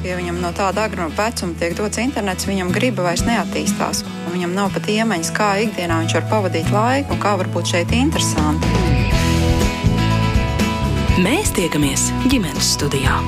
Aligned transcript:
Ja 0.00 0.14
viņam 0.16 0.38
no 0.40 0.48
tāda 0.56 0.86
agrā 0.88 1.10
vecuma 1.12 1.52
tiek 1.60 1.74
dots 1.76 2.00
internets, 2.00 2.46
viņam 2.48 2.70
griba 2.72 3.04
vairs 3.04 3.20
neattīstās. 3.26 4.00
Viņam 4.32 4.54
nav 4.56 4.70
pat 4.72 4.88
iemaņas, 4.88 5.32
kā 5.36 5.50
ikdienā 5.66 5.98
viņš 6.00 6.14
var 6.16 6.26
pavadīt 6.30 6.70
laiku 6.72 7.12
un 7.12 7.20
kā 7.20 7.34
var 7.36 7.50
būt 7.52 7.74
šeit 7.74 7.92
interesanti. 7.92 8.70
Mēs 11.20 11.52
tiekamies 11.52 12.08
ģimenes 12.32 12.72
studijā. 12.78 13.20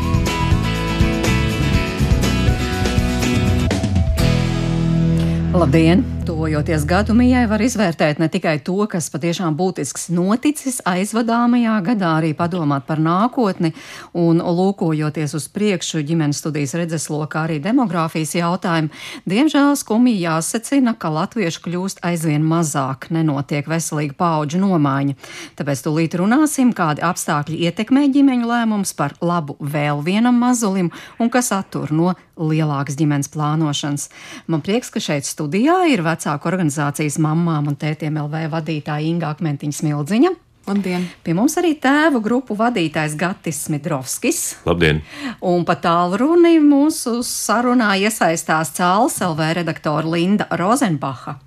Labdien! 5.52 6.21
Tuvojoties 6.22 6.84
gadumijai, 6.86 7.48
var 7.50 7.62
izvērtēt 7.64 8.20
ne 8.22 8.28
tikai 8.30 8.60
to, 8.62 8.76
kas 8.86 9.08
patiešām 9.10 9.56
būtisks 9.58 10.04
noticis 10.14 10.76
aizvadāmajā 10.86 11.74
gadā, 11.88 12.12
arī 12.20 12.30
padomāt 12.38 12.84
par 12.86 13.02
nākotni 13.02 13.72
un 14.14 14.38
lūkojoties 14.38 15.34
uz 15.34 15.48
priekšu 15.50 16.04
ģimenes 16.06 16.38
studijas 16.38 16.76
redzeslokā 16.78 17.42
arī 17.48 17.58
demogrāfijas 17.64 18.36
jautājumu. 18.38 18.92
Diemžēl 19.26 19.74
skumji 19.80 20.14
jāsacina, 20.20 20.94
ka 20.94 21.10
latviešu 21.10 21.64
kļūst 21.66 22.04
aizvien 22.06 22.46
mazāk, 22.46 23.10
nenotiek 23.10 23.66
veselīga 23.66 24.14
paudžu 24.22 24.62
nomaiņa. 24.62 25.18
Tāpēc 25.58 25.82
tūlīt 25.88 26.14
runāsim, 26.22 26.70
kādi 26.70 27.02
apstākļi 27.02 27.64
ietekmē 27.66 28.06
ģimeņu 28.14 28.52
lēmums 28.52 28.94
par 28.94 29.18
labu 29.18 29.58
vēl 29.58 30.04
vienam 30.06 30.38
mazulim 30.38 30.94
un 31.18 31.34
kas 31.34 31.50
attur 31.58 31.90
no 31.90 32.14
lielākas 32.38 32.96
ģimenes 32.98 33.30
plānošanas. 33.32 34.08
Man 34.50 34.62
prieks, 34.64 34.90
ka 34.92 35.02
šeit 35.02 35.26
studijā 35.28 35.82
ir 35.92 36.02
vecāku 36.12 36.52
organizācijas 36.52 37.18
mammām 37.22 37.72
un 37.72 37.76
tētiem 37.80 38.20
LV 38.22 38.46
vadītāja 38.52 39.08
Inga 39.08 39.34
Akmentiņa 39.34 39.80
Smildziņa. 39.80 40.32
Labdien! 40.62 41.08
Pie 41.26 41.34
mums 41.34 41.56
arī 41.58 41.72
tēvu 41.82 42.20
grupu 42.22 42.54
vadītājs 42.54 43.16
Gatis 43.18 43.64
Smidrovskis. 43.66 44.42
Labdien! 44.68 45.00
Un 45.42 45.64
pa 45.66 45.74
tālruni 45.82 46.60
mūsu 46.62 47.18
sarunā 47.26 47.96
iesaistās 47.98 48.70
Cēlus 48.76 49.18
LV 49.26 49.48
redaktora 49.58 50.06
Linda 50.14 50.46
Rozenbacha. 50.54 51.40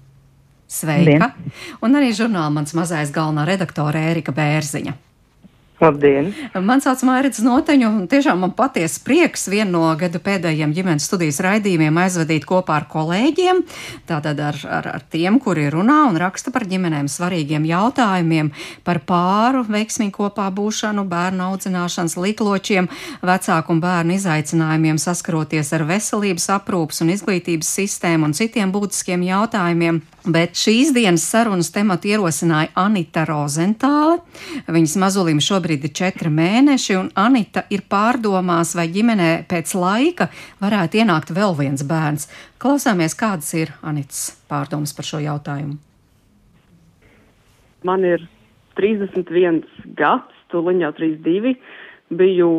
Sveika! 0.68 1.32
Labdien. 1.32 1.56
Un 1.86 1.96
arī 1.96 2.12
žurnāla 2.18 2.52
mans 2.58 2.76
mazais 2.76 3.14
galvenā 3.16 3.48
redaktore 3.48 4.04
Ērika 4.12 4.36
Bērziņa. 4.36 4.98
Labdien! 5.76 6.30
Man 6.64 6.80
sauc 6.80 7.02
Mārcis 7.04 7.44
Noteņu, 7.44 7.90
un 7.90 8.06
tiešām 8.08 8.40
man 8.46 8.54
patiesi 8.56 9.02
prieks 9.04 9.50
vienu 9.52 9.74
no 9.76 9.90
gada 10.00 10.22
pēdējiem 10.24 10.72
ģimenes 10.72 11.08
studijas 11.10 11.42
raidījumiem 11.44 12.00
aizvadīt 12.00 12.46
kopā 12.48 12.78
ar 12.80 12.86
kolēģiem, 12.94 13.60
tātad 14.08 14.40
ar, 14.40 14.60
ar, 14.72 14.88
ar 14.94 15.04
tiem, 15.12 15.36
kuri 15.44 15.68
runā 15.74 16.06
un 16.08 16.16
raksta 16.22 16.54
par 16.56 16.64
ģimenēm 16.72 17.10
svarīgiem 17.12 17.68
jautājumiem, 17.68 18.54
par 18.88 19.02
pāru 19.04 19.66
veiksmīgu 19.68 20.16
kopā 20.16 20.48
būšanu, 20.56 21.04
bērnu 21.12 21.50
audzināšanas 21.50 22.16
likločiem, 22.24 22.88
vecāku 23.26 23.76
un 23.76 23.84
bērnu 23.84 24.16
izaicinājumiem 24.16 25.02
saskaroties 25.02 25.76
ar 25.76 25.84
veselības 25.92 26.54
aprūpas 26.56 27.04
un 27.04 27.12
izglītības 27.18 27.76
sistēmu 27.82 28.32
un 28.32 28.38
citiem 28.38 28.72
būtiskiem 28.72 29.28
jautājumiem. 29.28 30.06
Bet 30.26 30.58
šīs 30.58 30.90
dienas 30.90 31.22
sarunas 31.30 31.68
tematu 31.70 32.10
ierosināja 32.10 32.72
Anita 32.82 33.28
Rozentāle. 33.30 34.24
Viņas 34.66 34.96
mazulim 34.98 35.38
šobrīd 35.38 35.65
ir 35.74 35.90
četri 35.96 36.30
mēneši, 36.30 36.96
un 37.00 37.10
Anita 37.18 37.66
ir 37.74 37.86
pārdomās, 37.90 38.76
vai 38.78 38.88
ģimenē 38.94 39.32
pēc 39.50 39.74
laika 39.80 40.30
varētu 40.62 41.02
ienākt 41.02 41.34
vēl 41.36 41.56
viens 41.58 41.84
bērns. 41.88 42.30
Klausāmies, 42.62 43.18
kādas 43.18 43.54
ir 43.58 43.74
Anitas 43.82 44.36
pārdomas 44.50 44.94
par 44.96 45.08
šo 45.08 45.24
jautājumu. 45.24 45.78
Man 47.86 48.06
ir 48.06 48.24
31 48.80 49.64
gads, 49.98 50.34
tūlīt 50.54 50.82
jau 50.82 50.94
32. 50.98 51.56
Biju 52.16 52.52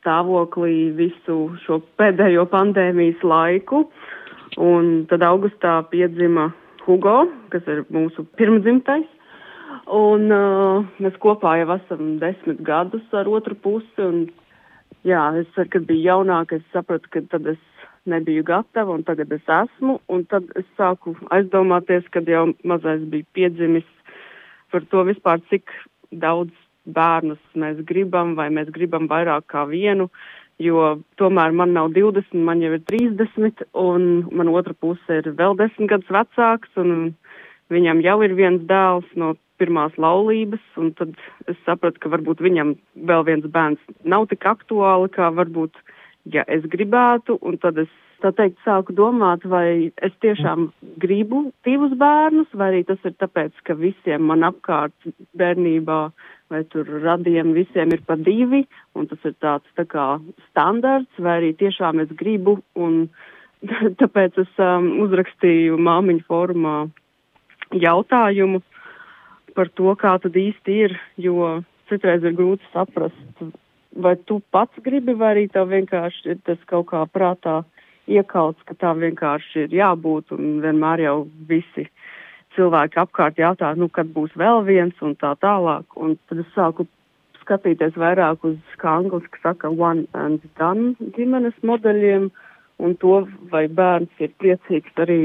stāvoklī 0.00 0.90
visu 0.96 1.38
šo 1.64 1.80
pēdējo 2.00 2.46
pandēmijas 2.50 3.22
laiku, 3.24 3.84
un 4.60 5.06
tad 5.10 5.24
augustā 5.26 5.80
piedzima 5.92 6.50
Hugo, 6.86 7.24
kas 7.52 7.66
ir 7.68 7.84
mūsu 7.92 8.24
pirmdzimtais. 8.40 9.08
Un 9.90 10.30
uh, 10.30 10.86
mēs 11.02 11.16
kopā 11.18 11.56
jau 11.58 11.72
esam 11.74 12.14
desmit 12.22 12.60
gadus 12.62 13.06
ar 13.16 13.26
otru 13.26 13.56
pusi. 13.58 14.04
Un, 14.04 14.20
jā, 15.06 15.24
es, 15.40 15.50
kad 15.72 15.86
biju 15.88 16.04
jaunāka, 16.06 16.60
es 16.60 16.74
sapratu, 16.74 17.10
ka 17.10 17.24
tad 17.32 17.48
es 17.56 17.62
nebiju 18.06 18.44
gatava, 18.46 18.94
un 18.94 19.02
tagad 19.02 19.32
es 19.34 19.42
esmu. 19.50 19.98
Un 20.06 20.22
tad 20.30 20.46
es 20.60 20.68
sāku 20.78 21.16
aizdomāties, 21.34 22.06
kad 22.14 22.28
jau 22.30 22.52
mazais 22.62 23.02
bija 23.10 23.26
piedzimis 23.34 23.88
par 24.70 24.86
to 24.92 25.02
vispār, 25.08 25.42
cik 25.50 25.74
daudz 26.22 26.54
bērnus 26.86 27.42
mēs 27.58 27.82
gribam, 27.86 28.36
vai 28.38 28.48
mēs 28.54 28.70
gribam 28.74 29.10
vairāk 29.10 29.50
kā 29.50 29.66
vienu. 29.68 30.06
Jo 30.60 31.00
tomēr 31.18 31.54
man 31.56 31.72
nav 31.74 31.90
20, 31.96 32.36
man 32.46 32.62
jau 32.62 32.74
ir 32.76 32.82
30, 32.86 33.64
un 33.80 34.08
man 34.30 34.50
otra 34.52 34.74
puse 34.76 35.20
ir 35.22 35.32
vēl 35.34 35.56
10 35.58 35.88
gadus 35.90 36.10
vecāks, 36.14 36.70
un 36.78 37.14
viņam 37.72 38.02
jau 38.04 38.18
ir 38.26 38.36
viens 38.36 38.66
dēls 38.68 39.08
no 39.16 39.34
pirmās 39.60 39.96
laulības, 40.00 40.62
un 40.80 40.92
tad 40.98 41.14
es 41.50 41.58
sapratu, 41.66 42.00
ka 42.02 42.12
varbūt 42.12 42.42
viņam 42.44 42.74
vēl 43.10 43.26
viens 43.28 43.46
bērns 43.46 43.98
nav 44.04 44.28
tik 44.32 44.46
aktuāli, 44.48 45.10
kā 45.14 45.30
varbūt, 45.36 45.76
ja 46.34 46.46
es 46.48 46.64
gribētu, 46.72 47.38
un 47.44 47.60
tad 47.62 47.78
es 47.84 47.92
tā 48.20 48.32
teikt, 48.36 48.58
sāku 48.66 48.92
domāt, 48.96 49.46
vai 49.48 49.92
es 50.04 50.16
tiešām 50.24 50.66
gribu 51.00 51.46
divus 51.64 51.94
bērnus, 52.00 52.50
vai 52.52 52.72
arī 52.72 52.82
tas 52.88 53.00
ir 53.08 53.16
tāpēc, 53.22 53.62
ka 53.64 53.78
visiem 53.78 54.26
man 54.28 54.44
apkārt 54.48 55.12
bērnībā 55.40 56.02
vai 56.50 56.64
tur 56.64 56.88
radiem 57.02 57.52
visiem 57.54 57.92
ir 57.94 58.02
pa 58.06 58.16
divi, 58.18 58.64
un 58.98 59.06
tas 59.10 59.22
ir 59.28 59.36
tāds 59.42 59.76
tā 59.78 59.86
kā 59.88 60.06
standarts, 60.48 61.22
vai 61.22 61.36
arī 61.38 61.52
tiešām 61.60 62.02
es 62.02 62.10
gribu, 62.18 62.58
un 62.74 63.04
tāpēc 64.02 64.40
es 64.42 64.58
um, 64.58 64.90
uzrakstīju 65.04 65.78
māmiņu 65.78 66.26
formā 66.26 66.76
jautājumu 67.84 68.62
par 69.54 69.70
to, 69.78 69.94
kā 69.98 70.16
tad 70.22 70.36
īsti 70.36 70.78
ir, 70.84 70.96
jo 71.20 71.60
citreiz 71.90 72.24
ir 72.24 72.36
grūti 72.38 72.66
saprast, 72.74 73.44
vai 73.96 74.14
tu 74.28 74.40
pats 74.54 74.84
gribi, 74.84 75.14
vai 75.18 75.34
arī 75.34 75.48
tev 75.50 75.70
vienkārši 75.72 76.34
ir 76.34 76.40
tas 76.46 76.60
kaut 76.70 76.90
kā 76.92 77.02
prātā 77.10 77.60
iekauts, 78.10 78.62
ka 78.66 78.74
tā 78.78 78.94
vienkārši 78.98 79.66
ir 79.66 79.76
jābūt, 79.80 80.32
un 80.36 80.60
vienmēr 80.64 81.04
jau 81.06 81.16
visi 81.48 81.86
cilvēki 82.56 82.98
apkārt 83.02 83.38
jautā, 83.38 83.72
nu, 83.78 83.88
kad 83.88 84.10
būs 84.14 84.34
vēl 84.38 84.64
viens 84.66 85.04
un 85.06 85.14
tā 85.18 85.34
tālāk. 85.42 85.86
Un 85.96 86.16
tad 86.28 86.42
es 86.42 86.50
sāku 86.56 86.86
skatīties 87.40 87.98
vairāk 87.98 88.44
uz, 88.46 88.58
kā 88.82 88.98
angliski 89.00 89.42
saka, 89.42 89.70
one 89.70 90.06
and 90.14 90.42
done 90.58 90.94
ģimenes 91.16 91.56
modeļiem 91.66 92.30
un 92.80 92.96
to, 93.02 93.20
vai 93.52 93.66
bērns 93.68 94.22
ir 94.24 94.32
priecīgs 94.40 95.02
arī 95.04 95.20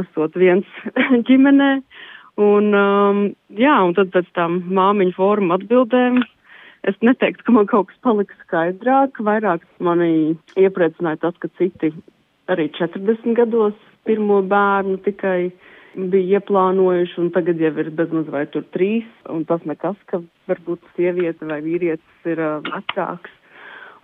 esot 0.00 0.36
viens 0.36 0.66
ģimenē. 1.28 1.70
Un, 2.36 2.72
um, 2.76 3.20
jā, 3.56 3.76
un 3.86 3.94
tad 3.96 4.10
pēc 4.12 4.26
tam 4.36 4.58
māmiņu 4.76 5.14
fóruma 5.16 5.56
atbildēm 5.56 6.20
es 6.86 6.98
neteiktu, 7.02 7.46
ka 7.46 7.54
man 7.56 7.68
kaut 7.70 7.88
kas 7.88 8.02
palika 8.04 8.36
skaidrāk. 8.44 9.16
Vairāk 9.24 9.64
mani 9.80 10.36
iepriecināja 10.60 11.22
tas, 11.24 11.38
ka 11.40 11.48
citi 11.56 11.94
arī 12.52 12.68
40 12.76 13.32
gados 13.38 13.78
pirmo 14.06 14.42
bērnu 14.46 15.00
tikai 15.06 15.48
bija 15.96 16.38
ieplānojuši, 16.38 17.16
un 17.22 17.32
tagad 17.32 17.60
jau 17.62 17.72
ir 17.80 17.88
bezmaz 17.96 18.28
vai 18.28 18.44
tur 18.52 18.66
trīs, 18.76 19.08
un 19.32 19.46
tas 19.48 19.64
nekas, 19.64 19.96
ka 20.10 20.20
varbūt 20.50 20.84
sieviete 20.96 21.48
vai 21.48 21.62
vīrietis 21.64 22.28
ir 22.28 22.42
uh, 22.42 22.60
vecāks. 22.68 23.32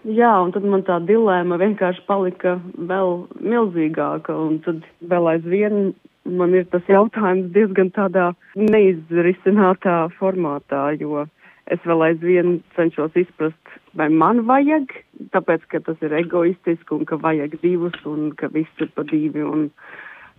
Jā, 0.09 0.33
un 0.43 0.51
tad 0.57 0.65
man 0.67 0.83
tā 0.83 0.97
dilēma 1.07 1.61
vienkārši 1.61 2.03
palika 2.09 2.57
vēl 2.75 3.13
milzīgāka, 3.39 4.35
un 4.35 4.57
tad 4.65 4.81
vēl 5.13 5.29
aizvien 5.37 5.93
man 6.25 6.55
ir 6.55 6.67
tas 6.73 6.87
jautājums 6.91 7.51
diezgan 7.55 7.91
tādā 7.95 8.33
neizrisinātā 8.59 9.97
formātā, 10.19 10.93
jo 11.01 11.27
es 11.73 11.83
vēl 11.87 12.05
aizvien 12.09 12.61
cenšos 12.77 13.17
izprast, 13.19 13.75
vai 13.99 14.09
man 14.11 14.45
vajag, 14.49 14.93
tāpēc, 15.35 15.67
ka 15.71 15.81
tas 15.87 15.99
ir 16.03 16.15
egoistiski 16.23 16.97
un 16.97 17.05
ka 17.09 17.19
vajag 17.23 17.59
divus 17.63 17.99
un 18.09 18.33
ka 18.39 18.51
viss 18.53 18.83
ir 18.83 18.91
pa 18.95 19.07
divi 19.09 19.45
un 19.47 19.69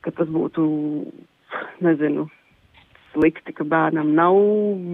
ka 0.04 0.12
tas 0.12 0.28
būtu 0.28 0.64
nezinu, 1.86 2.28
slikti, 3.14 3.54
ka 3.56 3.66
bērnam 3.68 4.14
nav 4.18 4.38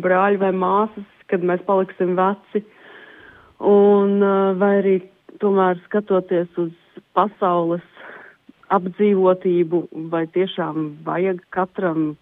brāļi 0.03 0.41
vai 0.41 0.51
māsas, 0.53 1.07
kad 1.31 1.45
mēs 1.45 1.63
paliksim 1.68 2.15
veci. 2.19 2.63
Un 3.59 4.19
uh, 4.24 4.56
vai 4.59 4.74
arī 4.80 4.95
tomēr 5.41 5.80
skatoties 5.88 6.51
uz 6.62 6.71
pasaules 7.18 7.83
apdzīvotību, 8.75 9.83
vai 10.13 10.25
tiešām 10.33 10.89
vajag 11.06 11.42
katram 11.56 12.13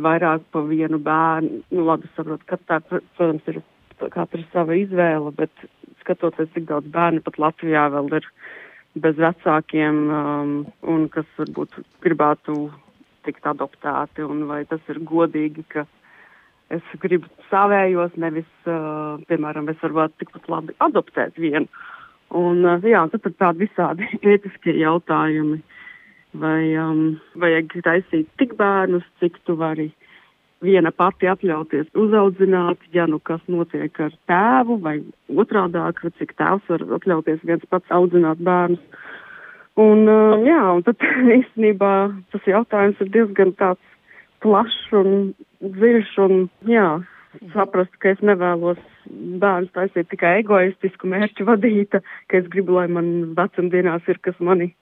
vairāk 0.00 0.46
pa 0.52 0.62
vienu 0.64 1.00
bērnu. 1.02 1.60
Nu, 1.74 1.84
labi, 1.88 2.08
saprotu, 2.16 2.46
ka 2.48 2.58
tā, 2.68 2.80
protams, 2.86 3.46
ir 3.50 3.60
katra 4.00 4.42
sava 4.52 4.76
izvēle, 4.78 5.32
bet 5.36 5.52
skatoties, 6.00 6.50
cik 6.54 6.68
daudz 6.70 6.88
bērnu 6.92 7.24
pat 7.26 7.38
Latvijā 7.42 7.86
vēl 7.92 8.08
ir 8.20 8.28
bez 9.00 9.18
vecākiem 9.20 9.98
um, 10.10 10.54
un 10.82 11.06
kas 11.12 11.28
varbūt 11.38 11.76
gribētu 12.02 12.70
tikt 13.26 13.46
adoptēti 13.46 14.24
un 14.24 14.46
vai 14.48 14.64
tas 14.66 14.82
ir 14.90 15.02
godīgi, 15.06 15.66
ka 15.70 15.84
es 16.72 16.86
gribu 17.02 17.28
savējos, 17.50 18.16
nevis, 18.18 18.48
uh, 18.66 19.20
piemēram, 19.28 19.68
es 19.70 19.82
varētu 19.84 20.24
tikpat 20.24 20.48
labi 20.50 20.76
adoptēt 20.82 21.38
vienu. 21.38 21.68
Un, 22.30 22.62
uh, 22.62 22.84
jā, 22.86 23.02
tad 23.10 23.26
ir 23.26 23.34
tādi 23.40 23.66
visādi 23.66 24.06
ētiskie 24.34 24.76
jautājumi. 24.80 25.60
Vai 26.40 26.76
um, 26.78 27.16
vajag 27.42 27.72
taisīt 27.82 28.28
tik 28.38 28.54
bērnus, 28.58 29.06
cik 29.18 29.40
tu 29.48 29.56
vari 29.58 29.88
viena 30.62 30.92
pati 30.94 31.26
atļauties 31.26 31.88
uzaudzināt, 31.98 32.78
ja 32.94 33.08
nu 33.10 33.18
kas 33.18 33.40
notiek 33.50 33.96
ar 33.98 34.14
tēvu, 34.30 34.76
vai 34.84 35.00
otrādāk, 35.42 36.04
cik 36.20 36.36
tēvs 36.38 36.68
var 36.70 36.84
atļauties 37.00 37.42
viens 37.48 37.64
pats 37.72 37.96
audzināt 37.96 38.38
bērnus. 38.46 38.82
Un, 39.80 40.06
uh, 40.06 40.36
jā, 40.46 40.60
un 40.76 40.84
tad 40.86 41.02
īstenībā 41.40 41.94
tas 42.30 42.46
jautājums 42.46 43.00
ir 43.02 43.10
diezgan 43.14 43.54
tāds 43.58 43.82
plašs 44.44 44.94
un 44.96 45.32
dziļš 45.60 46.12
un, 46.24 46.44
jā, 46.68 47.00
saprast, 47.54 47.92
ka 48.02 48.14
es 48.14 48.20
nevēlos 48.24 48.80
bērns 49.42 49.72
taisīt 49.76 50.10
tikai 50.10 50.40
egoistisku 50.42 51.10
mērķu 51.10 51.46
vadīta, 51.48 52.02
ka 52.30 52.40
es 52.40 52.48
gribu, 52.52 52.78
lai 52.78 52.86
man 52.92 53.10
vecumdienās 53.38 54.06
ir 54.10 54.20
kas 54.24 54.38
mani 54.42 54.72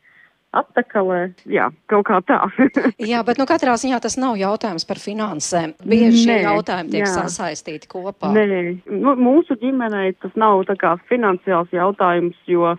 atpakaļ. 0.56 1.11
Jā, 1.53 1.69
kaut 1.93 2.06
kā 2.09 2.21
tā. 2.27 2.39
jā, 3.12 3.21
bet 3.27 3.41
nu, 3.41 3.47
katrā 3.49 3.77
ziņā 3.81 4.00
tas 4.05 4.17
nav 4.21 4.39
jautājums 4.41 4.89
par 4.89 5.00
finansēm. 5.03 5.75
Bieži 5.85 6.25
šie 6.25 6.39
jautājumi 6.47 6.95
tiek 6.95 7.05
jā. 7.05 7.12
sasaistīti 7.12 7.91
kopā. 7.91 8.33
Nē, 8.35 8.47
nu, 8.89 9.15
mūsu 9.21 9.59
ģimenei 9.61 10.15
tas 10.23 10.33
nav 10.41 10.65
tā 10.71 10.79
kā 10.81 10.97
finansiāls 11.11 11.73
jautājums, 11.75 12.39
jo 12.49 12.75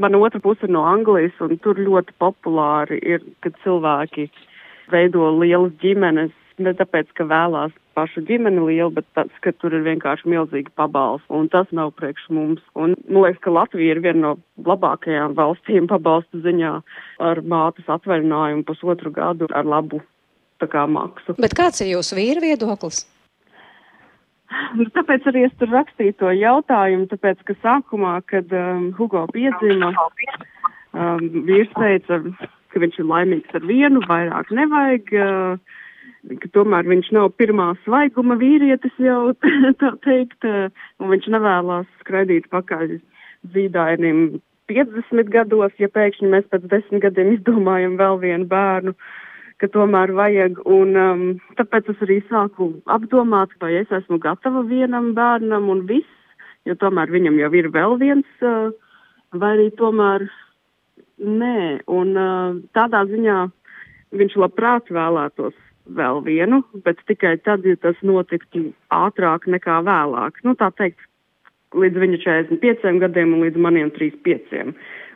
man 0.00 0.16
otra 0.20 0.40
puse 0.40 0.68
ir 0.68 0.72
no 0.72 0.86
Anglijas, 0.88 1.34
un 1.42 1.58
tur 1.64 1.80
ļoti 1.80 2.14
populāri 2.22 3.02
ir, 3.02 3.24
kad 3.44 3.58
cilvēki 3.66 4.30
veido 4.92 5.28
lielas 5.40 5.74
ģimenes 5.82 6.32
ne 6.62 6.72
tāpēc, 6.76 7.10
ka 7.16 7.26
vēlās 7.26 7.74
pašu 7.96 8.22
ģimeni 8.28 8.62
lielu, 8.66 8.90
bet 8.96 9.06
tas, 9.16 9.30
ka 9.44 9.52
tur 9.56 9.74
ir 9.76 9.84
vienkārši 9.86 10.30
milzīgi 10.32 10.72
pabalsti, 10.78 11.28
un 11.34 11.48
tas 11.52 11.68
nav 11.76 11.92
priekš 11.98 12.28
mums. 12.34 12.62
Un 12.74 12.96
man 13.08 13.26
liekas, 13.26 13.42
ka 13.44 13.54
Latvija 13.54 13.96
ir 13.96 14.02
viena 14.04 14.20
no 14.26 14.32
labākajām 14.68 15.36
valstīm 15.38 15.88
pabalstu 15.90 16.42
ziņā 16.44 16.72
ar 17.28 17.42
mātes 17.42 17.88
atvaļinājumu 17.90 18.66
pusotru 18.68 19.12
gadu 19.14 19.50
ar 19.52 19.68
labu 19.68 20.02
kā 20.62 20.84
maksu. 20.86 21.34
Bet 21.42 21.56
kāds 21.58 21.82
ir 21.82 21.96
jūsu 21.96 22.14
vīra 22.14 22.42
viedoklis? 22.44 23.02
Nu, 24.76 24.86
tāpēc 24.94 25.26
arī 25.30 25.46
es 25.48 25.54
tur 25.58 25.72
rakstīju 25.72 26.14
to 26.20 26.30
jautājumu, 26.36 27.08
tāpēc, 27.10 27.40
ka 27.48 27.56
sākumā, 27.64 28.18
kad 28.30 28.52
um, 28.56 28.90
Hugo 28.98 29.24
piedzima, 29.32 29.90
um, 30.92 31.24
vīrs 31.48 31.72
teica, 31.74 32.20
ka 32.72 32.82
viņš 32.82 33.00
ir 33.00 33.08
laimīgs 33.08 33.56
ar 33.58 33.66
vienu, 33.68 34.04
vairāk 34.06 34.52
nevajag. 34.54 35.14
Uh, 35.16 35.80
ka 36.22 36.50
tomēr 36.54 36.86
viņš 36.86 37.10
nav 37.16 37.32
pirmā 37.40 37.72
svaiguma 37.82 38.36
vīrietis 38.38 38.94
jau 39.02 39.32
tā 39.82 39.92
teikt, 40.06 40.46
un 40.46 41.12
viņš 41.12 41.28
nevēlās 41.34 41.88
skraidīt 42.02 42.48
pakaļ 42.52 42.98
zīdainim 43.54 44.40
50 44.70 45.32
gados, 45.32 45.74
ja 45.82 45.90
pēkšņi 45.90 46.30
mēs 46.30 46.46
pēc 46.52 46.68
desmit 46.70 47.02
gadiem 47.04 47.34
izdomājam 47.34 47.98
vēl 48.00 48.20
vienu 48.22 48.46
bērnu, 48.50 48.94
ka 49.58 49.68
tomēr 49.70 50.12
vajag, 50.14 50.60
un 50.66 50.96
um, 50.98 51.24
tāpēc 51.58 51.90
es 51.92 52.04
arī 52.06 52.20
sāku 52.30 52.72
apdomāt, 52.90 53.52
vai 53.62 53.74
es 53.82 53.90
esmu 53.94 54.20
gatava 54.22 54.62
vienam 54.66 55.12
bērnam 55.18 55.68
un 55.74 55.84
viss, 55.90 56.38
jo 56.66 56.78
tomēr 56.78 57.10
viņam 57.10 57.40
jau 57.42 57.50
ir 57.58 57.68
vēl 57.74 57.98
viens, 58.00 58.30
uh, 58.46 58.70
vai 59.34 59.52
arī 59.56 59.68
tomēr 59.78 60.28
nē, 61.18 61.82
un 61.90 62.14
uh, 62.14 62.56
tādā 62.78 63.04
ziņā 63.10 63.38
viņš 64.18 64.38
labprāt 64.42 64.90
vēlētos 64.92 65.58
vēl 65.86 66.22
vienu, 66.24 66.62
bet 66.84 67.00
tikai 67.08 67.36
tad, 67.44 67.66
ja 67.66 67.76
tas 67.80 67.98
notiktu 68.06 68.70
ātrāk 68.94 69.48
nekā 69.50 69.80
vēlāk. 69.86 70.42
Nu, 70.46 70.54
tā 70.58 70.70
teikt, 70.78 71.00
līdz 71.74 72.02
viņa 72.04 72.20
45 72.24 73.00
gadiem 73.02 73.34
un 73.36 73.46
līdz 73.46 73.62
maniem 73.62 73.90
35. 73.94 74.72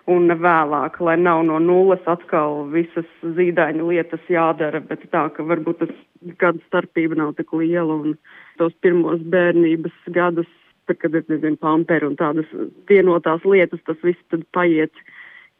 Un 0.06 0.30
vēlāk, 0.30 1.00
lai 1.02 1.16
nav 1.18 1.42
no 1.48 1.58
nulles 1.58 2.04
atkal 2.06 2.68
visas 2.70 3.08
zīdaiņa 3.22 3.88
lietas 3.88 4.28
jādara, 4.30 4.80
bet 4.80 5.02
tā, 5.10 5.24
ka 5.34 5.42
varbūt 5.42 5.82
tas 5.82 5.94
gadu 6.38 6.62
starpība 6.68 7.18
nav 7.18 7.34
tik 7.38 7.50
liela 7.58 7.96
un 8.04 8.14
tos 8.60 8.74
pirmos 8.86 9.24
bērnības 9.34 9.96
gadus, 10.14 10.50
tad, 10.86 11.00
kad 11.02 11.18
ir, 11.18 11.26
nezinu, 11.30 11.58
pamperi 11.58 12.06
un 12.06 12.14
tādas 12.18 12.46
vienotās 12.88 13.42
lietas, 13.44 13.82
tas 13.86 13.98
viss 14.06 14.30
tad 14.30 14.46
paiet 14.54 14.94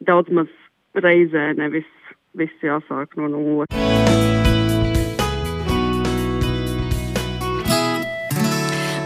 daudz 0.07 0.31
maz 0.31 0.51
reizē, 0.95 1.51
nevis 1.59 1.91
viss 2.37 2.63
jāsāk 2.63 3.19
no 3.19 3.27
nulles. 3.35 4.26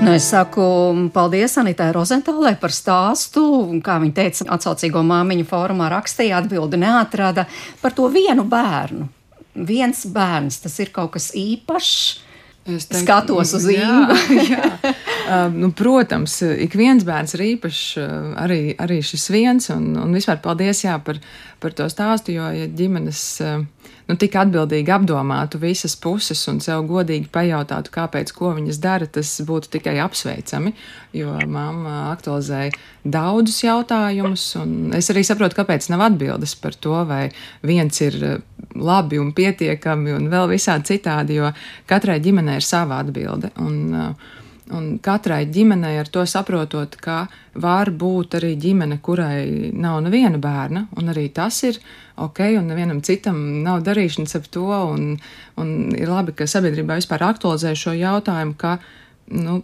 Nu, 0.02 0.16
es 0.18 0.26
saku 0.32 0.64
paldies 1.14 1.54
Anitai 1.62 1.92
Rozentālē 1.94 2.56
par 2.62 2.74
stāstu. 2.74 3.44
Kā 3.86 4.00
viņa 4.02 4.16
teica, 4.18 4.48
atsaucīgo 4.56 5.04
māmiņu 5.06 5.46
fórumā 5.46 5.92
rakstīja, 5.94 6.40
atbildi 6.42 6.80
neatrada 6.82 7.46
par 7.84 7.94
to 7.94 8.08
vienu 8.10 8.48
bērnu. 8.50 9.06
Viens 9.68 10.02
bērns, 10.10 10.58
tas 10.64 10.80
ir 10.82 10.90
kaut 10.96 11.14
kas 11.18 11.30
īpašs. 11.38 12.02
Es 12.72 12.86
teiktu, 12.90 13.04
skatos 13.04 13.54
uz 13.58 13.68
īņu. 13.74 14.18
uh, 14.18 15.54
nu, 15.62 15.72
protams, 15.78 16.40
ik 16.66 16.78
viens 16.78 17.06
bērns 17.06 17.38
ir 17.38 17.46
īpašs, 17.52 17.86
uh, 18.02 18.34
arī, 18.42 18.62
arī 18.82 19.00
šis 19.06 19.30
viens. 19.34 19.70
Un, 19.74 19.92
un 20.02 20.18
vispār 20.18 20.42
paldies 20.42 20.82
jā, 20.86 20.98
par, 21.06 21.22
par 21.62 21.78
to 21.78 21.86
stāstu, 21.94 22.34
jo 22.38 22.50
ja 22.58 22.70
ģimenes. 22.70 23.26
Uh, 23.46 23.81
nu, 24.10 24.18
tik 24.20 24.36
atbildīgi 24.42 24.94
apdomātu 24.96 25.60
visas 25.62 25.96
puses 26.00 26.42
un 26.52 26.60
sev 26.64 26.86
godīgi 26.90 27.30
pajautātu, 27.34 27.94
kāpēc, 27.94 28.34
viņas 28.38 28.82
dara, 28.82 29.08
tas 29.08 29.34
būtu 29.48 29.72
tikai 29.78 29.98
apsveicami, 30.04 30.74
jo 31.18 31.36
mamma 31.48 32.12
aktualizēja 32.12 32.74
daudzus 33.04 33.62
jautājumus, 33.66 34.46
un 34.62 34.92
es 34.98 35.10
arī 35.14 35.24
saprotu, 35.28 35.58
kāpēc 35.60 35.90
nav 35.94 36.06
atbildes 36.10 36.56
par 36.62 36.78
to, 36.78 36.98
vai 37.10 37.24
viens 37.66 38.02
ir 38.02 38.20
eh, 38.22 38.38
labi 38.76 39.20
un 39.22 39.34
pietiekami 39.38 40.16
un 40.18 40.30
vēl 40.32 40.52
visādi 40.54 40.96
citādi, 40.96 41.40
jo 41.42 41.52
katrai 41.90 42.22
ģimenei 42.24 42.60
ir 42.62 42.66
sava 42.66 43.02
atbilde. 43.02 43.52
Un, 43.62 43.82
uh, 43.96 44.40
Un 44.72 44.86
katrai 45.04 45.46
ģimenei 45.52 45.98
ar 46.00 46.08
to 46.08 46.24
saprotot, 46.28 46.96
ka 47.02 47.26
var 47.60 47.92
būt 47.92 48.38
arī 48.40 48.54
ģimene, 48.62 49.02
kurai 49.04 49.72
nav 49.76 50.00
neviena 50.06 50.40
bērna, 50.40 50.86
un 50.96 51.12
arī 51.12 51.28
tas 51.36 51.58
ir 51.68 51.80
ok, 52.22 52.40
un 52.60 52.72
nevienam 52.72 53.02
citam 53.04 53.38
nav 53.66 53.84
darīšanas 53.88 54.38
ap 54.40 54.48
to. 54.54 54.68
Un, 54.94 55.18
un 55.60 55.76
ir 55.98 56.12
labi, 56.12 56.36
ka 56.38 56.48
sabiedrībā 56.48 57.00
vispār 57.02 57.28
aktualizē 57.28 57.76
šo 57.76 57.96
jautājumu, 57.98 58.56
ka 58.60 58.78
nu, 59.36 59.62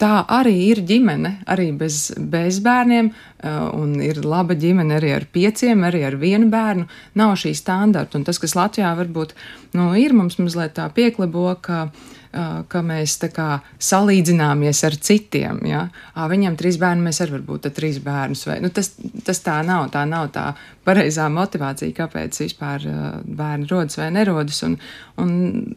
tā 0.00 0.24
arī 0.32 0.54
ir 0.70 0.82
ģimene, 0.86 1.32
arī 1.50 1.68
bez, 1.78 2.10
bez 2.18 2.58
bērniem, 2.64 3.12
uh, 3.12 3.68
un 3.76 3.96
ir 4.02 4.22
laba 4.24 4.56
ģimene 4.58 4.98
arī 4.98 5.12
ar 5.16 5.26
pieciem, 5.32 5.84
arī 5.86 6.02
ar 6.08 6.18
vienu 6.20 6.50
bērnu. 6.52 6.86
Nav 7.18 7.36
šī 7.42 7.54
standarta, 7.56 8.18
un 8.18 8.26
tas, 8.26 8.40
kas 8.42 8.56
Latvijā 8.58 8.92
varbūt 8.98 9.36
nu, 9.78 9.92
ir 9.98 10.16
mums 10.16 10.40
mazliet 10.42 10.76
tā 10.78 10.88
pieklebo, 10.94 11.48
ka 11.62 11.88
ka 12.32 12.82
mēs 12.84 13.16
kā 13.34 13.48
salīdzināmies 13.82 14.82
ar 14.86 14.96
citiem. 15.08 15.60
Ja? 15.68 15.86
Viņam 16.16 16.56
trīs 16.58 16.78
bērni, 16.80 17.06
mēs 17.06 17.20
arī 17.24 17.36
varbūt 17.38 17.70
trīs 17.76 18.00
bērnus. 18.04 18.46
Vai, 18.48 18.58
nu, 18.64 18.70
tas, 18.74 18.92
tas 19.26 19.42
tā 19.44 19.58
nav, 19.66 19.88
tā 19.94 20.04
nav 20.08 20.30
tā 20.34 20.46
pareizā 20.86 21.28
motivācija, 21.32 21.94
kāpēc 21.96 22.40
vispār 22.44 22.86
bērni 23.24 23.70
rodas 23.70 23.98
vai 24.00 24.10
nerodas. 24.14 24.62
Un, 24.66 24.76
un, 25.22 25.30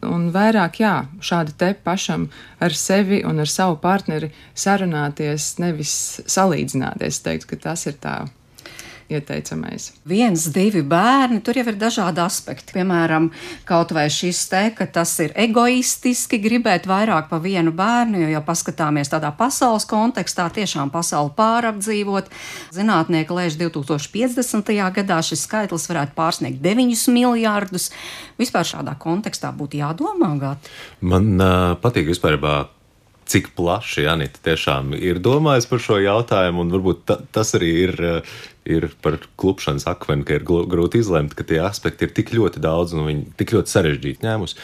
un 0.06 0.28
vairāk, 0.36 0.82
jā, 0.84 0.96
šādi 1.22 1.56
te 1.60 1.74
pašam 1.84 2.28
ar 2.64 2.76
sevi 2.76 3.24
un 3.28 3.42
ar 3.42 3.50
savu 3.50 3.80
partneri 3.82 4.32
sarunāties, 4.54 5.56
nevis 5.64 5.94
salīdzināties. 6.26 7.08
Es 7.10 7.24
teiktu, 7.26 7.54
ka 7.54 7.64
tas 7.70 7.88
ir 7.90 7.98
tā 8.02 8.20
ieteicamais. 9.10 9.90
Viens, 10.08 10.46
divi 10.54 10.82
bērni, 10.86 11.42
tur 11.46 11.58
jau 11.58 11.66
ir 11.70 11.78
dažādi 11.80 12.22
aspekti. 12.24 12.74
Piemēram, 12.78 13.30
kaut 13.68 13.94
vai 13.96 14.06
šis 14.14 14.42
te, 14.52 14.62
ka 14.78 14.88
tas 15.00 15.16
ir 15.24 15.34
egoistiski 15.40 16.40
gribēt 16.42 16.88
vairāk 16.90 17.30
pa 17.32 17.42
vienu 17.44 17.74
bērnu, 17.76 18.24
jo, 18.24 18.32
ja 18.36 18.44
paskatāmies 18.46 19.12
tādā 19.12 19.32
pasaules 19.36 19.88
kontekstā, 19.90 20.48
tiešām 20.54 20.94
pasauli 20.94 21.34
pārapdzīvot, 21.38 22.32
zinātnieki 22.76 23.40
lēš 23.42 23.60
2050. 23.62 24.74
gadā 25.00 25.22
šis 25.26 25.46
skaitlis 25.50 25.90
varētu 25.92 26.16
pārsniegt 26.18 26.62
9 26.64 27.08
miljārdus. 27.14 27.90
Vispār 28.40 28.68
šādā 28.68 28.96
kontekstā 29.00 29.52
būtu 29.56 29.82
jādomā. 29.82 30.34
Gat. 30.40 30.70
Man 31.02 31.34
uh, 31.42 31.74
patīk 31.82 32.12
vispār 32.14 32.38
cik 33.30 33.52
plaši 33.58 34.08
Anita 34.10 34.42
tiešām 34.46 34.94
ir 34.98 35.22
domājis 35.24 35.68
par 35.70 35.82
šo 35.84 36.00
jautājumu, 36.02 36.66
un 36.66 36.74
varbūt 36.74 37.04
ta, 37.10 37.20
tas 37.36 37.54
arī 37.58 37.72
ir, 37.86 37.96
eh, 38.02 38.38
ir 38.70 38.90
par 39.04 39.20
klupšanas 39.40 39.86
akmeni, 39.90 40.26
ka 40.26 40.40
ir 40.40 40.46
grūti 40.46 41.02
izlemt, 41.04 41.36
ka 41.38 41.46
tie 41.46 41.62
aspekti 41.64 42.08
ir 42.08 42.14
tik 42.16 42.34
ļoti 42.34 42.62
daudz 42.64 42.94
un 42.98 43.06
viņi 43.08 43.26
tik 43.38 43.54
ļoti 43.56 43.76
sarežģīti 43.76 44.26
ņēmus. 44.26 44.56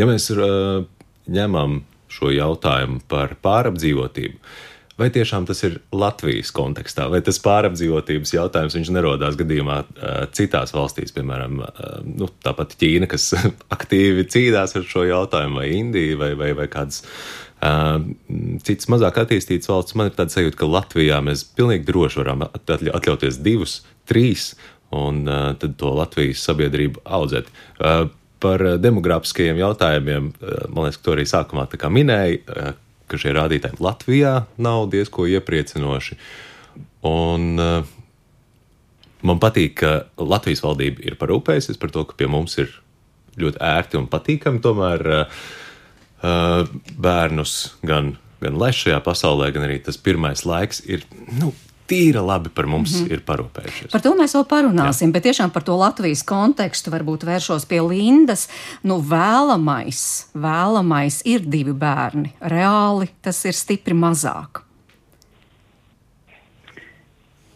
Ja 0.00 0.08
mēs 0.08 0.30
uh, 0.32 0.84
ņemam 1.28 1.82
šo 2.10 2.32
jautājumu 2.32 3.02
par 3.08 3.36
pārapdzīvotību, 3.44 4.38
vai 5.00 5.08
tiešām 5.12 5.46
tas 5.48 5.60
ir 5.64 5.78
Latvijas 5.92 6.50
kontekstā, 6.56 7.06
vai 7.12 7.20
tas 7.24 7.40
pārapdzīvotības 7.44 8.32
jautājums 8.34 8.90
nerodās 8.92 9.36
gadījumā 9.40 9.76
uh, 9.84 10.24
citās 10.36 10.72
valstīs, 10.76 11.12
piemēram, 11.16 11.60
nu, 12.16 12.30
tāpat 12.44 12.76
Ķīna, 12.80 13.08
kas 13.12 13.30
aktīvi 13.76 14.24
cīnās 14.32 14.76
ar 14.76 14.88
šo 14.88 15.04
jautājumu, 15.08 15.60
vai 15.60 15.70
Indija, 15.76 16.16
vai, 16.20 16.32
vai, 16.40 16.52
vai 16.56 16.68
kādas 16.72 17.04
Cits 17.60 18.88
mazāk 18.88 19.18
attīstīts 19.20 19.68
valsts, 19.68 19.96
man 19.98 20.08
ir 20.08 20.14
tāds 20.16 20.36
sajūta, 20.36 20.56
ka 20.62 20.68
Latvijā 20.68 21.18
mēs 21.24 21.44
pilnīgi 21.56 21.84
droši 21.90 22.22
varam 22.22 22.46
atļauties 22.48 23.40
divus, 23.44 23.80
trīs, 24.08 24.54
un 24.96 25.26
tad 25.60 25.76
to 25.80 25.92
Latvijas 25.98 26.46
sabiedrību 26.48 27.04
audzēt. 27.04 27.52
Par 28.40 28.64
demogrāfiskajiem 28.80 29.60
jautājumiem, 29.60 30.32
man 30.72 30.86
liekas, 30.86 31.02
to 31.04 31.12
arī 31.12 31.28
sākumā 31.28 31.68
minēja, 31.92 32.72
ka 33.10 33.20
šie 33.20 33.36
rādītāji 33.36 33.82
Latvijā 33.84 34.34
nav 34.56 34.88
diezko 34.88 35.28
iepriecinoši. 35.28 36.16
Un, 37.04 37.60
man 39.20 39.40
patīk, 39.42 39.82
ka 39.82 39.96
Latvijas 40.16 40.64
valdība 40.64 41.04
ir 41.04 41.20
parūpējusies 41.20 41.80
par 41.80 41.92
to, 41.92 42.08
ka 42.08 42.16
pie 42.16 42.30
mums 42.30 42.56
ir 42.62 42.72
ļoti 43.40 43.60
ērti 43.60 44.00
un 44.00 44.08
patīkami 44.08 44.64
tomēr 44.64 45.10
Uh, 45.20 45.42
bērnus 46.20 47.56
gan, 47.86 48.14
gan 48.40 48.60
laist 48.60 48.84
šajā 48.84 49.00
pasaulē, 49.04 49.50
gan 49.54 49.64
arī 49.68 49.78
tas 49.84 49.96
pirmais 49.96 50.44
laiks 50.44 50.82
ir. 50.84 51.06
Nu, 51.40 51.54
tīra 51.90 52.22
labi 52.24 52.50
par 52.54 52.68
mums 52.70 52.94
mm 52.94 53.06
-hmm. 53.06 53.12
ir 53.12 53.22
parūpējušies. 53.26 53.92
Par 53.92 54.02
to 54.04 54.14
mēs 54.14 54.34
vēl 54.36 54.46
parunāsim, 54.54 55.08
Jā. 55.08 55.12
bet 55.12 55.26
tiešām 55.28 55.50
par 55.50 55.62
to 55.66 55.76
Latvijas 55.76 56.22
kontekstu 56.22 56.90
varbūt 56.94 57.26
vēršos 57.26 57.66
pie 57.66 57.80
Lindas. 57.82 58.48
Nu, 58.82 59.00
vēlamais, 59.00 60.30
vēlamais 60.34 61.22
ir 61.24 61.40
divi 61.46 61.72
bērni. 61.72 62.32
Reāli 62.40 63.08
tas 63.22 63.44
ir 63.44 63.52
stipri 63.52 63.94
mazāk. 63.94 64.62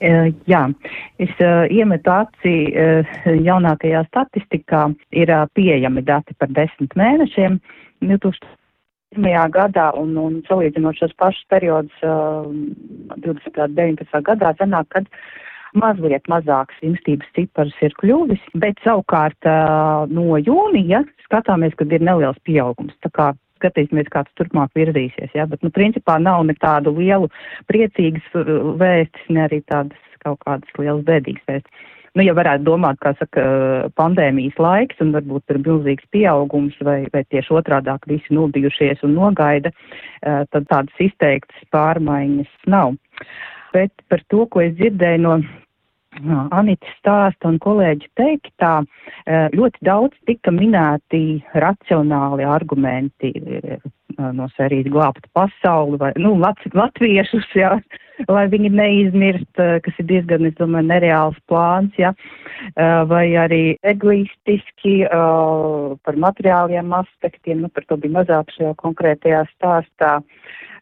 Uh, 0.05 0.35
jā, 0.47 0.75
es 1.19 1.31
uh, 1.41 1.65
iemetu 1.71 2.11
acī 2.11 2.57
uh, 2.69 3.07
jaunākajā 3.25 4.03
statistikā 4.05 4.95
ir 5.13 5.31
uh, 5.31 5.47
pieejami 5.55 6.03
dati 6.05 6.35
par 6.39 6.49
desmit 6.49 6.93
mēnešiem. 6.97 7.53
Uh, 7.55 7.84
2001. 8.05 9.55
gadā 9.55 9.91
un, 10.01 10.17
un 10.19 10.43
salīdzinot 10.49 10.99
šos 10.99 11.15
pašus 11.21 11.47
periodus 11.53 12.05
uh, 12.07 12.47
20. 13.17 13.63
un 13.67 13.79
19. 13.79 14.21
gadā, 14.27 14.55
sanāk, 14.59 14.91
kad 14.95 15.09
mazliet 15.75 16.29
mazāks 16.31 16.77
dzimstības 16.83 17.31
cipars 17.35 17.75
ir 17.83 17.95
kļuvis, 17.99 18.43
bet 18.63 18.79
savukārt 18.87 19.49
uh, 19.51 20.05
no 20.11 20.39
jūnija 20.39 21.03
skatāmies, 21.27 21.75
kad 21.79 21.93
ir 21.93 22.05
neliels 22.05 22.39
pieaugums. 22.47 22.95
Tā 23.03 23.11
kā 23.15 23.33
skatīsimies, 23.61 24.11
kā 24.13 24.25
tas 24.27 24.39
turpmāk 24.39 24.75
virzīsies. 24.77 25.33
Ja? 25.35 25.47
Bet, 25.51 25.63
nu, 25.65 25.73
principā 25.75 26.19
nav 26.23 26.45
ne 26.47 26.57
tādu 26.61 26.95
lielu 26.99 27.31
priecīgas 27.71 28.27
vēstis, 28.81 29.29
ne 29.33 29.47
arī 29.47 29.63
tādas 29.71 29.99
kaut 30.25 30.41
kādas 30.45 30.79
lielas 30.81 31.05
bēdīgas 31.09 31.49
vēstis 31.49 31.91
nu, 32.15 32.25
ja 32.25 32.35
varētu 32.37 32.67
domāt, 32.67 33.01
kā 33.03 33.15
saka, 33.19 33.45
pandēmijas 33.99 34.59
laiks 34.63 35.01
un 35.03 35.13
varbūt 35.17 35.55
ir 35.55 35.61
milzīgs 35.65 36.07
pieaugums 36.15 36.77
vai, 36.87 37.03
vai 37.15 37.25
tieši 37.31 37.57
otrādāk 37.61 38.07
visi 38.11 38.35
nobijušies 38.35 39.03
un 39.07 39.17
nogaida, 39.19 39.75
eh, 40.23 40.45
tad 40.55 40.71
tādas 40.71 41.03
izteiktas 41.03 41.69
pārmaiņas 41.75 42.71
nav. 42.71 42.97
Bet 43.75 43.93
par 44.09 44.23
to, 44.31 44.47
ko 44.47 44.63
es 44.63 44.75
dzirdēju 44.79 45.23
no 45.27 45.39
Anita 46.55 46.87
stāsta 47.01 47.49
un 47.51 47.59
kolēģi 47.59 48.07
teiktā, 48.15 48.85
eh, 49.27 49.49
ļoti 49.51 49.83
daudz 49.83 50.15
tika 50.27 50.53
minēti 50.55 51.43
racionāli 51.59 52.47
argumenti 52.47 53.33
eh, 53.35 53.81
no 54.19 54.49
sērijas 54.55 54.91
glābt 54.93 55.29
pasauli 55.37 55.99
vai, 56.01 56.13
nu, 56.21 56.35
lat, 56.41 56.61
latviešus, 56.75 57.47
jā, 57.59 57.73
lai 58.35 58.45
viņi 58.53 58.71
neizmirst, 58.75 59.53
kas 59.57 60.01
ir 60.03 60.09
diezgan, 60.11 60.47
es 60.49 60.57
domāju, 60.59 60.89
nereāls 60.91 61.39
plāns, 61.51 61.95
jā, 62.01 62.15
vai 63.11 63.25
arī 63.41 63.63
egoistiski 63.87 65.01
par 65.11 66.21
materiāliem 66.27 66.95
aspektiem, 67.01 67.65
nu, 67.65 67.73
par 67.75 67.87
to 67.89 67.99
bija 68.01 68.21
mazāk 68.21 68.55
šajā 68.57 68.77
konkrētajā 68.83 69.43
stāstā. 69.55 70.19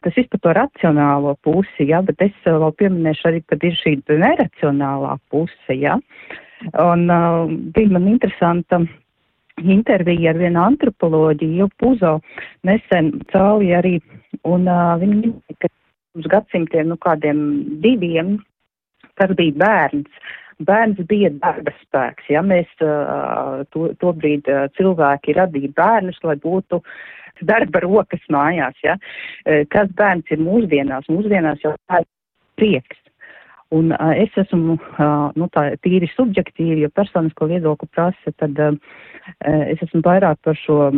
Tas 0.03 0.17
ir 0.19 0.27
par 0.31 0.41
to 0.43 0.53
racionālo 0.57 1.37
pusi, 1.47 1.87
jā, 1.87 2.01
bet 2.03 2.21
es 2.25 2.33
vēl 2.45 2.73
pieminēšu 2.79 3.29
arī, 3.29 3.43
kad 3.47 3.63
ir 3.63 3.77
šī 3.79 3.95
neracionālā 4.11 5.15
puse, 5.31 5.77
jā. 5.79 5.95
Un 6.79 7.07
uh, 7.11 7.47
bija 7.75 7.91
man 7.91 8.07
interesanta 8.11 8.81
intervija 9.61 10.33
ar 10.33 10.39
vienu 10.41 10.61
antropoloģiju, 10.63 11.69
Puzo 11.79 12.17
nesen 12.67 13.11
cālīja 13.31 13.81
arī, 13.81 13.97
un 14.47 14.67
uh, 14.67 14.95
viņi 15.01 15.19
minēja, 15.19 15.57
ka 15.61 15.71
uz 16.19 16.29
gadsimtiem, 16.29 16.89
nu 16.91 16.97
kādiem 17.01 17.43
diviem, 17.83 18.37
tas 19.19 19.33
bija 19.37 19.57
bērns. 19.63 20.23
Bērns 20.63 21.01
bija 21.09 21.31
darba 21.41 21.73
spēks, 21.81 22.29
ja 22.29 22.43
mēs 22.45 22.69
uh, 22.85 23.63
to, 23.73 23.89
to 23.99 24.13
brīdi 24.15 24.53
uh, 24.53 24.67
cilvēki 24.77 25.37
radīja 25.39 25.73
bērnus, 25.77 26.21
lai 26.23 26.37
būtu 26.41 26.79
darba 27.43 27.81
rokas 27.83 28.21
mājās, 28.31 28.77
ja. 28.85 28.97
Uh, 29.45 29.63
kas 29.73 29.89
bērns 29.97 30.29
ir 30.31 30.43
mūsdienās? 30.43 31.09
Mūsdienās 31.11 31.63
jau 31.65 31.73
tā 31.89 32.03
ir 32.03 32.09
prieks. 32.59 33.02
Un 33.73 33.91
uh, 33.95 34.13
es 34.19 34.33
esmu, 34.37 34.77
uh, 34.77 35.31
nu 35.39 35.49
tā 35.53 35.65
tīri 35.85 36.09
subjektīvi, 36.13 36.83
jo 36.83 36.91
personisko 36.93 37.49
viedokli 37.49 37.89
prasa, 37.93 38.33
tad 38.37 38.59
uh, 38.61 38.75
es 39.49 39.81
esmu 39.81 40.03
vairāk 40.05 40.41
par 40.45 40.57
šo 40.59 40.91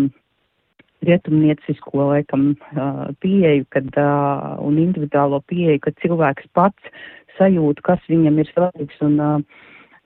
rietumniecisko, 1.06 2.10
laikam, 2.12 2.50
uh, 2.74 3.06
pieeju, 3.24 3.68
kad, 3.76 3.92
uh, 4.02 4.56
un 4.66 4.80
individuālo 4.82 5.40
pieeju, 5.48 5.84
kad 5.86 5.96
cilvēks 6.04 6.50
pats 6.58 6.92
sajūt, 7.38 7.84
kas 7.86 8.04
viņam 8.12 8.42
ir 8.42 8.52
svarīgs 8.52 9.02
un 9.06 9.20
uh, 9.24 9.64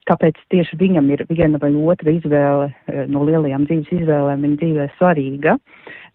kāpēc 0.10 0.40
tieši 0.54 0.78
viņam 0.80 1.10
ir 1.14 1.26
viena 1.30 1.60
vai 1.62 1.70
otra 1.78 2.14
izvēle 2.16 2.72
no 3.12 3.26
lielajām 3.28 3.68
dzīves 3.70 4.02
izvēlēm 4.02 4.46
viņa 4.46 4.60
dzīvē 4.64 4.88
svarīga. 4.98 5.56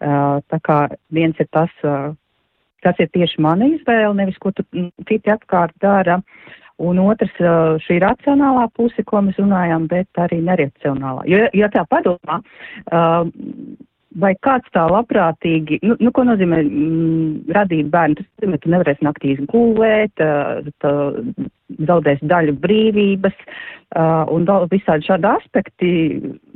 Uh, 0.03 0.41
tā 0.51 0.59
kā 0.65 0.79
viens 1.15 1.39
ir 1.39 1.47
tas, 1.55 1.71
uh, 1.87 2.11
tas 2.85 2.99
ir 3.01 3.09
tieši 3.13 3.41
mana 3.43 3.69
izvēle, 3.73 4.13
nevis 4.17 4.37
ko 4.41 4.53
tu 4.55 4.65
citi 5.09 5.33
apkārt 5.33 5.75
dara. 5.83 6.21
Un 6.85 6.99
otrs, 6.99 7.31
šī 7.85 8.01
racionālā 8.03 8.65
puse, 8.75 9.03
ko 9.07 9.21
mēs 9.23 9.37
runājam, 9.39 9.85
bet 9.87 10.19
arī 10.19 10.41
neracionālā. 10.43 11.23
Jo, 11.31 11.45
ja 11.55 11.69
tā 11.71 11.85
padomā, 11.87 12.41
vai 14.19 14.33
kāds 14.43 14.67
tā 14.75 14.85
labprātīgi, 14.91 15.79
nu, 15.87 15.95
nu 16.03 16.11
ko 16.15 16.25
nozīmē 16.27 16.61
mm, 16.63 17.53
radīt 17.55 17.89
bērnu, 17.93 18.19
tas 18.19 18.27
nozīmē, 18.27 18.59
ka 18.59 18.71
nevarēs 18.73 19.01
naktīs 19.07 19.41
gulēt, 19.51 20.23
zaudēs 21.89 22.21
daļu 22.23 22.55
brīvības 22.63 23.39
un 24.35 24.47
visādi 24.71 25.07
šādi 25.09 25.29
aspekti, 25.31 25.89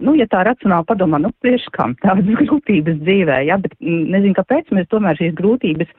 nu, 0.04 0.16
ja 0.20 0.28
tā 0.32 0.44
racionāli 0.48 0.88
padomā, 0.90 1.22
nu, 1.24 1.34
priekš 1.44 1.68
kam 1.76 1.96
tādas 2.04 2.28
grūtības 2.44 3.02
dzīvē, 3.04 3.42
ja, 3.50 3.60
bet 3.62 3.76
nezinu, 3.80 4.36
kāpēc 4.40 4.72
mēs 4.76 4.90
tomēr 4.92 5.20
šīs 5.20 5.36
grūtības 5.40 5.92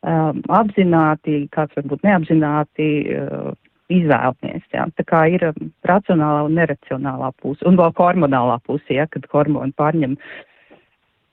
um, 0.00 0.40
apzināti, 0.52 1.46
kāds 1.54 1.76
varbūt 1.78 2.06
neapzināti 2.06 2.88
uh, 3.16 3.52
izvēlamies. 3.92 4.64
Jā. 4.74 4.86
Tā 4.98 5.06
kā 5.08 5.24
ir 5.34 5.44
um, 5.50 5.68
racionālā 5.88 6.46
un 6.48 6.56
neracionālā 6.60 7.32
puse, 7.42 7.64
un 7.68 7.78
vēl 7.80 7.94
hormonālā 7.98 8.58
puse, 8.66 8.88
ja, 8.96 9.08
kad 9.10 9.28
hormoni 9.34 9.74
pārņem 9.78 10.16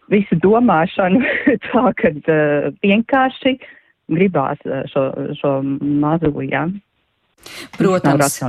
visu 0.09 0.39
domāšanu 0.43 1.23
tā, 1.69 1.85
kad 2.01 2.31
uh, 2.33 2.69
vienkārši 2.85 3.57
gribās 4.09 4.61
uh, 4.67 4.83
šo, 4.91 5.09
šo 5.39 5.57
mazu, 5.63 6.33
jā. 6.49 6.67
Protams, 7.77 8.41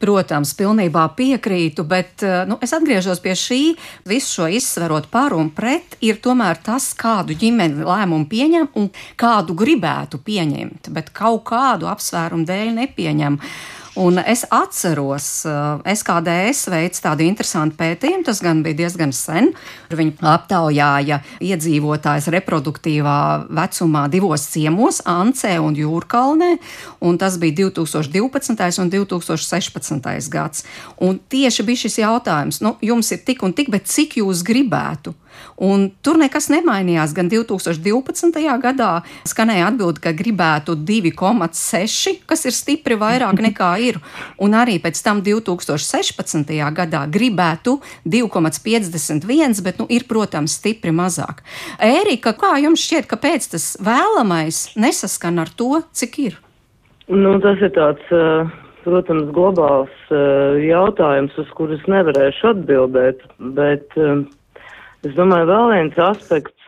protams, 0.00 0.54
pilnībā 0.58 1.04
piekrītu, 1.16 1.84
bet 1.88 2.24
eh, 2.26 2.42
nu, 2.48 2.58
es 2.62 2.72
atgriežos 2.76 3.20
pie 3.24 3.34
šī. 3.38 3.60
Visu 4.08 4.40
šo 4.40 4.48
izsverot 4.60 5.10
par 5.12 5.36
un 5.36 5.52
pret, 5.54 5.98
ir 6.04 6.20
tomēr 6.24 6.60
tas, 6.64 6.90
kādu 6.98 7.36
ģimeni 7.38 7.84
lēmumu 7.86 8.28
pieņem 8.30 8.70
un 8.80 8.88
kādu 9.20 9.56
gribētu 9.58 10.22
pieņemt, 10.24 10.92
bet 10.94 11.12
kaut 11.16 11.44
kādu 11.52 11.90
apsvērumu 11.90 12.48
dēļ 12.48 12.72
nepieņem. 12.80 13.38
Uh, 13.40 13.79
Un 13.94 14.18
es 14.18 14.44
atceros, 14.48 15.44
eh, 15.44 15.94
SKDS 15.94 16.68
veids 16.70 17.02
tādu 17.02 17.24
interesantu 17.26 17.74
pētījumu, 17.80 18.24
tas 18.24 18.38
gan 18.40 18.62
bija 18.62 18.76
diezgan 18.84 19.10
sen. 19.12 19.50
Viņi 19.90 20.14
aptaujāja 20.22 21.18
iedzīvotājs 21.42 22.28
reproduktīvā 22.30 23.48
vecumā 23.50 24.04
divos 24.08 24.46
ciemos, 24.46 25.02
Ancē 25.02 25.58
un 25.58 25.74
Jūrkalnē, 25.74 26.58
un 27.00 27.18
tas 27.18 27.36
bija 27.36 27.66
2012. 27.66 28.78
un 28.78 28.90
2016. 28.90 30.30
gads. 30.30 30.64
Un 31.00 31.18
tieši 31.18 31.66
bija 31.66 31.82
šis 31.82 31.98
jautājums, 31.98 32.60
nu, 32.60 32.76
jums 32.80 33.10
ir 33.10 33.24
tik 33.26 33.42
un 33.42 33.52
tik, 33.52 33.70
bet 33.70 33.90
cik 33.90 34.20
jūs 34.22 34.44
gribētu? 34.46 35.14
Un 35.60 35.88
tur 36.04 36.18
nekas 36.20 36.48
nemainījās. 36.52 37.14
Gan 37.16 37.30
2012. 37.32 38.40
gadā 38.62 38.90
skanēja 39.28 39.70
atbilde, 39.70 40.02
ka 40.04 40.14
gribētu 40.16 40.76
2,6, 40.76 42.22
kas 42.28 42.46
ir 42.48 42.56
stipri 42.56 42.98
vairāk 43.00 43.42
nekā 43.48 43.70
ir. 43.84 44.00
Un 44.40 44.56
arī 44.58 44.78
pēc 44.82 45.00
tam 45.04 45.22
2016. 45.26 46.54
gadā 46.76 47.04
gribētu 47.10 47.78
2,51, 48.08 49.60
bet 49.64 49.82
nu, 49.82 49.88
ir, 49.90 50.06
protams, 50.08 50.56
stipri 50.60 50.94
mazāk. 50.94 51.44
Ērika, 51.80 52.34
kā 52.38 52.56
jums 52.62 52.84
šķiet, 52.86 53.10
kāpēc 53.10 53.50
tas 53.54 53.72
vēlamais 53.84 54.70
nesaskan 54.80 55.42
ar 55.42 55.52
to, 55.52 55.82
cik 55.92 56.18
ir? 56.24 56.40
Nu, 57.10 57.34
tas 57.42 57.58
ir 57.58 57.72
tāds, 57.74 58.02
protams, 58.84 59.30
globāls 59.34 60.12
jautājums, 60.62 61.34
uz 61.42 61.48
kurus 61.58 61.82
nevarēšu 61.90 62.52
atbildēt, 62.52 63.24
bet 63.56 63.96
Es 65.00 65.14
domāju, 65.16 65.46
vēl 65.48 65.70
viens 65.72 65.98
aspekts, 66.04 66.66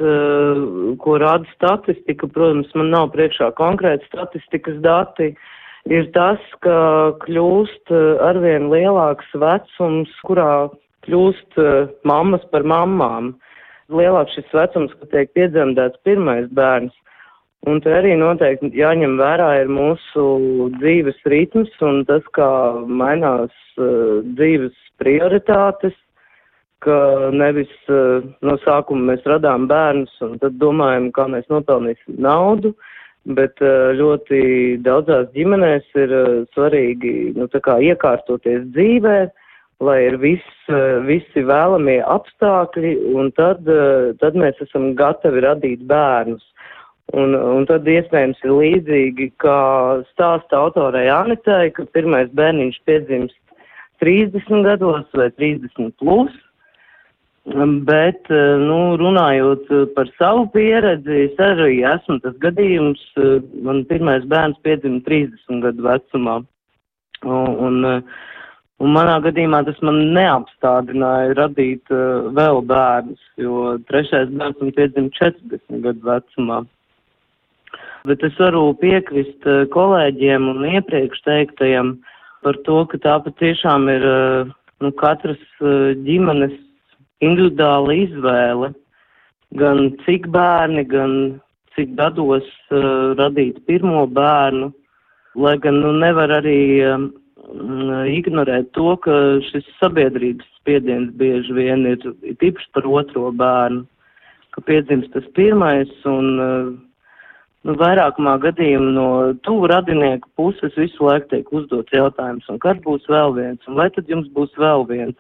ko 1.05 1.17
rāda 1.21 1.45
statistika, 1.53 2.29
protams, 2.33 2.71
man 2.79 2.89
nav 2.95 3.11
priekšā 3.13 3.51
konkrēti 3.59 4.09
statistikas 4.09 4.79
dati, 4.81 5.35
ir 5.93 6.09
tas, 6.15 6.41
ka 6.65 6.79
kļūst 7.27 7.93
arvien 8.25 8.71
lielāks 8.73 9.29
vecums, 9.37 10.15
kurā 10.25 10.71
kļūst 11.05 11.61
mammas 12.09 12.47
par 12.55 12.65
mammām. 12.65 13.35
Lielāks 13.93 14.39
šis 14.39 14.57
vecums, 14.57 14.95
kad 14.97 15.13
tiek 15.13 15.33
piedzemdēts 15.37 16.01
pirmais 16.07 16.49
bērns. 16.57 16.95
Un 17.69 17.83
te 17.85 17.93
arī 17.95 18.15
noteikti 18.19 18.73
jāņem 18.75 19.19
vērā 19.21 19.51
ir 19.61 19.69
mūsu 19.71 20.25
dzīves 20.81 21.21
ritms 21.29 21.85
un 21.85 22.01
tas, 22.09 22.25
kā 22.35 22.49
mainās 22.89 23.53
uh, 23.77 24.25
dzīves 24.35 24.75
prioritātes, 24.99 25.95
ka 26.83 26.97
nevis 27.35 27.71
uh, 27.91 28.25
no 28.45 28.57
sākuma 28.65 29.13
mēs 29.13 29.27
radām 29.29 29.69
bērnus 29.71 30.15
un 30.25 30.39
tad 30.43 30.59
domājam, 30.63 31.11
kā 31.15 31.29
mēs 31.31 31.47
nopelnīsim 31.53 32.19
naudu, 32.23 32.73
bet 33.39 33.63
uh, 33.63 33.93
ļoti 33.99 34.43
daudzās 34.87 35.31
ģimenēs 35.37 35.87
ir 36.03 36.17
uh, 36.17 36.33
svarīgi, 36.57 37.33
nu, 37.39 37.49
iekārtoties 37.49 38.67
dzīvē, 38.75 39.19
lai 39.83 39.99
ir 40.09 40.19
viss, 40.23 40.55
uh, 40.71 41.03
visi 41.07 41.45
vēlamie 41.47 42.01
apstākļi, 42.03 42.95
un 43.15 43.31
tad, 43.39 43.69
tad 44.23 44.39
mēs 44.39 44.59
esam 44.67 44.93
gatavi 44.99 45.47
radīt 45.47 45.87
bērnus. 45.91 46.45
Un, 47.13 47.35
un 47.37 47.67
tad 47.69 47.85
iespējams 47.91 48.39
ir 48.41 48.53
līdzīgi, 48.57 49.33
kā 49.43 49.59
stāsta 50.15 50.57
autorei 50.57 51.11
Anitai, 51.13 51.67
ka 51.77 51.85
pirmais 51.93 52.31
bērniņš 52.33 52.79
piedzimst 52.89 53.37
30 54.01 54.65
gados 54.65 55.05
vai 55.19 55.29
30 55.37 55.93
plus. 56.01 56.33
Bet, 57.43 58.29
nu, 58.31 58.77
runājot 59.01 59.67
par 59.97 60.07
savu 60.15 60.45
pieredzi, 60.55 61.25
es 61.27 61.41
arī 61.43 61.81
esmu 61.83 62.21
tas 62.23 62.37
gadījums, 62.39 63.03
man 63.67 63.83
pirmais 63.91 64.23
bērns 64.31 64.61
piedzima 64.63 65.03
30 65.09 65.59
gadu 65.65 65.83
vecumā. 65.83 66.37
Un, 67.27 67.83
un, 68.79 68.95
manā 68.95 69.19
gadījumā 69.27 69.65
tas 69.67 69.83
man 69.83 69.99
neapstādināja 70.15 71.35
radīt 71.41 71.91
uh, 71.91 72.31
vēl 72.31 72.63
bērnus, 72.71 73.27
jo 73.43 73.75
trešais 73.91 74.31
bērns 74.31 74.63
man 74.63 74.73
piedzima 74.79 75.11
40 75.19 75.83
gadu 75.83 76.13
vecumā. 76.13 76.63
Bet 78.07 78.23
es 78.23 78.39
varu 78.39 78.69
piekrist 78.79 79.47
kolēģiem 79.75 80.51
un 80.51 80.67
iepriekš 80.77 81.27
teiktajam 81.27 81.97
par 82.47 82.59
to, 82.67 82.85
ka 82.87 82.99
tā 83.03 83.19
patiešām 83.27 83.91
ir 83.91 84.07
nu, 84.83 84.91
katras 84.99 85.43
ģimenes 86.07 86.55
individuāla 87.23 87.97
izvēle. 88.05 88.73
Gan 89.61 89.91
cik 90.05 90.29
bērni, 90.33 90.85
gan 90.89 91.17
cik 91.77 91.97
gados 91.99 92.47
uh, 92.73 93.13
radīt 93.19 93.61
pirmo 93.69 94.07
bērnu, 94.09 94.71
lai 95.37 95.57
gan 95.61 95.81
nu, 95.81 95.93
nevar 96.01 96.33
arī 96.41 96.61
um, 96.89 97.11
ignorēt 98.09 98.73
to, 98.77 98.95
ka 99.05 99.17
šis 99.51 99.69
sabiedrības 99.81 100.49
spiediens 100.61 101.13
bieži 101.21 101.57
vien 101.57 101.85
ir, 101.89 102.05
ir 102.23 102.39
tīpaši 102.41 102.71
par 102.77 102.89
otro 102.89 103.31
bērnu, 103.37 103.85
ka 104.53 104.65
piedzimst 104.69 105.13
tas 105.15 105.29
pirmais 105.37 105.93
un 106.09 106.33
uh, 106.41 106.73
nu, 107.67 107.77
vairākumā 107.81 108.37
gadījumu 108.43 108.93
no 108.97 109.09
tuvu 109.47 109.71
radinieku 109.73 110.29
puses 110.39 110.77
visu 110.79 111.09
laiku 111.09 111.31
tiek 111.33 111.53
uzdots 111.55 111.95
jautājums, 111.95 112.49
un 112.53 112.61
kad 112.63 112.83
būs 112.87 113.09
vēl 113.11 113.37
viens, 113.39 113.69
un 113.69 113.79
vai 113.81 113.89
tad 113.95 114.11
jums 114.11 114.29
būs 114.37 114.55
vēl 114.61 114.87
viens. 114.91 115.17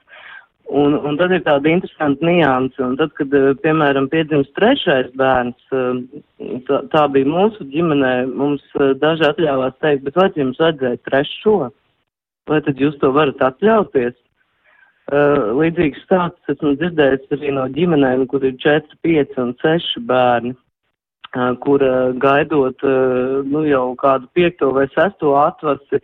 Un, 0.72 0.94
un 1.04 1.18
tad 1.20 1.32
ir 1.36 1.42
tāda 1.44 1.68
interesanta 1.68 2.24
nianse, 2.24 2.80
un 2.80 2.94
tad, 2.96 3.10
kad, 3.18 3.34
eh, 3.36 3.50
piemēram, 3.60 4.06
piedzimst 4.08 4.54
trešais 4.56 5.10
bērns, 5.20 5.58
eh, 5.68 5.98
tā, 6.68 6.78
tā 6.94 7.02
bija 7.12 7.28
mūsu 7.28 7.66
ģimenē, 7.74 8.12
mums 8.32 8.64
eh, 8.80 8.94
daži 9.02 9.26
atļāvās 9.28 9.76
teikt, 9.84 10.06
bet 10.06 10.16
vai 10.16 10.30
jums 10.32 10.60
vajadzēja 10.62 11.02
trešo? 11.04 11.56
Vai 12.48 12.60
tad 12.64 12.80
jūs 12.80 12.96
to 13.02 13.12
varat 13.12 13.44
atļauties? 13.50 14.16
Līdzīgs 15.12 16.06
stāsts 16.06 16.48
esmu 16.48 16.72
dzirdējis 16.78 17.34
arī 17.36 17.50
no 17.52 17.66
ģimenēm, 17.74 18.22
kur 18.30 18.44
ir 18.46 18.54
4, 18.62 18.96
5 19.04 19.36
un 19.42 19.50
6 19.60 19.98
bērni 20.08 20.54
kur 21.60 21.82
gaidot 22.22 22.84
nu, 23.50 23.64
jau 23.66 23.84
kādu 23.98 24.30
piekto 24.32 24.70
vai 24.72 24.86
sesto 24.94 25.34
atvasi, 25.36 26.00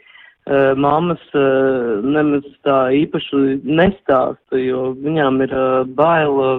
mammas 0.81 1.23
nemaz 1.35 2.47
tā 2.65 2.79
īpaši 2.97 3.61
nestāsta, 3.65 4.61
jo 4.61 4.93
viņām 4.97 5.43
ir 5.45 5.55
baila 5.99 6.51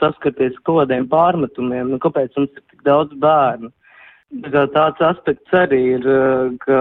saskarties 0.00 0.56
kaut 0.66 0.82
kādiem 0.82 1.08
pārmetumiem, 1.10 1.92
nu, 1.92 1.98
kāpēc 2.02 2.34
mums 2.36 2.50
ir 2.54 2.64
tik 2.70 2.84
daudz 2.86 3.14
bērnu. 3.22 3.70
Tā 4.52 4.64
tāds 4.72 5.04
aspekts 5.04 5.54
arī 5.54 5.80
ir, 5.98 6.06
ka 6.64 6.80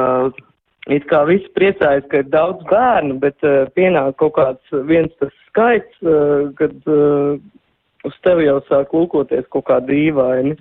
it 0.89 1.05
kā 1.09 1.23
visi 1.29 1.49
priecājas, 1.57 2.07
ka 2.09 2.23
ir 2.23 2.29
daudz 2.33 2.63
bērnu, 2.69 3.19
bet 3.21 3.37
pienāk 3.75 4.15
kaut 4.21 4.35
kāds 4.39 4.77
viens 4.89 5.11
tas 5.19 5.33
skaits, 5.49 5.97
kad 6.57 6.91
uz 8.07 8.15
tevi 8.25 8.47
jau 8.47 8.61
sāk 8.69 8.93
lūkoties 8.95 9.49
kaut 9.53 9.67
kā 9.69 9.81
dīvaini. 9.85 10.57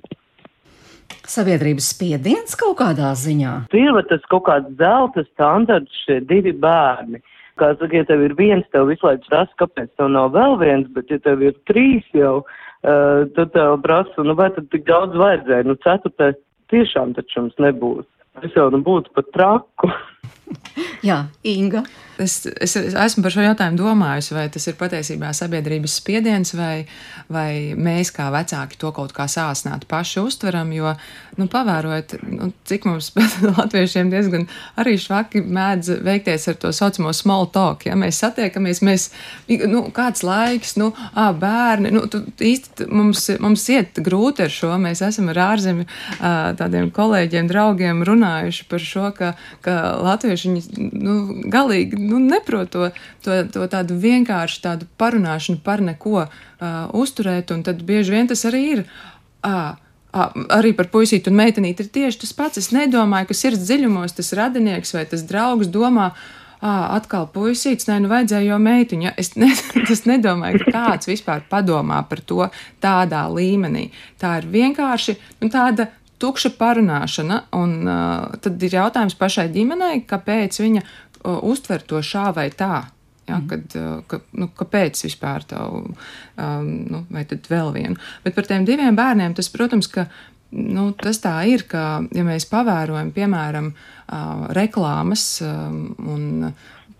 Sabiedrības 1.30 1.90
spiediens 1.94 2.56
kaut 2.58 2.78
kādā 2.80 3.12
ziņā. 3.18 3.54
Ir 3.76 3.98
tas 4.10 4.24
kaut 4.32 4.46
kāds 4.48 4.72
zelta 4.80 5.24
standarts, 5.28 6.02
šie 6.06 6.20
divi 6.26 6.52
bērni. 6.52 7.22
Kā 7.60 7.74
saka, 7.76 7.92
ja 8.00 8.06
tev 8.08 8.22
ir 8.24 8.34
viens, 8.38 8.64
tev 8.72 8.88
visu 8.88 9.04
laiku 9.06 9.28
prasa, 9.28 9.52
kāpēc 9.60 9.90
tev 9.98 10.08
nav 10.14 10.30
vēl 10.36 10.56
viens, 10.62 10.86
bet 10.96 11.10
ja 11.12 11.18
tev 11.20 11.42
ir 11.44 11.56
trīs 11.68 12.06
jau, 12.16 12.40
uh, 12.40 13.26
tad 13.36 13.52
tev 13.56 13.76
prasa, 13.84 14.24
nu 14.24 14.36
vai 14.38 14.48
tad 14.54 14.70
tik 14.72 14.86
daudz 14.88 15.18
vajadzēja, 15.20 15.68
nu 15.68 15.76
ceturtais 15.84 16.38
tiešām 16.72 17.12
taču 17.18 17.44
mums 17.44 17.60
nebūs. 17.60 18.08
Es 18.46 18.54
jau 18.56 18.70
nu 18.72 18.80
būtu 18.86 19.12
pat 19.16 19.28
traku. 19.36 19.90
Jā, 21.08 21.24
Inga. 21.46 21.84
Es, 22.20 22.44
es, 22.60 22.74
es 22.76 22.92
esmu 22.92 23.22
par 23.24 23.32
šo 23.32 23.44
jautājumu 23.46 23.78
domājusi, 23.80 24.34
vai 24.36 24.44
tas 24.52 24.66
ir 24.68 24.76
patiesībā 24.76 25.30
sabiedrības 25.36 25.94
spiediens, 26.02 26.52
vai, 26.52 26.84
vai 27.32 27.72
mēs 27.80 28.10
kā 28.12 28.26
vecāki 28.34 28.76
to 28.80 28.90
kaut 28.92 29.14
kā 29.16 29.24
sāsnāt 29.30 29.86
paši 29.88 30.20
uztveram. 30.20 30.68
Jo, 30.76 30.92
nu, 31.40 31.46
pavērojot, 31.48 32.18
nu, 32.28 32.50
cik 32.68 32.84
mums 32.90 33.08
latviešiem 33.56 34.10
diezgan 34.12 34.44
arī 34.80 34.98
švaki 35.00 35.40
mēdz 35.46 35.94
veikties 36.04 36.44
ar 36.52 36.58
to 36.60 36.74
saucamo 36.76 37.14
small 37.16 37.48
talk. 37.54 37.86
Ja 37.88 37.96
mēs 37.96 38.20
satiekamies, 38.20 38.82
mēs, 38.84 39.08
nu, 39.48 39.86
kāds 39.96 40.20
laiks, 40.26 40.76
nu, 40.80 40.90
ā, 41.16 41.30
bērni, 41.40 41.94
nu, 41.96 42.04
tu, 42.12 42.20
īsti 42.36 42.90
mums, 42.92 43.30
mums 43.40 43.64
iet 43.72 44.02
grūti 44.04 44.44
ar 44.44 44.52
šo. 44.52 44.74
Mēs 44.82 45.00
esam 45.08 45.32
ar 45.32 45.40
ārzemju 45.46 45.88
tādiem 46.60 46.92
kolēģiem, 46.92 47.48
draugiem 47.48 48.04
runājuši 48.04 48.68
par 48.68 48.86
šo, 48.92 49.08
ka, 49.16 49.32
ka 49.64 49.80
latvieši 50.10 50.54
nu, 50.76 51.16
galīgi 51.50 51.98
nu, 51.98 52.18
neprot 52.22 52.72
to, 52.74 52.90
to, 53.24 53.42
to 53.54 53.68
tādu 53.72 53.98
vienkāršu 54.02 54.64
tādu 54.66 54.90
parunāšanu 55.00 55.62
par 55.64 55.82
neko 55.84 56.26
uh, 56.26 56.32
uzturēt, 56.92 57.54
un 57.54 57.62
tad 57.66 57.80
bieži 57.86 58.18
vien 58.18 58.28
tas 58.30 58.44
arī 58.50 58.64
ir. 58.74 58.84
Uh, 59.40 59.78
arī 60.12 60.72
par 60.74 60.90
puisīti 60.90 61.30
un 61.30 61.38
meitenīti 61.38 61.84
ir 61.84 61.94
tieši 61.94 62.24
tas 62.24 62.34
pats. 62.34 62.58
Es 62.58 62.70
nedomāju, 62.74 63.30
ka 63.30 63.36
sirds 63.36 63.62
dziļumos 63.66 64.16
tas 64.16 64.32
radinieks 64.36 64.94
vai 64.96 65.04
tas 65.06 65.22
draugs 65.26 65.70
domā, 65.70 66.10
ah, 66.60 66.96
atkal 66.96 67.28
puisīts, 67.30 67.86
nē, 67.88 68.00
nu 68.04 68.10
vajadzēja 68.10 68.50
jau 68.50 68.58
meitiņa. 68.62 69.14
Es, 69.20 69.34
ne, 69.38 69.52
es 69.94 70.04
nedomāju, 70.10 70.64
ka 70.64 70.74
kāds 70.74 71.10
vispār 71.10 71.44
padomā 71.50 72.02
par 72.10 72.24
to 72.26 72.50
tādā 72.82 73.22
līmenī. 73.30 73.90
Tā 74.20 74.40
ir 74.42 74.50
vienkārši 74.50 75.16
nu, 75.40 75.52
tāda 75.52 75.90
tukša 76.20 76.54
parunāšana, 76.60 77.44
un 77.58 77.76
uh, 77.84 78.40
tad 78.44 78.62
ir 78.66 78.76
jautājums 78.78 79.18
pašai 79.18 79.48
ģimenei, 79.54 80.04
kāpēc 80.08 80.60
viņa 80.62 80.84
uztver 81.24 81.84
to 81.84 82.00
šā 82.04 82.30
vai 82.36 82.48
tā. 82.50 82.88
Ja, 83.28 83.38
mm. 83.38 83.46
kad, 83.50 83.76
ka, 84.10 84.18
nu, 84.40 84.48
kāpēc 84.58 85.04
vispār 85.04 85.44
tādu, 85.46 85.92
um, 85.94 86.70
nu, 86.90 87.04
vai 87.12 87.22
tad 87.30 87.46
vēl 87.50 87.70
vienu? 87.76 88.00
Bet 88.24 88.34
par 88.34 88.48
tiem 88.48 88.66
diviem 88.66 88.96
bērniem 88.98 89.36
tas, 89.38 89.50
protams, 89.52 89.86
ka 89.92 90.08
nu, 90.50 90.88
tas 90.98 91.20
tā 91.22 91.36
ir, 91.46 91.66
ka, 91.70 92.00
ja 92.16 92.24
mēs 92.26 92.48
pavērojam, 92.50 93.12
piemēram, 93.14 93.70
uh, 93.70 94.48
reklāmas 94.56 95.26
um, 95.46 95.82
un 96.10 96.48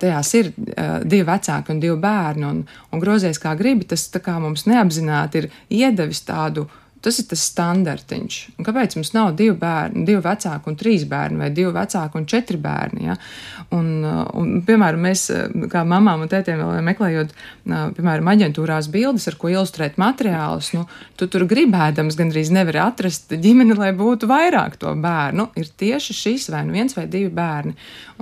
tajās 0.01 0.31
ir 0.39 0.53
uh, 0.53 1.01
divi 1.03 1.27
vecāki 1.27 1.75
un 1.75 1.83
divi 1.83 1.97
bērni, 2.01 2.47
un, 2.47 2.63
un 2.93 3.03
grozies 3.03 3.41
kā 3.43 3.57
gribi, 3.59 3.89
tas 3.91 4.07
kā 4.23 4.39
mums 4.43 4.69
neapzināti 4.71 5.43
ir 5.43 5.51
iedevis 5.83 6.23
tādu 6.29 6.69
Tas 7.01 7.17
ir 7.17 7.27
tas 7.31 7.43
standartiņš. 7.49 8.39
Un 8.59 8.67
kāpēc 8.67 8.95
mums 8.99 9.13
nav 9.15 9.31
divi 9.39 9.55
bērni, 9.57 10.03
divi 10.09 10.21
vecāki 10.25 10.69
un 10.69 10.77
trīs 10.77 11.07
bērni, 11.09 11.39
vai 11.41 11.49
divi 11.57 11.73
vecāki 11.73 12.21
un 12.21 12.27
četri 12.29 12.61
bērni? 12.61 13.07
Ja? 13.07 13.17
Un, 13.73 13.89
un, 14.05 14.51
piemēram, 14.67 15.01
mēs, 15.09 15.25
kā 15.73 15.85
mamām 15.89 16.27
un 16.27 16.31
tētiem, 16.33 16.61
meklējot, 16.91 17.33
piemēram, 17.65 18.29
aģentūrās 18.35 18.91
bildes, 18.93 19.31
ar 19.31 19.39
ko 19.41 19.49
ilustrēt 19.49 19.97
materiālus, 20.01 20.75
nu, 20.77 20.85
tu 21.17 21.31
tur 21.33 21.47
gribēdams 21.49 22.21
gandrīz 22.21 22.53
nevar 22.53 22.83
atrast 22.91 23.33
ģimeni, 23.33 23.79
lai 23.81 23.95
būtu 23.97 24.29
vairāk 24.29 24.77
to 24.83 24.93
bērnu. 25.01 25.49
Ir 25.57 25.73
tieši 25.81 26.17
šis 26.21 26.51
vai 26.53 26.67
nu 26.69 26.77
viens 26.77 26.97
vai 26.99 27.09
divi 27.09 27.33
bērni. 27.33 27.77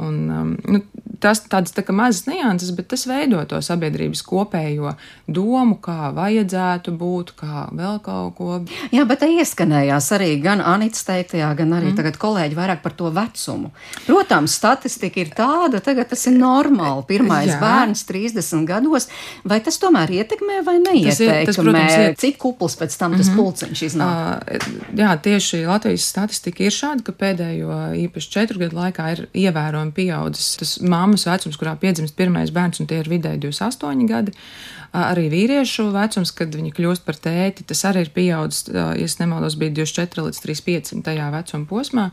Un, 0.07 0.23
nu, 0.55 0.85
tas 1.23 1.43
tādas 1.51 1.75
tā 1.77 1.85
kā 1.87 1.95
mazas 1.97 2.27
nianses, 2.29 2.73
bet 2.77 2.89
tas 2.93 3.07
veido 3.09 3.41
to 3.49 3.61
sabiedrības 3.65 4.23
kopējo 4.27 4.95
domu, 5.27 5.79
kā 5.83 6.13
vajadzētu 6.17 6.95
būt, 6.99 7.35
kā 7.39 7.69
vēl 7.73 7.99
kaut 8.05 8.37
ko 8.39 8.59
Jā, 8.95 9.05
bet 9.09 9.21
te 9.23 9.29
ieskanējās 9.31 10.09
arī 10.17 10.31
gan 10.43 10.63
Anits 10.65 11.05
teiktajā, 11.07 11.49
gan 11.59 11.75
arī 11.77 11.91
mm. 11.91 11.99
tagad 11.99 12.19
kolēģi 12.21 12.57
vairāk 12.57 12.81
par 12.85 12.95
to 12.99 13.11
vecumu. 13.15 13.71
Protams, 14.07 14.55
statistika 14.59 15.21
ir 15.23 15.33
tāda, 15.37 15.83
tagad 15.85 16.11
tas 16.13 16.25
ir 16.31 16.37
normāli. 16.39 17.05
Pirmais 17.09 17.51
jā. 17.51 17.59
bērns 17.61 18.05
30 18.09 18.65
gados, 18.69 19.09
vai 19.49 19.61
tas 19.65 19.79
tomēr 19.81 20.13
ietekmē 20.21 20.61
vai 20.67 20.79
neietekmē? 20.81 21.11
Tas 21.11 21.23
ir, 21.25 21.33
tas, 21.51 21.61
protams, 21.61 21.97
ir. 21.99 22.17
Cik 22.23 22.39
kupls 22.43 22.79
pēc 22.81 22.97
tam 22.99 23.17
tas 23.17 23.29
mm 23.29 23.35
-hmm. 23.35 23.43
pulciņš 23.43 23.85
iznāk? 23.89 24.55
Uh, 24.57 24.99
jā, 25.03 25.11
tieši 25.23 25.65
Latvijas 25.67 26.09
statistika 26.09 26.65
ir 26.65 26.75
šāda, 26.75 27.05
ka 27.05 27.13
pēdējo 27.13 27.79
īpaši 28.07 28.33
četru 28.37 28.65
gadu 28.65 28.81
laikā 28.81 29.11
ir 29.13 29.27
ievērojami 29.35 29.93
pieaudzis 29.93 30.57
tas 30.61 30.79
māmas 31.09 31.27
vecums, 31.29 31.57
kurā 31.59 31.73
piedzimst 31.81 32.17
pirmais 32.19 32.53
bērns, 32.55 32.83
un 32.83 32.91
tie 32.91 33.01
ir 33.01 33.09
vidēji 33.09 33.49
28 33.49 34.07
gadi. 34.09 34.37
Uh, 34.37 34.79
arī 34.93 35.29
vīriešu 35.33 35.91
vecums, 35.93 36.33
kad 36.33 36.55
viņi 36.55 36.73
kļūst 36.77 37.05
par 37.05 37.19
tēti, 37.21 37.67
tas 37.69 37.85
arī 37.89 38.07
ir 38.07 38.15
pieaudzis, 38.15 38.69
ja 38.73 39.09
nemaldos, 39.21 39.59
bija 39.61 39.75
24 39.83 40.29
līdz 40.29 40.41
35 40.45 41.05
tajā 41.05 41.29
vecuma 41.35 41.69
posmā. 41.69 42.09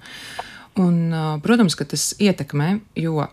Un, 0.81 1.15
protams, 1.43 1.77
ka 1.79 1.87
tas 1.87 2.11
ietekmē, 2.19 2.79
jo 2.99 3.23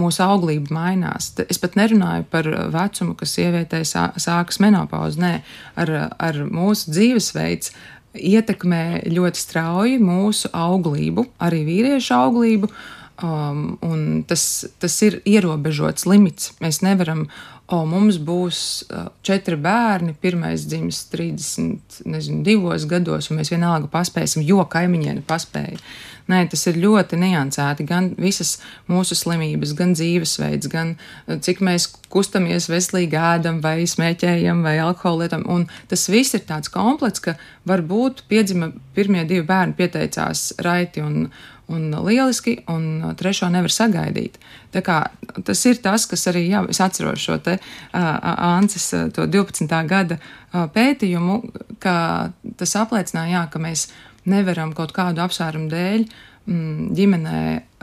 mūsu 0.00 0.22
auglība 0.24 0.72
mainās. 0.72 1.34
Es 1.52 1.60
pat 1.60 1.76
nerunāju 1.76 2.24
par 2.32 2.48
vecumu, 2.72 3.16
kas 3.18 3.34
sievietei 3.36 3.84
sākas 3.84 4.60
menopauze. 4.62 5.20
Nē, 5.20 5.34
ar, 5.76 5.92
ar 6.16 6.40
mūsu 6.48 6.94
dzīvesveids 6.94 7.74
ietekmē 8.16 9.04
ļoti 9.12 9.40
strauji 9.40 10.00
mūsu 10.00 10.48
auglību, 10.56 11.26
arī 11.44 11.60
vīriešu 11.68 12.16
auglību. 12.16 12.72
Um, 13.22 14.24
tas, 14.26 14.64
tas 14.82 14.94
ir 15.06 15.20
ierobežots 15.28 16.08
limits. 16.10 16.52
Mēs 16.62 16.80
nevaram 16.82 17.28
o, 17.70 17.82
mums 17.86 18.18
būs 18.18 18.60
četri 19.22 19.58
bērni, 19.62 20.16
pirmais 20.18 20.66
dzimis 20.66 21.04
32 21.12 22.88
gados, 22.90 23.30
un 23.30 23.38
mēs 23.38 23.52
vienalga 23.54 23.90
paspēsim, 23.92 24.42
jo 24.46 24.64
kaimiņiene 24.72 25.22
paspēja. 25.28 25.78
Nē, 26.30 26.44
tas 26.52 26.62
ir 26.70 26.78
ļoti 26.78 27.18
niansēti. 27.18 27.86
Gan 27.86 28.12
visas 28.20 28.56
mūsu 28.90 29.16
slimības, 29.18 29.72
gan 29.78 29.94
dzīvesveids, 29.96 30.70
gan 30.70 30.94
cik 31.26 31.62
mēs 31.66 31.88
kustamies 32.12 32.68
veselīgi 32.70 33.18
ēdam, 33.18 33.58
vai 33.64 33.82
smēķējam, 33.90 34.62
vai 34.66 34.76
alkoholu 34.82 35.24
lietam. 35.24 35.42
Un 35.50 35.66
tas 35.90 36.06
viss 36.12 36.36
ir 36.38 36.44
tāds 36.48 36.70
komplekss, 36.72 37.24
ka 37.24 37.34
varbūt 37.68 38.22
piedzima 38.30 38.70
pirmie 38.94 39.26
divi 39.26 39.42
bērni 39.48 39.74
pieteicās 39.78 40.52
raiti 40.62 41.02
un, 41.02 41.26
un 41.72 41.90
lieliski, 42.06 42.56
un 42.72 43.14
trešo 43.18 43.48
nevar 43.52 43.72
sagaidīt. 43.72 44.38
Tā 44.72 44.82
kā, 44.84 44.98
tas 45.46 45.64
ir 45.68 45.80
tas, 45.84 46.06
kas 46.10 46.26
arī, 46.30 46.46
jā, 46.52 46.62
es 46.72 46.80
atceros 46.84 47.22
šo 47.22 47.38
te 47.44 47.58
uh, 47.58 48.10
Ances 48.52 48.88
to 49.16 49.26
12. 49.26 49.68
gada 49.88 50.18
uh, 50.18 50.66
pētījumu, 50.72 51.40
ka 51.82 51.94
tas 52.60 52.76
apliecināja, 52.80 53.36
jā, 53.36 53.46
ka 53.52 53.62
mēs 53.62 53.88
nevaram 54.28 54.72
kaut 54.76 54.94
kādu 54.96 55.22
apsvērumu 55.24 55.70
dēļ 55.72 56.04
mm, 56.46 56.92
ģimenē 56.98 57.40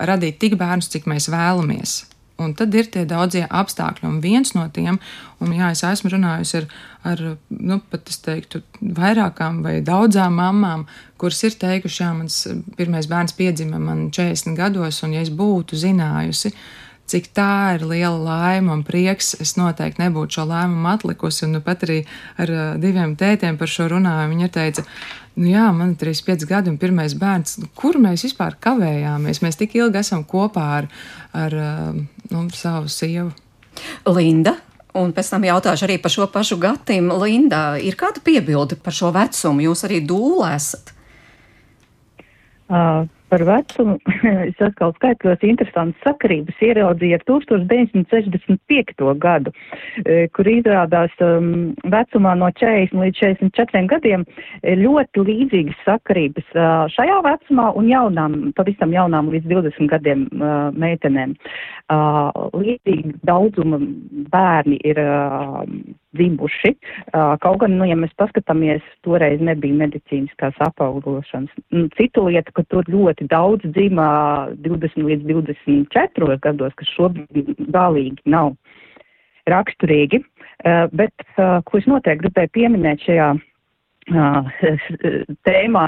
radīt 0.10 0.40
tik 0.42 0.58
bērnus, 0.60 0.92
cik 0.94 1.10
mēs 1.10 1.30
vēlamies. 1.32 2.00
Un 2.40 2.54
tad 2.56 2.76
ir 2.76 2.88
tie 2.92 3.04
daudzie 3.08 3.44
apstākļi, 3.46 4.08
un 4.08 4.20
viens 4.24 4.54
no 4.56 4.66
tiem, 4.74 5.00
un 5.44 5.54
jā, 5.56 5.72
es 5.76 5.84
esmu 5.84 6.14
runājusi 6.14 6.62
ar, 6.62 6.68
ar 7.12 7.24
nu, 7.50 7.80
pat 7.92 8.12
es 8.12 8.22
teiktu, 8.26 8.64
vairākām 8.80 9.62
vai 9.66 9.80
daudzām 9.86 10.40
mamām, 10.40 10.86
kuras 11.20 11.44
ir 11.44 11.58
teikuši, 11.60 12.04
jā, 12.04 12.12
mans 12.16 12.44
pirmais 12.80 13.10
bērns 13.12 13.36
piedzima 13.38 13.82
man 13.84 14.08
40 14.16 14.56
gados, 14.60 15.04
un 15.04 15.18
ja 15.18 15.24
es 15.26 15.34
būtu 15.36 15.80
zinājusi, 15.80 16.54
cik 17.10 17.32
tā 17.34 17.76
ir 17.76 17.88
liela 17.90 18.20
laime 18.22 18.72
un 18.72 18.84
prieks, 18.86 19.34
es 19.42 19.56
noteikti 19.58 20.04
nebūtu 20.04 20.40
šo 20.40 20.46
lēmumu 20.52 20.92
atlikusi, 20.92 21.48
un 21.48 21.58
nu 21.58 21.64
pat 21.66 21.88
arī 21.88 22.04
ar 22.38 22.54
diviem 22.80 23.16
tētiem 23.18 23.58
par 23.58 23.72
šo 23.72 23.90
runāju, 23.96 24.30
viņa 24.36 24.54
teica, 24.54 24.86
Nu 25.40 25.48
jā, 25.48 25.70
man 25.72 25.94
ir 25.94 26.00
35 26.02 26.48
gadi 26.50 26.72
un 26.72 26.78
pirmais 26.80 27.14
bērns. 27.16 27.62
Kur 27.78 27.96
mēs 28.02 28.26
vispār 28.28 28.58
kavējāmies? 28.60 29.40
Mēs 29.46 29.60
tik 29.60 29.78
ilgi 29.78 30.02
esam 30.02 30.26
kopā 30.28 30.66
ar, 30.82 30.90
ar 31.32 31.56
nu, 32.34 32.48
savu 32.54 32.90
sievu. 32.92 33.32
Linda. 34.10 34.56
Un 34.98 35.12
pēc 35.14 35.28
tam 35.30 35.46
jautāšu 35.46 35.86
arī 35.86 36.00
par 36.02 36.12
šo 36.12 36.26
pašu 36.34 36.58
gatim. 36.62 37.12
Linda, 37.22 37.78
ir 37.78 37.98
kāda 38.00 38.24
piebilde 38.26 38.78
par 38.82 38.96
šo 38.96 39.12
vecumu? 39.16 39.68
Jūs 39.68 39.86
arī 39.86 40.02
dūlēsat? 40.10 40.96
Uh, 42.70 43.06
Par 43.30 43.44
vecumu 43.46 43.98
es 44.50 44.62
atkal 44.64 44.94
skaitļos 44.98 45.44
interesantas 45.46 46.02
sakarības 46.08 46.62
ieraudzīju 46.66 47.20
ar 47.20 47.26
1965. 47.30 49.06
gadu, 49.22 49.54
e, 50.04 50.28
kur 50.36 50.50
izrādās 50.50 51.14
um, 51.24 51.72
vecumā 51.94 52.36
no 52.40 52.50
40 52.60 52.98
līdz 53.04 53.22
44 53.22 53.86
gadiem 53.92 54.26
ļoti 54.84 55.26
līdzīgas 55.28 55.86
sakarības 55.86 56.50
šajā 56.96 57.20
vecumā 57.26 57.70
un 57.80 57.90
jaunām, 57.92 58.38
pavisam 58.58 58.94
jaunām 58.96 59.32
līdz 59.34 59.50
20 59.52 59.92
gadiem 59.92 60.26
uh, 60.40 60.70
meitenēm. 60.74 61.36
Uh, 61.90 62.30
līdzīgi 62.54 63.16
daudzuma 63.26 63.80
bērni 64.34 64.78
ir 64.86 65.00
uh, 65.02 65.64
dzimuši. 66.18 66.74
Kaut 67.44 67.60
gan, 67.62 67.76
nu, 67.80 67.88
ja 67.90 67.98
mēs 68.00 68.14
paskatāmies, 68.20 68.86
toreiz 69.06 69.42
nebija 69.44 69.78
medicīniskās 69.84 70.58
apauglošanas. 70.70 71.54
Nu, 71.76 71.88
cita 71.98 72.24
lieta, 72.26 72.54
ka 72.56 72.66
tur 72.72 72.88
ļoti 72.90 73.30
daudz 73.32 73.68
dzimā 73.76 74.10
20 74.66 75.10
līdz 75.10 75.28
24 75.30 76.40
gados, 76.46 76.76
kas 76.80 76.96
šobrīd 76.96 77.54
galīgi 77.74 78.18
nav 78.30 78.56
raksturīgi. 79.50 80.24
Bet, 80.94 81.14
ko 81.38 81.80
es 81.80 81.88
noteikti 81.90 82.26
gribēju 82.26 82.56
pieminēt 82.58 83.06
šajā 83.08 83.30
tēmā 85.48 85.84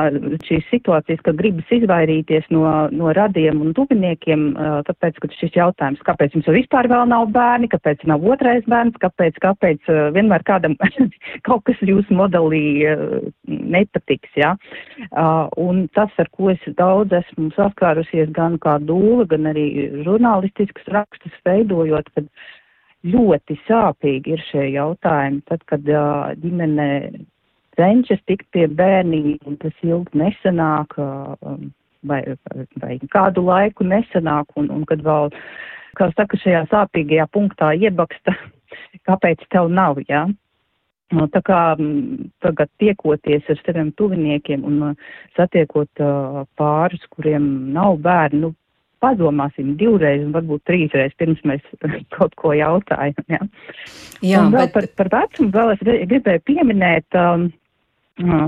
šīs 0.46 0.68
situācijas, 0.70 1.22
ka 1.26 1.34
gribas 1.38 1.72
izvairīties 1.74 2.50
no, 2.54 2.64
no 2.94 3.12
radiem 3.18 3.62
un 3.64 3.74
tuviniekiem, 3.78 4.46
tāpēc, 4.88 5.20
ka 5.22 5.30
šis 5.40 5.58
jautājums, 5.58 6.04
kāpēc 6.06 6.38
jums 6.38 6.50
vispār 6.54 6.90
vēl 6.92 7.08
nav 7.12 7.30
bērni, 7.34 7.72
kāpēc 7.72 8.06
nav 8.10 8.24
otrais 8.28 8.66
bērns, 8.70 9.00
kāpēc, 9.02 9.40
kāpēc 9.44 9.92
vienmēr 10.18 10.46
kādam 10.48 10.78
kaut 11.48 11.66
kas 11.70 11.82
jūsu 11.86 12.16
modelī 12.18 12.64
nepatiks, 13.48 14.32
jā. 14.38 14.54
Ja? 14.54 15.50
Un 15.62 15.86
tas, 15.96 16.14
ar 16.22 16.30
ko 16.36 16.52
es 16.54 16.64
daudz 16.78 17.14
esmu 17.22 17.52
saskārusies 17.58 18.32
gan 18.36 18.58
kā 18.62 18.78
dūla, 18.84 19.28
gan 19.32 19.50
arī 19.52 19.68
žurnālistiskas 20.06 20.90
rakstus 20.94 21.36
veidojot, 21.48 22.10
kad 22.16 22.30
ļoti 23.08 23.58
sāpīgi 23.66 24.36
ir 24.36 24.42
šie 24.52 24.66
jautājumi, 24.76 25.42
tad, 25.50 25.64
kad 25.70 25.86
ģimene 26.42 26.90
cenšas 27.82 28.22
tikt 28.30 28.48
pie 28.54 28.68
bērniņa, 28.70 29.38
un 29.50 29.58
tas 29.62 29.86
ilgi 29.86 30.22
nesanāk, 30.22 30.96
um, 31.02 31.72
vai, 32.08 32.22
vai 32.82 32.98
kādu 33.14 33.46
laiku 33.48 33.88
nesanāk, 33.88 34.54
un, 34.62 34.70
un 34.74 34.86
kad 34.90 35.02
vēl, 35.06 35.34
kā 35.98 36.12
saka, 36.14 36.40
šajā 36.44 36.68
sāpīgajā 36.72 37.28
punktā 37.34 37.74
iebaksta, 37.78 38.38
kāpēc 39.10 39.44
tev 39.50 39.74
nav, 39.74 40.02
jā. 40.06 40.28
Ja? 40.28 40.30
No, 41.12 41.26
tā 41.28 41.42
kā 41.44 41.60
tagad 42.40 42.70
tiekoties 42.80 43.50
ar 43.52 43.60
saviem 43.66 43.90
tuviniekiem 44.00 44.64
un 44.64 44.94
satiekot 45.36 46.00
uh, 46.00 46.44
pārus, 46.56 47.04
kuriem 47.12 47.44
nav 47.76 47.98
bērni, 48.06 48.46
nu, 48.46 48.54
padomāsim 49.02 49.74
divreiz 49.80 50.22
un 50.22 50.34
varbūt 50.36 50.64
trīsreiz 50.70 51.16
pirms 51.20 51.42
mēs 51.48 51.64
kaut 52.16 52.36
ko 52.40 52.54
jautājam. 52.56 53.26
Ja? 53.34 53.42
Jā, 54.22 54.44
un 54.46 54.54
bet... 54.56 54.72
par, 54.76 54.88
par 55.00 55.12
vecumu 55.16 55.52
vēl 55.56 55.74
es 55.76 55.84
gribēju 55.84 56.46
pieminēt, 56.48 57.18
um, 57.18 57.50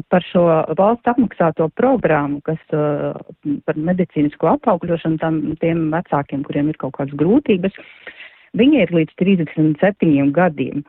par 0.10 0.26
šo 0.28 0.44
valsts 0.78 1.10
apmaksāto 1.12 1.70
programmu, 1.78 2.42
kas 2.46 2.60
par 2.70 3.80
medicīnisko 3.90 4.54
apaugļošanu 4.56 5.22
tam, 5.22 5.40
tiem 5.62 5.88
vecākiem, 5.94 6.44
kuriem 6.48 6.72
ir 6.72 6.80
kaut 6.82 6.98
kādas 6.98 7.16
grūtības, 7.20 7.78
viņi 8.58 8.84
ir 8.84 8.94
līdz 8.94 9.16
37 9.22 10.34
gadiem. 10.36 10.84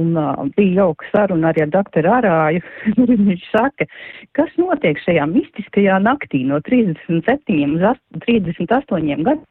Un 0.00 0.16
uh, 0.16 0.46
bija 0.56 0.80
jauka 0.80 1.06
saruna 1.12 1.50
arī 1.52 1.66
ar 1.66 1.72
doktoru 1.74 2.08
Arāju. 2.16 2.62
Viņš 3.28 3.42
saka, 3.52 3.86
kas 4.32 4.52
notiek 4.56 4.98
šajā 5.04 5.26
mistiskajā 5.28 5.98
naktī 6.02 6.40
no 6.48 6.58
37 6.64 7.76
uz 7.76 8.00
38 8.24 9.26
gadiem. 9.28 9.44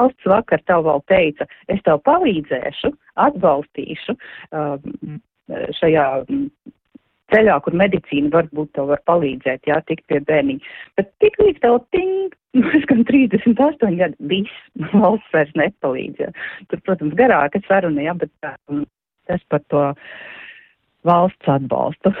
Valsts 0.00 0.28
vakar 0.32 0.62
tev 0.64 0.86
vēl 0.86 1.02
teica, 1.12 1.44
es 1.68 1.82
tev 1.84 2.00
palīdzēšu, 2.08 2.92
atbalstīšu 3.20 4.14
uh, 4.16 4.78
šajā 5.76 6.06
ceļā, 7.32 7.56
kur 7.64 7.76
medicīna 7.78 8.32
varbūt 8.34 8.72
tev 8.76 8.90
var 8.92 9.02
palīdzēt, 9.10 9.66
jā, 9.70 9.80
tikt 9.88 10.06
pie 10.10 10.20
bērniņa. 10.28 10.74
Bet 10.98 11.10
tik 11.22 11.38
līdz 11.42 11.62
tev 11.64 11.78
ting, 11.96 12.34
gan 12.90 13.04
38 13.08 13.98
gadi, 14.00 14.30
viss, 14.32 14.66
valsts 14.94 15.36
vairs 15.36 15.54
nepalīdz, 15.58 16.26
jā. 16.26 16.32
Tur, 16.70 16.84
protams, 16.88 17.16
garāka 17.18 17.62
saruna, 17.68 18.04
jā, 18.08 18.16
bet 18.20 18.32
tas 19.30 19.46
par 19.52 19.64
to 19.72 19.86
valsts 21.06 21.48
atbalstu. 21.48 22.12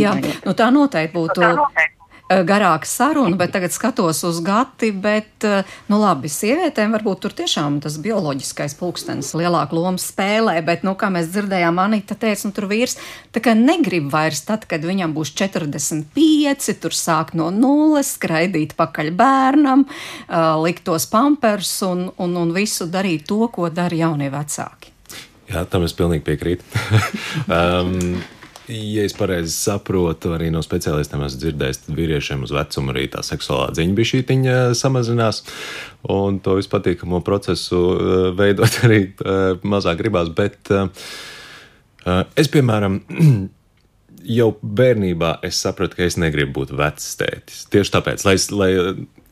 Jā, 0.00 0.14
nu 0.46 0.54
tā 0.56 0.70
noteikti 0.72 1.16
būtu. 1.16 1.42
Tā 1.42 1.52
noteikti 1.58 1.93
garāka 2.28 2.88
saruna, 2.88 3.36
bet 3.36 3.52
tagad 3.52 3.72
skatos 3.74 4.22
uz 4.24 4.38
gati, 4.44 4.90
bet, 4.92 5.44
eh, 5.44 5.62
nu 5.92 5.98
labi, 6.00 6.30
sievietēm 6.32 6.94
varbūt 6.96 7.20
tur 7.20 7.34
tiešām 7.36 7.82
tas 7.84 7.98
bioloģiskais 8.00 8.74
pulkstenis 8.80 9.34
lielāku 9.36 9.76
lomu 9.76 10.00
spēlē, 10.00 10.64
bet, 10.64 10.84
nu, 10.84 10.94
kā 10.94 11.10
mēs 11.12 11.28
dzirdējām, 11.34 11.78
Anita 11.78 12.16
teica, 12.16 12.48
nu 12.48 12.56
tur 12.56 12.68
vīrs 12.70 12.96
tā 13.32 13.42
kā 13.44 13.52
negrib 13.52 14.08
vairs 14.10 14.40
tad, 14.48 14.64
kad 14.64 14.80
viņam 14.80 15.12
būs 15.12 15.34
45, 15.36 16.72
tur 16.80 16.96
sāk 16.96 17.34
no 17.34 17.50
nulles, 17.50 18.16
skraidīt 18.16 18.72
pakaļ 18.78 19.10
bērnam, 19.12 19.84
uh, 19.84 20.56
likt 20.64 20.84
tos 20.84 21.06
pampers 21.06 21.82
un, 21.82 22.08
un, 22.16 22.36
un 22.36 22.52
visu 22.56 22.86
darīt 22.88 23.26
to, 23.28 23.44
ko 23.52 23.68
dara 23.68 23.94
jaunie 23.94 24.30
vecāki. 24.32 24.94
Jā, 25.52 25.66
tam 25.68 25.84
es 25.84 25.92
pilnīgi 25.92 26.24
piekrītu. 26.24 26.64
um, 27.52 28.16
Ja 28.68 29.02
es 29.04 29.12
pareizi 29.12 29.52
saprotu, 29.52 30.30
arī 30.32 30.46
no 30.52 30.62
speciālistiem 30.64 31.20
esmu 31.26 31.40
dzirdējis, 31.42 31.82
tad 31.84 31.98
vīriešiem 31.98 32.46
uz 32.46 32.52
vecumu 32.54 32.94
arī 32.94 33.02
tā 33.12 33.20
seksuālā 33.26 33.74
dziņa 33.76 33.96
bija 33.98 34.10
šī 34.10 34.20
tiņa 34.30 34.54
samazinās. 34.78 35.42
Un 36.14 36.38
to 36.44 36.56
vispatīkamo 36.56 37.20
procesu 37.26 37.80
eh, 37.92 38.14
veidot 38.38 38.78
arī 38.88 39.00
eh, 39.04 39.42
mazāk 39.68 40.00
gribās. 40.00 40.32
Bet 40.32 40.72
eh, 40.72 40.88
es, 42.40 42.48
piemēram, 42.48 43.02
jau 44.24 44.48
bērnībā 44.62 45.38
es 45.46 45.58
sapratu, 45.62 45.98
ka 45.98 46.06
es 46.06 46.16
negribu 46.20 46.60
būt 46.60 46.72
vecs 46.78 47.14
tētis. 47.20 47.64
Tieši 47.72 47.92
tāpēc, 47.94 48.24
lai, 48.26 48.34
lai, 48.54 48.68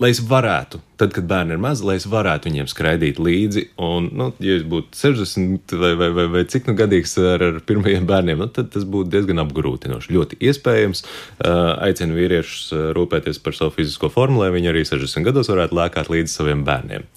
lai 0.03 0.11
es 0.13 0.21
varētu, 0.29 0.81
tad, 1.01 1.15
kad 1.17 1.27
bērni 1.31 1.57
ir 1.57 1.63
mazi, 1.63 1.85
lai 1.87 1.97
es 2.01 2.07
varētu 2.11 2.51
viņiem 2.51 2.69
skraidīt 2.71 3.21
līdzi. 3.23 3.65
Un, 3.83 4.11
nu, 4.19 4.29
ja 4.45 4.59
es 4.59 4.67
būtu 4.69 4.99
60 4.99 5.77
vai, 5.81 5.93
vai, 6.01 6.11
vai, 6.17 6.27
vai 6.35 6.45
cik 6.53 6.69
nu 6.71 6.77
gadīgs 6.79 7.17
ar, 7.23 7.47
ar 7.49 7.63
pirmajiem 7.69 8.07
bērniem, 8.09 8.43
nu, 8.45 8.51
tad 8.53 8.73
tas 8.75 8.87
būtu 8.89 9.13
diezgan 9.15 9.43
apgrūtinoši. 9.45 10.13
Ļoti 10.17 10.41
iespējams. 10.51 11.05
Aicinu 11.43 12.19
vīriešus 12.19 12.95
rūpēties 12.99 13.41
par 13.45 13.59
savu 13.59 13.75
fizisko 13.79 14.13
formu, 14.13 14.43
lai 14.45 14.53
viņi 14.55 14.73
arī 14.73 14.85
60 14.89 15.29
gados 15.29 15.51
varētu 15.53 15.79
lēkāt 15.79 16.13
līdzi 16.13 16.37
saviem 16.37 16.67
bērniem. 16.69 17.09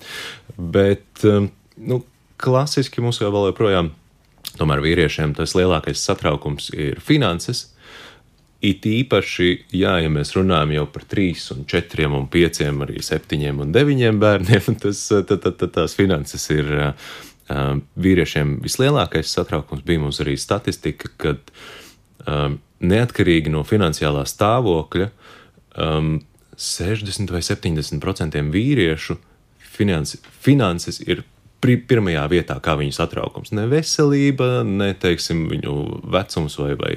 Bet, 0.55 1.25
nu, 1.25 2.01
klasiski 2.41 3.03
mums 3.03 3.21
jau 3.21 3.33
vēl 3.33 3.51
joprojām 3.51 3.91
ir 3.91 4.04
Tomēr 4.59 4.81
vīriešiem 4.83 5.35
tas 5.35 5.55
lielākais 5.57 6.01
satraukums 6.01 6.69
ir 6.75 7.01
finanses. 7.03 7.69
It 8.65 8.85
īpaši, 8.87 9.49
jā, 9.75 9.97
ja 10.01 10.09
mēs 10.09 10.31
runājam 10.37 10.71
jau 10.73 10.85
par 10.93 11.03
trīs, 11.11 11.43
un 11.53 11.65
četriem, 11.69 12.15
un 12.17 12.29
pieciem, 12.31 12.79
arī 12.85 13.03
septiņiem 13.03 13.59
un 13.61 13.73
deviņiem 13.75 14.21
bērniem, 14.21 14.77
tas, 14.83 15.01
tad, 15.11 15.35
tad, 15.43 15.57
tad 15.59 15.73
tās 15.75 15.97
finanses 15.97 16.47
ir 16.55 16.71
uh, 16.71 16.93
vīriešiem 17.99 18.57
vislielākais 18.63 19.33
satraukums. 19.35 19.83
Bija 19.85 20.01
mums 20.01 20.21
arī 20.23 20.37
statistika, 20.39 21.11
ka 21.19 21.35
um, 22.25 22.57
neatkarīgi 22.79 23.53
no 23.53 23.65
finansiālā 23.67 24.23
stāvokļa, 24.29 25.11
um, 25.83 26.17
60 26.55 27.35
vai 27.35 27.43
70% 27.43 28.41
vīriešu 28.55 29.19
finanses, 29.75 30.23
finanses 30.41 31.01
ir 31.03 31.25
pirmajā 31.89 32.23
vietā, 32.31 32.59
kā 32.63 32.77
viņu 32.79 32.93
satraukums. 32.95 33.51
Ne 33.57 33.65
veselība, 33.71 34.63
ne 34.67 34.93
teiksim, 34.93 35.47
viņu 35.51 35.75
vecums, 36.13 36.57
vai, 36.61 36.71
vai 36.79 36.93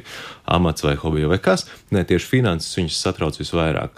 amats, 0.58 0.84
vai 0.84 0.94
hobija, 1.00 1.32
vai 1.32 1.40
kas. 1.42 1.66
Ne 1.94 2.04
tieši 2.08 2.32
finanses 2.36 2.76
viņus 2.78 3.02
satrauc 3.02 3.40
visvairāk. 3.40 3.96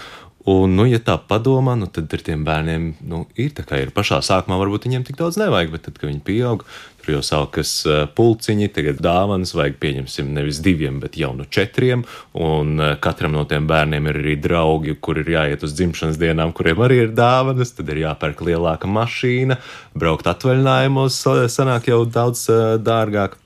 Un, 0.48 0.72
nu, 0.72 0.87
ja 0.88 0.96
tā 1.04 1.18
padomā, 1.20 1.74
nu, 1.76 1.85
tad 1.92 2.12
ar 2.16 2.22
tiem 2.24 2.46
bērniem 2.46 2.87
nu, 3.11 3.26
ir 3.37 3.50
tā, 3.56 3.66
kā 3.68 3.83
ir 3.83 3.90
pašā 3.92 4.22
sākumā, 4.24 4.56
varbūt 4.62 4.87
viņiem 4.88 5.04
tik 5.04 5.18
daudz 5.18 5.37
nevajag, 5.37 5.74
bet 5.74 5.85
tad, 5.85 5.98
kad 6.00 6.09
viņi 6.09 6.22
pieaug, 6.24 6.64
tur 7.11 7.18
jau 7.18 7.25
sākas 7.27 7.73
pulciņi, 8.14 8.70
tagad 8.75 9.01
dāvanas 9.03 9.53
vajag 9.57 9.79
pieņemsim 9.83 10.31
nevis 10.37 10.61
diviem, 10.62 11.01
bet 11.03 11.18
jau 11.18 11.33
no 11.35 11.44
četriem. 11.44 12.05
Un 12.38 12.79
katram 13.03 13.35
no 13.35 13.44
tiem 13.51 13.66
bērniem 13.70 14.07
ir 14.11 14.20
arī 14.23 14.37
draugi, 14.40 14.94
kur 15.03 15.18
ir 15.18 15.31
jāiet 15.35 15.64
uz 15.66 15.75
dzimšanas 15.75 16.20
dienām, 16.20 16.55
kuriem 16.55 16.83
arī 16.87 17.03
ir 17.07 17.14
dāvanas, 17.16 17.75
tad 17.75 17.90
ir 17.90 18.05
jāpērk 18.05 18.44
lielāka 18.46 18.90
mašīna, 18.90 19.59
braukt 19.99 20.31
atvaļinājumos, 20.31 21.18
sanāk 21.51 21.90
jau 21.90 22.05
daudz 22.07 22.46
dārgāk. 22.85 23.37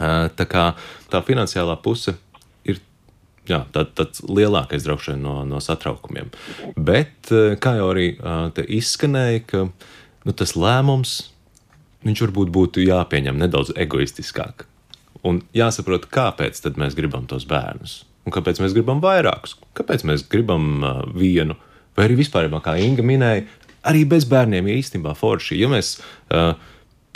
Tā 0.00 0.46
kā 0.48 0.72
tā 1.12 1.20
finansiālā 1.24 1.76
puse 1.82 2.16
jā, 3.48 3.64
tā, 3.72 3.84
tāds 3.84 4.22
lielākais 4.24 4.86
vien 4.86 5.24
no, 5.24 5.40
no 5.48 5.60
satraukumiem. 5.60 6.30
Bet, 6.76 7.32
eh, 7.32 7.56
kā 7.60 7.74
jau 7.80 7.90
arī 7.92 8.12
izskanēja, 8.78 9.42
ka 9.48 9.64
nu, 9.66 10.32
tas 10.36 10.54
lēmums, 10.56 11.29
viņš 12.06 12.22
varbūt 12.26 12.52
būtu 12.54 12.84
jāpieņem 12.84 13.40
nedaudz 13.40 13.72
egoistiskāk. 13.76 14.66
Un 15.26 15.42
jāsaprot, 15.56 16.06
kāpēc 16.12 16.62
mēs 16.80 16.96
gribam 16.96 17.26
tos 17.28 17.44
bērnus. 17.48 18.04
Un 18.24 18.34
kāpēc 18.34 18.60
mēs 18.62 18.74
gribam 18.76 19.00
vairākus? 19.04 19.56
Kāpēc 19.76 20.04
mēs 20.08 20.24
gribam 20.30 20.84
uh, 20.84 21.00
vienu? 21.16 21.56
Vai 21.96 22.06
arī 22.06 22.20
vispār, 22.20 22.48
kā 22.64 22.76
Inga 22.80 23.04
minēja, 23.04 23.46
arī 23.84 24.04
bez 24.08 24.26
bērniem 24.28 24.68
ir 24.68 24.80
īstenībā 24.80 25.16
forši. 25.18 25.58
Ja 25.60 25.68
mēs 25.72 25.98
uh, 26.32 26.54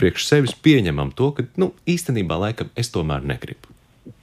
priekš 0.01 0.27
sevis 0.29 0.57
pieņemam 0.64 1.12
to, 1.16 1.31
ka 1.37 1.47
nu, 1.61 1.73
īstenībā 1.88 2.40
laikam 2.40 2.73
es 2.77 2.92
tomēr 2.92 3.25
negribu. 3.25 3.73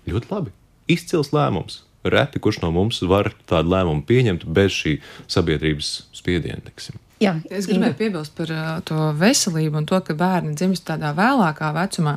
Ļoti 0.09 0.33
labi. 0.33 0.53
Izcils 0.91 1.31
lēmums 1.33 1.81
reti 2.03 2.39
kurš 2.39 2.61
no 2.63 2.71
mums 2.73 3.01
var 3.05 3.31
tādu 3.49 3.73
lēmumu 3.75 4.05
pieņemt 4.07 4.45
bez 4.49 4.73
šī 4.73 4.97
sabiedrības 5.29 5.93
spiediena. 6.17 6.61
Tiksim. 6.65 6.97
Jā, 7.21 7.35
es 7.53 7.67
gribēju 7.69 7.93
piebilst 7.99 8.33
par 8.33 8.49
uh, 8.49 8.69
to 8.85 9.11
veselību 9.19 9.77
un 9.77 9.85
to, 9.89 9.99
ka 10.01 10.15
bērni 10.17 10.55
dzimst 10.57 10.87
tādā 10.87 11.11
vēlākā 11.17 11.69
vecumā. 11.75 12.15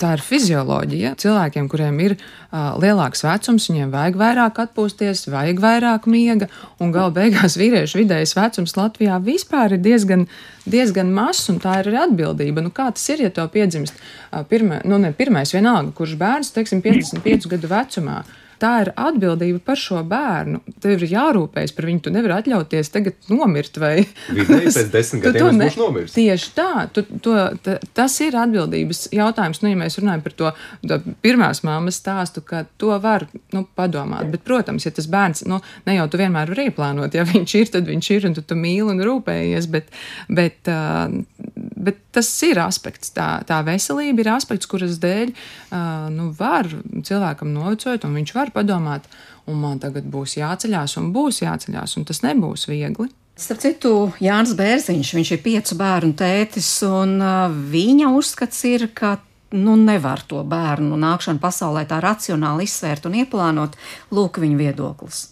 Tā 0.00 0.14
ir 0.14 0.22
fizioloģija. 0.24 1.10
Cilvēkiem, 1.20 1.66
kuriem 1.68 1.98
ir 2.00 2.14
uh, 2.14 2.78
lielāks 2.80 3.26
vecums, 3.26 3.66
viņiem 3.68 3.92
vajag 3.92 4.16
vairāk 4.22 4.62
atpūsties, 4.64 5.26
vajag 5.34 5.60
vairāk 5.60 6.08
miega, 6.08 6.48
un 6.80 6.94
gala 6.94 7.12
beigās 7.12 7.58
vīriešu 7.60 8.00
vidējais 8.00 8.36
vecums 8.38 8.76
Latvijā 8.78 9.18
vispār 9.20 9.76
ir 9.76 9.84
diezgan, 9.84 10.24
diezgan 10.64 11.12
mazs, 11.12 11.50
un 11.52 11.60
tā 11.60 11.82
ir 11.82 11.92
arī 11.92 12.02
atbildība. 12.06 12.64
Nu, 12.64 12.72
kā 12.72 12.88
tas 12.94 13.04
ir, 13.12 13.26
ja 13.26 13.34
tev 13.34 13.50
piedzimst 13.52 14.00
uh, 14.00 14.46
pirma, 14.48 14.80
nu, 14.88 15.02
ne, 15.02 15.12
pirmais 15.12 15.52
vienalga, 15.52 15.92
kurš 15.98 16.16
bērns, 16.22 16.54
teiksim, 16.56 16.80
55 16.86 17.50
gadu 17.52 17.74
vecumā? 17.74 18.22
Tā 18.60 18.72
ir 18.84 18.90
atbildība 18.98 19.60
par 19.64 19.80
šo 19.80 20.02
bērnu. 20.08 20.60
Tev 20.82 20.96
ir 20.96 21.04
jārūpējas 21.12 21.74
par 21.76 21.88
viņu. 21.88 22.02
Tu 22.04 22.12
nevari 22.14 22.36
atļauties 22.38 22.92
tagad 22.94 23.30
nomirt. 23.32 23.78
Vai 23.80 23.92
Vidēji 24.34 24.72
pēc 24.74 24.90
desmit 24.96 25.24
gadiem 25.26 25.60
ne... 25.60 25.70
nomirs. 25.78 26.16
Tieši 26.16 26.52
tā, 26.56 26.72
tu, 26.94 27.04
to, 27.24 27.36
ta, 27.64 27.78
tas 27.96 28.18
ir 28.24 28.38
atbildības 28.38 29.06
jautājums. 29.14 29.62
Nu, 29.64 29.72
ja 29.72 29.80
mēs 29.80 29.98
runājam 30.00 30.24
par 30.26 30.36
to, 30.40 30.52
to 30.90 31.00
pirmās 31.24 31.62
māmas 31.66 32.00
stāstu, 32.02 32.44
ka 32.46 32.64
to 32.80 32.94
var 33.02 33.26
nu, 33.54 33.64
padomāt. 33.78 34.30
Bet, 34.32 34.44
protams, 34.46 34.86
ja 34.88 34.94
tas 34.94 35.08
bērns, 35.10 35.44
nu, 35.48 35.60
ne 35.88 35.98
jau 35.98 36.08
tu 36.10 36.20
vienmēr 36.20 36.52
vari 36.54 36.68
ieplānot, 36.70 37.14
ja 37.16 37.26
viņš 37.28 37.56
ir, 37.60 37.72
tad 37.74 37.90
viņš 37.90 38.12
ir, 38.16 38.28
un 38.30 38.38
tu, 38.38 38.44
tu 38.46 38.58
mīli 38.58 38.94
un 38.94 39.04
rūpējies. 39.06 39.70
Bet, 39.72 39.92
bet, 40.28 40.60
uh, 40.70 41.57
bet 41.78 42.00
tas 42.14 42.28
ir 42.46 42.60
aspekts. 42.62 43.12
Tā, 43.16 43.28
tā 43.48 43.60
veselība 43.66 44.24
ir 44.24 44.32
aspekts, 44.34 44.68
kuras 44.70 44.98
dēļ 45.02 45.30
uh, 45.32 46.08
nu, 46.14 46.30
var 46.38 46.68
cilvēkam 46.68 47.52
novecot, 47.54 48.04
un 48.04 48.18
viņš 48.18 48.34
var 48.36 48.52
padomāt, 48.54 49.06
un 49.48 49.62
man 49.62 49.80
tagad 49.82 50.08
būs 50.10 50.38
jāceļās, 50.40 50.98
un 51.00 51.12
būs 51.14 51.42
jāceļās, 51.44 51.96
un 51.98 52.08
tas 52.08 52.22
nebūs 52.26 52.68
viegli. 52.70 53.08
Starp 53.38 53.62
citu, 53.62 53.94
Jānis 54.18 54.56
Bērziņš, 54.58 55.14
viņš 55.14 55.32
ir 55.36 55.42
piecu 55.44 55.78
bērnu 55.78 56.16
tētis, 56.18 56.72
un 56.86 57.16
uh, 57.22 57.46
viņa 57.70 58.10
uzskats 58.18 58.64
ir, 58.66 58.88
ka 58.90 59.16
nu, 59.54 59.78
nevar 59.78 60.24
to 60.28 60.42
bērnu 60.44 60.98
nākšanu 61.00 61.40
pasaulē 61.40 61.86
tā 61.88 62.02
racionāli 62.04 62.66
izsvērt 62.68 63.06
un 63.08 63.20
ieplānot. 63.22 63.78
Lūk, 64.12 64.42
viņa 64.42 64.58
viedoklis. 64.58 65.26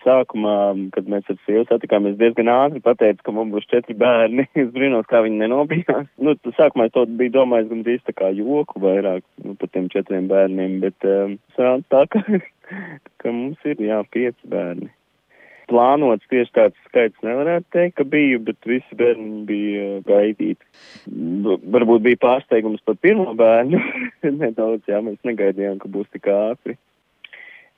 Sākumā, 0.00 0.72
kad 0.94 1.08
mēs 1.12 1.26
ar 1.28 1.36
sievu 1.44 1.66
satikāmies, 1.68 2.16
diezgan 2.16 2.48
ātri 2.48 2.80
pateica, 2.84 3.20
ka 3.26 3.34
mums 3.36 3.52
būs 3.52 3.68
četri 3.68 3.96
bērni. 4.00 4.46
es 4.62 4.70
brīnos, 4.72 5.04
kā 5.10 5.20
viņi 5.26 5.42
nenobijās. 5.42 6.08
Nu, 6.16 6.32
sākumā 6.56 6.88
es 6.88 6.94
to 6.94 7.04
biju 7.20 7.34
domājis 7.34 7.68
gandrīz 7.68 8.04
tā 8.06 8.14
kā 8.16 8.30
joku 8.32 8.80
vairāk 8.80 9.20
nu, 9.44 9.52
par 9.60 9.72
tiem 9.74 9.90
četriem 9.92 10.30
bērniem, 10.30 10.78
bet 10.84 11.08
um, 11.10 11.36
tā, 11.92 12.04
ka, 12.08 12.24
ka 13.20 13.34
mums 13.34 13.68
ir, 13.68 13.82
jā, 13.84 14.00
pieci 14.08 14.52
bērni. 14.54 14.88
Plānots 15.68 16.28
tieši 16.28 16.52
tāds 16.56 16.80
skaits 16.88 17.20
nevarētu 17.24 17.68
teikt, 17.72 17.94
ka 18.00 18.08
biju, 18.08 18.40
bet 18.48 18.68
visi 18.68 18.96
bērni 19.00 19.44
bija 19.48 20.00
gaidīti. 20.08 20.64
Varbūt 21.76 22.04
bija 22.04 22.20
pārsteigums 22.24 22.84
par 22.84 22.96
pirmo 23.00 23.32
bērnu. 23.36 23.80
Nedaudz, 24.40 24.84
jā, 24.88 25.04
mēs 25.04 25.20
negaidījām, 25.28 25.80
ka 25.80 25.92
būs 25.92 26.08
tik 26.12 26.28
ātri. 26.32 26.76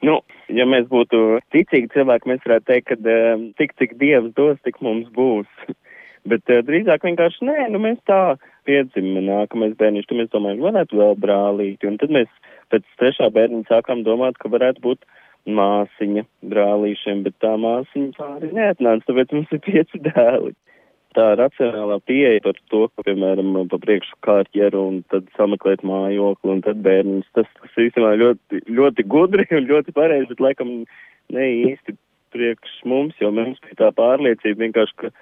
Nu, 0.04 0.18
ja 0.52 0.66
mēs 0.68 0.88
būtu 0.90 1.40
ticīgi 1.54 1.88
cilvēki, 1.94 2.28
mēs 2.28 2.44
varētu 2.44 2.68
teikt, 2.68 2.90
ka 2.90 2.96
um, 3.00 3.46
tik 3.56 3.72
cik 3.80 3.96
Dievs 4.00 4.34
dos, 4.36 4.58
tik 4.66 4.80
mums 4.84 5.08
būs. 5.16 5.48
Bet 6.30 6.50
uh, 6.52 6.60
drīzāk 6.66 7.06
vienkārši 7.06 7.46
nē, 7.48 7.68
nu 7.72 7.80
mēs 7.80 8.00
tā 8.10 8.36
piedzimta 8.68 9.22
nākamais 9.24 9.76
bērniņš, 9.78 10.08
tad 10.10 10.20
mēs 10.20 10.32
domājam, 10.34 10.64
varētu 10.66 11.00
vēl 11.00 11.16
brālīti. 11.22 11.88
Un 11.88 11.96
tad 12.02 12.12
mēs 12.12 12.28
pēc 12.74 12.84
trešā 13.00 13.30
bērniņa 13.32 13.70
sākām 13.70 14.02
domāt, 14.06 14.36
ka 14.42 14.50
varētu 14.52 14.82
būt 14.84 15.06
māsiņa 15.46 16.26
brālīšiem, 16.50 17.22
bet 17.24 17.38
tā 17.40 17.54
māsiņa 17.62 18.30
arī 18.36 18.50
neatnāca, 18.58 19.06
tāpēc 19.06 19.36
mums 19.36 19.52
ir 19.54 19.62
pieci 19.64 20.02
dēli 20.10 20.56
tā 21.16 21.26
racionālā 21.40 21.98
pieeja 22.08 22.42
par 22.44 22.58
to, 22.70 22.86
ka, 22.92 23.04
piemēram, 23.08 23.54
pa 23.70 23.78
priekšu 23.82 24.18
kārķeru 24.26 24.82
un 24.90 24.98
tad 25.12 25.28
sameklēt 25.38 25.84
mājokli 25.86 26.52
un 26.56 26.64
tad 26.66 26.82
bērniņus, 26.84 27.28
tas, 27.38 27.48
tas 27.60 27.78
īstenībā 27.86 28.14
ļoti, 28.20 28.62
ļoti 28.78 29.06
gudri 29.12 29.46
un 29.56 29.68
ļoti 29.70 29.94
pareizi, 29.96 30.28
bet 30.32 30.42
laikam 30.44 30.72
ne 31.34 31.46
īsti 31.68 31.96
priekš 32.36 32.80
mums, 32.90 33.16
jo 33.22 33.32
mums 33.34 33.60
bija 33.64 33.80
tā 33.84 33.92
pārliecība 33.96 34.66
vienkārši, 34.66 34.96
ka, 35.02 35.12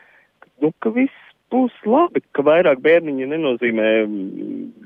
nu, 0.64 0.72
ka 0.82 0.94
viss 0.94 1.20
būs 1.54 1.74
labi, 1.86 2.24
ka 2.34 2.42
vairāk 2.46 2.80
bērniņi 2.82 3.30
nenozīmē 3.30 3.90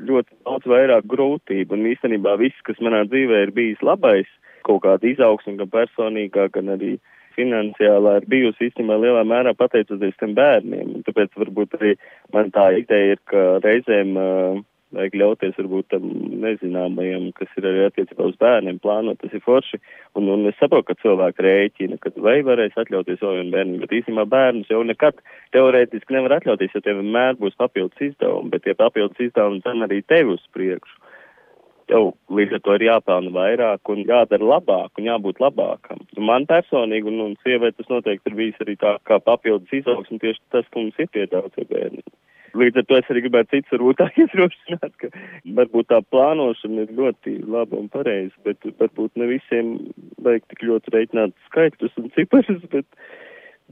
ļoti 0.08 0.34
daudz 0.44 0.68
vairāk 0.68 1.06
grūtību 1.08 1.78
un 1.78 1.86
īstenībā 1.94 2.36
viss, 2.42 2.66
kas 2.68 2.80
manā 2.84 3.06
dzīvē 3.08 3.46
ir 3.46 3.54
bijis 3.56 3.84
labais, 3.86 4.28
kaut 4.68 4.82
kāda 4.84 5.08
izaugsme, 5.08 5.56
gan 5.56 5.70
personīgā, 5.72 6.50
gan 6.52 6.74
arī 6.74 6.98
uh, 6.98 7.14
finansiālā 7.38 8.18
ir 8.20 8.26
bijusi 8.30 8.68
īstenībā 8.68 8.98
lielā 9.02 9.22
mērā 9.28 9.54
pateicoties 9.58 10.18
tiem 10.20 10.34
bērniem. 10.38 10.98
Un 10.98 11.06
tāpēc 11.06 11.32
varbūt 11.38 11.78
arī 11.78 11.94
man 12.34 12.50
tā 12.54 12.70
ideja 12.80 13.14
ir, 13.14 13.22
ka 13.30 13.46
reizēm 13.64 14.18
uh, 14.18 14.60
vajag 14.96 15.16
ļauties 15.20 15.56
varbūt 15.58 15.88
tam 15.92 16.06
nezināmajam, 16.42 17.28
kas 17.36 17.50
ir 17.60 17.66
arī 17.68 17.84
attiecībā 17.88 18.28
uz 18.30 18.38
bērniem 18.40 18.78
plānot, 18.84 19.18
tas 19.20 19.34
ir 19.36 19.42
forši. 19.44 19.80
Un, 20.16 20.30
un 20.32 20.46
es 20.48 20.56
saprotu, 20.60 20.88
ka 20.90 21.00
cilvēki 21.02 21.44
rēķina, 21.44 21.98
ka 22.02 22.12
vai 22.24 22.38
varēs 22.46 22.78
atļauties 22.80 23.20
vēl 23.24 23.40
vienu 23.40 23.54
bērnu, 23.56 23.82
bet 23.82 23.96
īstenībā 24.00 24.24
bērnus 24.32 24.72
jau 24.72 24.80
nekad 24.86 25.20
teorētiski 25.56 26.16
nevar 26.16 26.38
atļauties, 26.38 26.72
jo 26.74 26.84
tie 26.84 26.96
vienmēr 27.00 27.36
būs 27.40 27.58
papildus 27.60 28.08
izdevumi, 28.10 28.52
bet 28.54 28.64
tie 28.64 28.76
papildus 28.78 29.28
izdevumi 29.28 29.60
dzen 29.64 29.84
arī 29.88 30.00
tevi 30.08 30.36
uz 30.38 30.48
priekšu 30.56 31.07
tev 31.90 32.12
līdz 32.38 32.58
ar 32.58 32.62
to 32.64 32.76
ir 32.78 32.86
jāpelna 32.88 33.32
vairāk 33.34 33.92
un 33.92 34.04
jādara 34.08 34.50
labāk 34.52 35.00
un 35.00 35.08
jābūt 35.08 35.42
labākam. 35.42 36.00
Man 36.30 36.46
personīgi 36.50 37.10
un, 37.10 37.20
un 37.26 37.36
sievai 37.44 37.72
tas 37.76 37.90
noteikti 37.92 38.32
ir 38.32 38.38
bijis 38.38 38.64
arī 38.64 38.76
tā 38.80 38.96
kā 39.08 39.20
papildus 39.24 39.74
izaugsme 39.80 40.20
tieši 40.22 40.42
tas, 40.54 40.66
ka 40.68 40.80
mums 40.80 40.98
ir 41.00 41.10
piedāvātie 41.14 41.66
bērni. 41.70 42.04
Līdz 42.58 42.80
ar 42.80 42.86
to 42.88 42.96
es 42.96 43.10
arī 43.12 43.22
gribētu 43.26 43.56
cits 43.56 43.74
varbūt 43.74 43.98
tā 44.02 44.08
iedrošināt, 44.16 44.92
ka 45.00 45.10
varbūt 45.60 45.90
tā 45.92 46.00
plānošana 46.12 46.86
ir 46.86 46.94
ļoti 46.98 47.38
laba 47.44 47.80
un 47.80 47.88
pareiza, 47.92 48.34
bet 48.46 48.64
varbūt 48.80 49.20
ne 49.20 49.30
visiem 49.34 49.74
vajag 50.24 50.46
tik 50.52 50.64
ļoti 50.70 50.94
reiķināt 50.96 51.36
skaitļus 51.50 51.98
un 52.00 52.12
ciparus, 52.16 52.64
bet, 52.72 52.88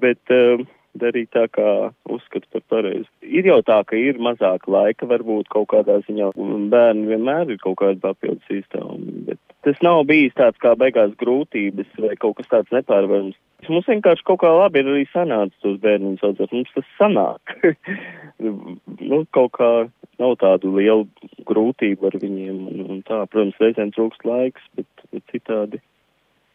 bet 0.02 0.34
uh, 0.34 0.66
darīt 1.00 1.30
tā, 1.34 1.46
kā 1.52 1.70
uzskatu 2.12 2.48
par 2.52 2.64
pareizi. 2.72 3.08
Ir 3.22 3.48
jau 3.48 3.58
tā, 3.66 3.80
ka 3.88 3.98
ir 3.98 4.20
mazāk 4.22 4.68
laika, 4.70 5.08
varbūt 5.10 5.50
kaut 5.52 5.70
kādā 5.72 5.98
ziņā, 6.06 6.32
un 6.40 6.68
bērni 6.72 7.08
vienmēr 7.12 7.52
ir 7.54 7.60
kaut 7.62 7.78
kāda 7.82 8.00
papildus 8.02 8.52
izdevumi, 8.52 9.26
bet 9.30 9.40
tas 9.66 9.82
nav 9.82 10.04
bijis 10.08 10.36
tāds 10.38 10.60
kā 10.62 10.76
beigās 10.78 11.14
grūtības 11.20 11.98
vai 12.04 12.14
kaut 12.20 12.38
kas 12.40 12.50
tāds 12.52 12.72
nepārvarams. 12.74 13.36
Mums 13.66 13.88
vienkārši 13.88 14.24
kaut 14.28 14.42
kā 14.44 14.50
labi 14.52 14.82
ir 14.82 14.90
arī 14.92 15.04
sanācis 15.10 15.62
tos 15.64 15.78
bērniņus 15.82 16.24
audzēt, 16.28 16.52
mums 16.54 16.74
tas 16.76 16.90
sanāk. 16.98 17.54
nu, 19.10 19.22
kaut 19.34 19.54
kā 19.56 19.70
nav 20.22 20.36
tādu 20.40 20.74
lielu 20.76 21.06
grūtību 21.48 22.10
ar 22.10 22.18
viņiem, 22.22 22.60
un, 22.70 22.84
un 22.86 23.04
tā, 23.08 23.22
protams, 23.32 23.58
reizēm 23.62 23.92
trūkst 23.96 24.26
laiks, 24.28 24.72
bet, 24.78 25.06
bet 25.12 25.24
citādi, 25.32 25.82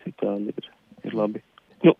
citādi 0.06 0.56
ir, 0.56 0.69
ir 1.10 1.17
labi. 1.17 1.43
Nu, 1.82 1.96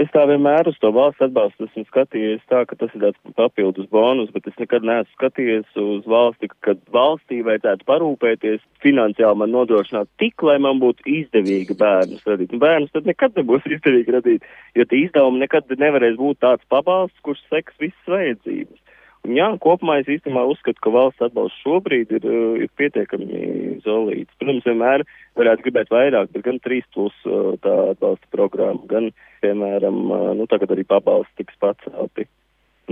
es 0.00 0.08
tā 0.14 0.22
vienmēr 0.30 0.68
uz 0.70 0.78
to 0.80 0.88
valsts 0.96 1.20
atbalstu 1.26 1.66
esmu 1.66 1.82
skatījies 1.90 2.44
tā, 2.48 2.62
ka 2.68 2.76
tas 2.80 2.92
ir 2.96 3.02
tāds 3.02 3.34
papildus 3.36 3.88
bonus, 3.92 4.30
bet 4.32 4.48
es 4.48 4.56
nekad 4.56 4.86
neesmu 4.88 5.12
skatījies 5.12 5.76
uz 5.82 6.06
valsti, 6.08 6.48
kad 6.64 6.80
valstī 6.94 7.42
vajadzētu 7.44 7.84
parūpēties 7.90 8.64
finansiāli 8.84 9.42
man 9.42 9.52
nodrošināt 9.52 10.08
tik, 10.22 10.40
lai 10.46 10.56
man 10.64 10.80
būtu 10.80 11.04
izdevīgi 11.18 11.76
bērnus 11.76 12.24
radīt. 12.24 12.56
Un 12.56 12.64
bērnus 12.64 12.96
tad 12.96 13.08
nekad 13.10 13.36
nebūs 13.36 13.68
izdevīgi 13.76 14.16
radīt, 14.16 14.48
jo 14.78 14.88
tie 14.88 15.04
izdevumi 15.04 15.44
nekad 15.44 15.76
nevarēs 15.84 16.16
būt 16.16 16.40
tāds 16.46 16.64
pabalsts, 16.72 17.20
kurš 17.26 17.44
seks 17.52 17.76
visas 17.82 18.12
vajadzības. 18.16 18.85
Jā, 19.26 19.46
kopumā 19.62 19.98
es 20.02 20.08
īstenībā 20.12 20.44
uzskatu, 20.46 20.78
ka 20.84 20.92
valsts 20.94 21.24
atbalsts 21.24 21.62
šobrīd 21.64 22.12
ir, 22.14 22.26
uh, 22.28 22.56
ir 22.62 22.70
pietiekami 22.78 23.80
solīts. 23.82 24.34
Protams, 24.38 24.66
vienmēr 24.68 25.02
varētu 25.38 25.66
gribēt 25.66 25.90
vairāk, 25.90 26.30
bet 26.34 26.44
gan 26.46 26.60
3 26.62 26.86
plus 26.94 27.16
uh, 27.26 27.54
tā 27.64 27.74
atbalsta 27.94 28.30
programma, 28.34 28.82
gan, 28.90 29.10
piemēram, 29.42 30.02
uh, 30.10 30.32
nu, 30.38 30.46
tagad 30.50 30.74
arī 30.74 30.86
pabalsts 30.86 31.34
tiks 31.40 31.58
pacelti. 31.62 32.28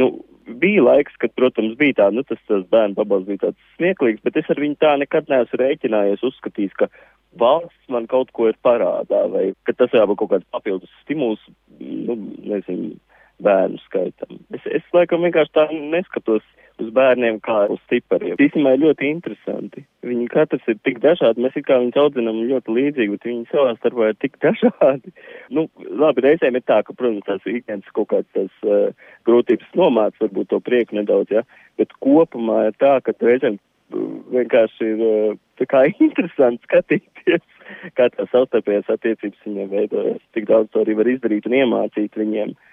Nu, 0.01 0.11
bija 0.49 0.83
laiks, 0.83 1.15
kad, 1.23 1.35
protams, 1.39 1.77
bija 1.79 2.01
tā, 2.01 2.11
nu, 2.15 2.25
tas, 2.27 2.41
tas 2.49 2.67
bērnu 2.73 2.99
pabalsts 2.99 3.31
bija 3.31 3.45
tāds 3.47 3.71
smieklīgs, 3.77 4.25
bet 4.27 4.41
es 4.41 4.51
ar 4.51 4.63
viņu 4.65 4.81
tā 4.83 4.95
nekad 5.05 5.31
neesmu 5.31 5.61
rēķinājies, 5.61 6.27
uzskatījis, 6.33 6.75
ka 6.81 6.91
valsts 7.39 7.91
man 7.95 8.09
kaut 8.11 8.33
ko 8.35 8.51
ir 8.51 8.59
parādā, 8.65 9.25
vai 9.31 9.53
ka 9.69 9.77
tas 9.77 9.95
jābūt 9.95 10.23
kaut 10.23 10.35
kāds 10.35 10.51
papildus 10.55 10.91
stimuls, 11.05 11.43
nu, 11.79 12.19
nezinu, 12.43 12.97
bērnu 13.45 13.81
skaitam. 13.85 14.39
Es, 14.57 14.67
es 14.81 14.85
laikam 14.97 15.25
vienkārši 15.27 15.55
tā 15.57 15.69
neskatos 15.73 16.45
uz 16.83 16.91
bērniem 16.95 17.39
kā 17.45 17.57
uz 17.71 17.83
cipariem. 17.91 18.35
Īstenībā 18.43 18.75
ļoti 18.83 19.11
interesanti. 19.13 19.85
Viņi 20.07 20.27
katrs 20.33 20.65
ir 20.71 20.79
tik 20.87 20.99
dažādi, 21.05 21.45
mēs 21.45 21.57
kā 21.67 21.79
viņus 21.81 22.01
audzinām 22.03 22.41
ļoti 22.49 22.75
līdzīgi, 22.79 23.13
bet 23.15 23.29
viņi 23.29 23.47
savā 23.53 23.75
starpā 23.79 24.11
ir 24.11 24.19
tik 24.23 24.39
dažādi. 24.45 25.15
Nu, 25.55 25.69
labi, 26.03 26.25
reizēm 26.27 26.59
ir 26.59 26.65
tā, 26.67 26.81
ka, 26.87 26.97
protams, 26.97 27.27
tās 27.29 27.47
ikdienas 27.47 27.95
kaut 27.95 28.11
kāds 28.15 28.31
tas 28.35 28.67
uh, 28.67 28.91
grūtības 29.29 29.79
nomāc, 29.79 30.19
varbūt 30.23 30.51
to 30.51 30.61
prieku 30.65 30.99
nedaudz, 30.99 31.39
ja, 31.39 31.45
bet 31.79 31.95
kopumā 32.05 32.69
ir 32.71 32.77
tā, 32.83 32.97
ka 33.07 33.15
reizēm 33.23 33.61
uh, 33.61 34.11
vienkārši 34.35 34.93
ir 34.97 35.07
uh, 35.07 35.41
tā 35.63 35.71
kā 35.71 35.87
interesanti 36.09 36.67
skatīties, 36.67 37.47
kā 37.95 38.11
tās 38.17 38.35
savstarpējās 38.35 38.91
attiecības 38.99 39.47
viņiem 39.47 39.75
veidojas. 39.79 40.23
Tik 40.35 40.51
daudz 40.51 40.75
to 40.75 40.83
arī 40.83 40.99
var 40.99 41.15
izdarīt 41.15 41.47
un 41.47 41.61
iemācīt 41.63 42.19
viņiem. 42.19 42.51
Uh, 42.51 42.71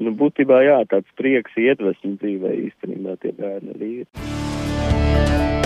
nu, 0.00 0.14
būtībā 0.16 0.62
jā, 0.66 0.80
tāds 0.90 1.10
prieks 1.20 1.56
iedvesmu 1.60 2.16
dzīvē 2.20 2.56
īstenībā 2.66 3.16
tie 3.22 3.34
bērni 3.36 3.76
arī 3.76 3.92
ir. 4.02 5.59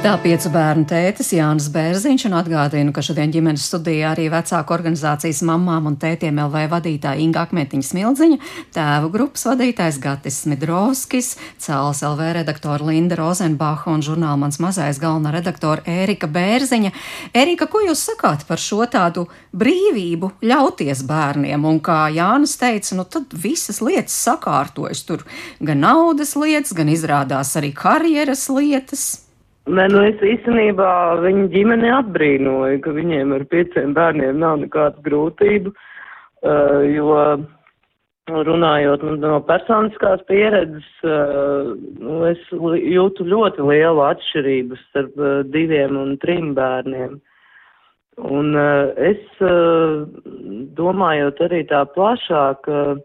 Tā 0.00 0.14
piecu 0.16 0.48
bērnu 0.48 0.86
tētis 0.88 1.28
Jānis 1.36 1.66
Bērziņš 1.74 2.22
un 2.30 2.34
atgādinu, 2.38 2.92
ka 2.96 3.02
šodien 3.04 3.34
ģimenes 3.34 3.66
studijā 3.68 4.14
arī 4.14 4.30
vecāku 4.32 4.72
organizācijas 4.72 5.42
mammām 5.44 5.90
un 5.90 5.98
tētiem 6.00 6.40
LV 6.40 6.62
vadītāja 6.72 7.20
Inga 7.20 7.42
Akmetiņa 7.44 7.84
Smildziņa, 7.84 8.38
tēvu 8.72 9.12
grupas 9.12 9.44
vadītājs 9.50 10.00
Gatis 10.00 10.40
Smidrovskis, 10.46 11.30
Cēls 11.60 12.00
LV 12.08 12.32
redaktora 12.38 12.88
Linda 12.88 13.20
Rozenbacha 13.20 13.92
un 13.92 14.00
žurnāla 14.00 14.40
mans 14.40 14.56
mazais 14.64 15.02
galvenā 15.04 15.36
redaktora 15.36 15.84
Ērika 15.84 16.32
Bērziņa. 16.32 16.96
Ērika, 17.36 17.68
ko 17.68 17.84
jūs 17.84 18.08
sakāt 18.08 18.48
par 18.48 18.56
šo 18.56 18.88
tādu 18.88 19.28
brīvību 19.52 20.32
ļauties 20.40 21.04
bērniem? 21.12 21.60
Un 21.60 21.84
kā 21.84 22.06
Jānis 22.16 22.56
teica, 22.56 22.96
nu 22.96 23.04
tad 23.04 23.36
visas 23.36 23.84
lietas 23.84 24.16
sakārtojas 24.16 25.04
tur, 25.04 25.28
gan 25.60 25.84
naudas 25.84 26.38
lietas, 26.40 26.72
gan 26.72 26.88
izrādās 26.88 27.58
arī 27.60 27.76
karjeras 27.76 28.48
lietas. 28.48 29.10
Nē, 29.70 29.84
nu 29.92 30.00
es 30.02 30.22
īstenībā 30.24 30.90
viņu 31.22 31.46
ģimeni 31.52 31.90
atbrīnoju, 31.94 32.80
ka 32.82 32.94
viņiem 32.96 33.34
ar 33.36 33.44
pieciem 33.52 33.92
bērniem 33.94 34.40
nav 34.42 34.56
nekādas 34.64 34.98
grūtību, 35.04 35.70
uh, 35.70 36.80
jo 36.90 37.18
runājot 38.30 39.04
no 39.20 39.38
personiskās 39.46 40.24
pieredzes, 40.30 40.88
uh, 41.06 41.70
nu, 42.02 42.18
es 42.30 42.42
jūtu 42.50 43.26
ļoti 43.30 43.66
lielu 43.68 44.02
atšķirību 44.08 44.78
starp 44.88 45.20
uh, 45.22 45.42
diviem 45.54 45.98
un 46.00 46.16
trim 46.24 46.54
bērniem. 46.58 47.20
Un 48.20 48.52
es 49.00 49.20
domājot 50.76 51.38
arī 51.46 51.62
tā 51.70 51.86
plašāk, 51.94 52.66
uh, 52.68 52.98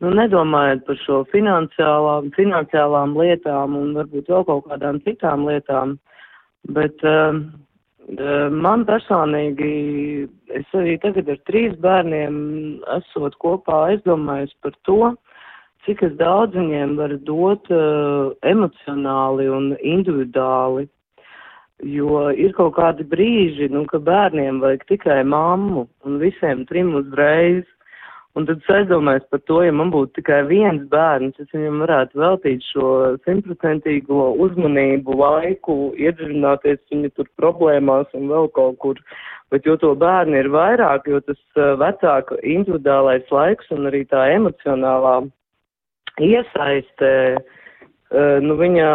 nu, 0.00 0.12
nedomājot 0.16 0.84
par 0.86 1.00
šo 1.04 1.22
finansiālām, 1.32 2.30
finansiālām 2.36 3.16
lietām 3.20 3.76
un 3.78 3.94
varbūt 3.98 4.30
vēl 4.32 4.46
kaut 4.48 4.68
kādām 4.70 5.00
citām 5.04 5.46
lietām, 5.48 5.96
bet 6.76 7.04
uh, 7.06 7.36
man 8.50 8.86
personīgi, 8.88 10.28
es 10.56 10.76
arī 10.76 10.96
tagad 11.02 11.28
ar 11.30 11.40
trīs 11.48 11.76
bērniem 11.80 12.36
esot 12.96 13.36
kopā 13.42 13.84
aizdomājos 13.90 14.54
par 14.64 14.76
to, 14.88 15.12
cik 15.86 16.02
es 16.08 16.16
daudz 16.20 16.56
viņiem 16.56 16.96
varu 16.98 17.18
dot 17.24 17.68
uh, 17.72 18.32
emocionāli 18.44 19.48
un 19.52 19.74
individuāli. 19.80 20.88
Jo 21.80 22.26
ir 22.36 22.52
kaut 22.52 22.74
kādi 22.76 23.06
brīži, 23.08 23.70
nu, 23.72 23.86
ka 23.88 23.96
bērniem 24.04 24.58
vajag 24.60 24.82
tikai 24.90 25.22
mammu 25.24 25.86
un 26.04 26.18
visiem 26.20 26.66
trim 26.68 26.92
uzreiz. 26.98 27.64
Un 28.38 28.46
tad 28.46 28.60
es 28.62 28.68
aizdomājos 28.70 29.24
par 29.32 29.40
to, 29.50 29.56
ja 29.66 29.72
man 29.74 29.88
būtu 29.90 30.20
tikai 30.20 30.44
viens 30.46 30.84
bērns, 30.92 31.34
es 31.42 31.48
viņam 31.50 31.80
varētu 31.82 32.20
veltīt 32.20 32.66
šo 32.68 32.90
simtprocentīgo 33.26 34.28
uzmanību, 34.44 35.16
laiku, 35.18 35.78
iedziļināties 35.98 36.78
viņa 36.92 37.10
tur 37.16 37.26
problēmās 37.40 38.06
un 38.14 38.28
vēl 38.30 38.46
kaut 38.54 38.78
kur. 38.84 39.00
Bet 39.50 39.66
jo 39.66 39.74
to 39.82 39.96
bērnu 39.98 40.38
ir 40.38 40.50
vairāk, 40.54 41.08
jo 41.10 41.18
tas 41.26 41.40
uh, 41.58 41.72
vecāka 41.80 42.38
individuālais 42.46 43.26
laiks 43.34 43.72
un 43.74 43.90
arī 43.90 44.04
tā 44.12 44.28
emocionālā 44.36 45.16
iesaiste, 46.22 47.10
uh, 47.34 48.36
nu 48.46 48.54
viņa, 48.62 48.92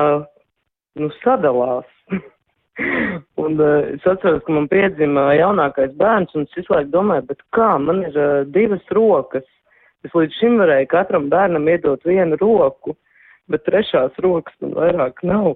nu 1.03 1.11
sadalās. 1.19 1.91
Un 3.45 3.59
uh, 3.59 3.87
es 3.95 4.05
atceros, 4.07 4.43
ka 4.45 4.53
man 4.55 4.67
piedzima 4.71 5.29
jaunākais 5.37 5.95
bērns, 5.99 6.35
un 6.35 6.47
es 6.47 6.57
visu 6.57 6.73
laiku 6.73 6.91
domāju, 6.93 7.27
bet 7.31 7.43
kā, 7.55 7.69
man 7.81 8.03
ir 8.07 8.19
uh, 8.19 8.43
divas 8.51 8.83
rokas. 8.95 9.47
Es 10.05 10.13
līdz 10.13 10.37
šim 10.37 10.59
varēju 10.61 10.91
katram 10.91 11.29
bērnam 11.31 11.65
iedot 11.71 12.03
vienu 12.05 12.37
roku, 12.41 12.93
bet 13.49 13.65
trešās 13.65 14.17
rokas 14.21 14.53
man 14.61 14.75
vairāk 14.77 15.23
nav. 15.25 15.55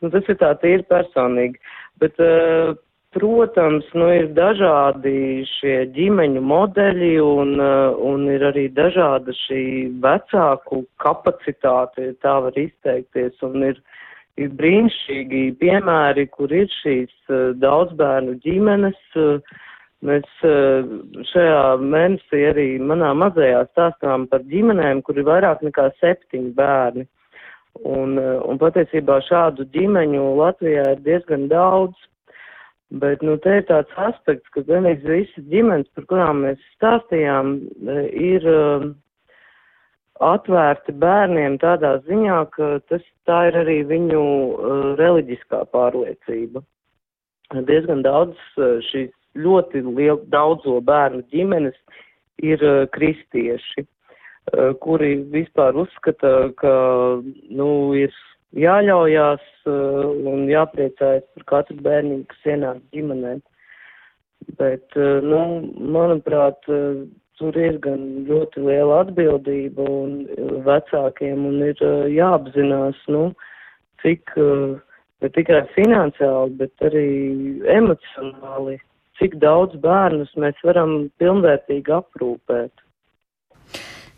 nu, 0.00 0.10
tas 0.10 0.28
ir 0.28 0.38
tā 0.42 0.52
tīri 0.62 0.86
personīgi. 0.90 1.58
Bet, 2.02 2.20
uh, 2.22 2.76
protams, 3.14 3.86
nu, 3.94 4.08
ir 4.10 4.30
dažādi 4.34 5.44
šie 5.46 5.76
ģimeņu 5.94 6.42
modeļi 6.42 7.10
un, 7.22 7.54
un 8.10 8.24
ir 8.32 8.42
arī 8.50 8.64
dažāda 8.74 9.34
šī 9.44 9.62
vecāku 10.02 10.82
kapacitāte, 11.02 12.08
ja 12.08 12.16
tā 12.24 12.34
var 12.46 12.58
izteikties. 12.58 13.38
Un 13.46 13.68
ir, 13.70 13.78
ir 14.40 14.54
brīnišķīgi 14.58 15.42
piemēri, 15.60 16.26
kur 16.34 16.52
ir 16.54 16.70
šīs 16.80 17.12
uh, 17.30 17.52
daudzbērnu 17.62 18.38
ģimenes. 18.44 19.00
Uh, 19.18 19.60
mēs 20.04 20.26
uh, 20.46 20.88
šajā 21.32 21.60
mēnesī 21.80 22.42
arī 22.50 22.68
manā 22.82 23.12
mazajā 23.16 23.64
stāstām 23.70 24.26
par 24.30 24.44
ģimenēm, 24.50 25.04
kur 25.06 25.20
ir 25.20 25.28
vairāk 25.28 25.62
nekā 25.66 25.90
septiņi 26.00 26.54
bērni. 26.58 27.06
Un, 27.90 28.14
un 28.22 28.58
patiesībā 28.60 29.16
šādu 29.26 29.64
ģimeņu 29.74 30.26
Latvijā 30.38 30.84
ir 30.92 31.00
diezgan 31.02 31.48
daudz. 31.50 31.96
Bet, 32.94 33.24
nu, 33.26 33.34
te 33.42 33.56
ir 33.58 33.64
tāds 33.66 33.90
aspekts, 33.98 34.46
ka 34.54 34.62
vienīgs 34.68 35.02
visas 35.08 35.46
ģimenes, 35.50 35.88
par 35.96 36.04
kurām 36.12 36.44
mēs 36.44 36.60
stāstījām, 36.76 37.56
ir 38.14 38.46
atvērti 40.22 40.94
bērniem 41.02 41.58
tādā 41.62 41.96
ziņā, 42.06 42.38
ka 42.54 42.68
tas 42.90 43.02
tā 43.26 43.48
ir 43.48 43.58
arī 43.64 43.80
viņu 43.88 44.20
uh, 44.20 44.84
reliģiskā 45.00 45.64
pārliecība. 45.74 46.62
Diezgan 47.66 48.04
daudz 48.06 48.38
uh, 48.58 48.78
šīs 48.90 49.10
ļoti 49.34 49.82
liel, 49.88 50.20
daudzo 50.30 50.78
bērnu 50.86 51.24
ģimenes 51.34 51.74
ir 52.42 52.62
uh, 52.62 52.84
kristieši, 52.94 53.88
kuri 54.84 55.22
vispār 55.32 55.72
uzskata, 55.80 56.50
ka, 56.60 56.72
nu, 57.48 57.68
ir 57.96 58.12
jāļaujās 58.60 59.46
un 59.64 60.42
jāpriecājas 60.50 61.24
par 61.32 61.46
katru 61.48 61.78
bērniņu, 61.80 62.26
kas 62.28 62.50
ienāk 62.52 62.82
ģimenē. 62.92 63.38
Bet, 64.60 64.98
nu, 65.24 65.40
manuprāt, 65.96 66.68
tur 67.40 67.56
ir 67.58 67.78
gan 67.84 68.00
ļoti 68.28 68.62
liela 68.64 69.02
atbildība 69.04 69.86
un 69.90 70.16
uh, 70.24 70.56
vecākiem 70.66 71.46
un 71.50 71.60
ir 71.66 71.82
uh, 71.82 72.06
jāapzinās, 72.10 73.00
nu, 73.10 73.28
cik 74.04 74.36
uh, 74.38 74.76
ne 75.24 75.32
tikai 75.34 75.64
finansiāli, 75.74 76.56
bet 76.60 76.86
arī 76.88 77.08
emocionāli, 77.74 78.78
cik 79.18 79.38
daudz 79.42 79.78
bērnus 79.82 80.32
mēs 80.40 80.58
varam 80.66 81.04
pilnvērtīgi 81.22 81.94
aprūpēt. 81.98 82.84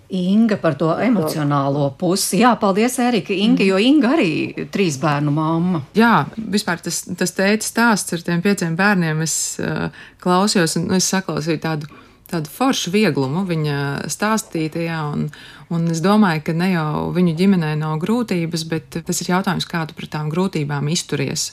Inga 0.07 0.57
par 0.63 0.77
to 0.79 0.93
emocionālo 1.03 1.89
pusi. 1.99 2.39
Jā, 2.39 2.53
paldies, 2.61 2.95
Erika. 3.03 3.35
Inga, 3.35 3.65
jo 3.67 3.79
Inga 3.83 4.13
arī 4.15 4.67
trīs 4.71 5.01
bērnu 5.03 5.33
mamma. 5.35 5.81
Jā, 5.99 6.29
vispār 6.39 6.79
tas, 6.85 7.01
tas 7.19 7.35
teica 7.35 7.67
stāsts 7.67 8.15
ar 8.15 8.23
tiem 8.23 8.45
pieciem 8.45 8.77
bērniem. 8.79 9.25
Es 9.27 9.57
uh, 9.59 9.89
klausījos 10.23 10.79
un 10.79 10.95
es 10.95 11.11
saklausīju 11.11 11.63
tādu 11.65 11.91
tādu 12.31 12.51
foršu 12.51 12.93
vieglumu 12.95 13.45
viņa 13.49 13.79
stāstītajā. 14.13 15.01
Un, 15.15 15.27
un 15.73 15.89
es 15.93 16.03
domāju, 16.05 16.45
ka 16.49 16.57
ne 16.57 16.73
jau 16.73 17.09
viņu 17.17 17.37
ģimenē 17.39 17.73
nav 17.81 17.99
grūtības, 18.03 18.67
bet 18.71 19.01
tas 19.07 19.23
ir 19.23 19.35
jautājums, 19.35 19.69
kā 19.71 19.87
tu 19.87 19.97
pret 19.99 20.13
tām 20.15 20.31
grūtībām 20.33 20.91
izturies. 20.93 21.53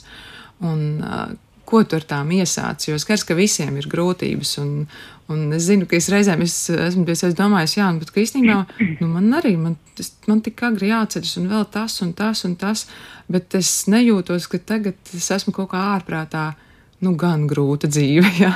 Un, 0.64 0.86
uh, 1.02 1.34
Ko 1.64 1.80
tu 1.88 1.96
ar 1.96 2.04
tām 2.04 2.32
iesāci? 2.36 2.90
Jo 2.92 2.98
skaidrs, 3.00 3.24
ka 3.24 3.36
visiem 3.38 3.78
ir 3.80 3.86
grūtības. 3.90 4.50
Un, 4.60 4.72
un 5.32 5.46
es 5.56 5.64
zinu, 5.70 5.88
ka 5.88 5.96
es 5.96 6.10
reizēm 6.12 6.44
es 6.44 6.58
esmu 6.70 7.06
pie 7.08 7.16
sevis 7.16 7.38
domājis, 7.40 7.78
jā, 7.80 7.88
bet 8.02 8.12
īstenībā 8.20 8.58
nu, 9.00 9.08
man 9.08 9.30
arī 9.40 9.54
man, 9.58 9.78
tas, 9.98 10.12
man 10.28 10.44
tik 10.44 10.60
agri 10.68 10.92
jāceļas, 10.92 11.38
un 11.40 11.48
vēl 11.54 11.64
tas, 11.74 11.96
un 12.04 12.12
tas, 12.20 12.44
un 12.50 12.58
tas. 12.60 12.84
Bet 13.32 13.56
es 13.56 13.72
nejūtos, 13.88 14.50
ka 14.52 14.60
tagad 14.60 15.16
es 15.16 15.30
esmu 15.32 15.56
kaut 15.56 15.72
kā 15.72 15.86
ārprātā 15.96 16.50
nu, 17.04 17.14
gan 17.20 17.48
grūta 17.50 17.90
dzīve. 17.92 18.32
Ja? 18.44 18.52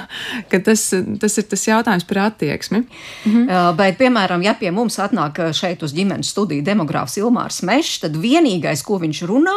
Tas, 0.50 0.82
tas 1.22 1.38
ir 1.40 1.46
tas 1.48 1.62
jautājums 1.64 2.04
par 2.08 2.18
attieksmi. 2.26 2.82
Mhm. 3.28 3.76
Bet, 3.78 3.96
piemēram, 4.00 4.42
ja 4.44 4.56
pie 4.58 4.72
mums 4.76 4.98
atnāk 5.00 5.40
šeit 5.56 5.84
uz 5.86 5.94
ģimenes 5.96 6.34
studiju 6.34 6.66
demogrāfs 6.66 7.16
Ilmārs 7.22 7.62
Mešs, 7.68 8.02
tad 8.04 8.18
vienīgais, 8.20 8.84
ko 8.84 8.98
viņš 9.00 9.22
runā, 9.30 9.56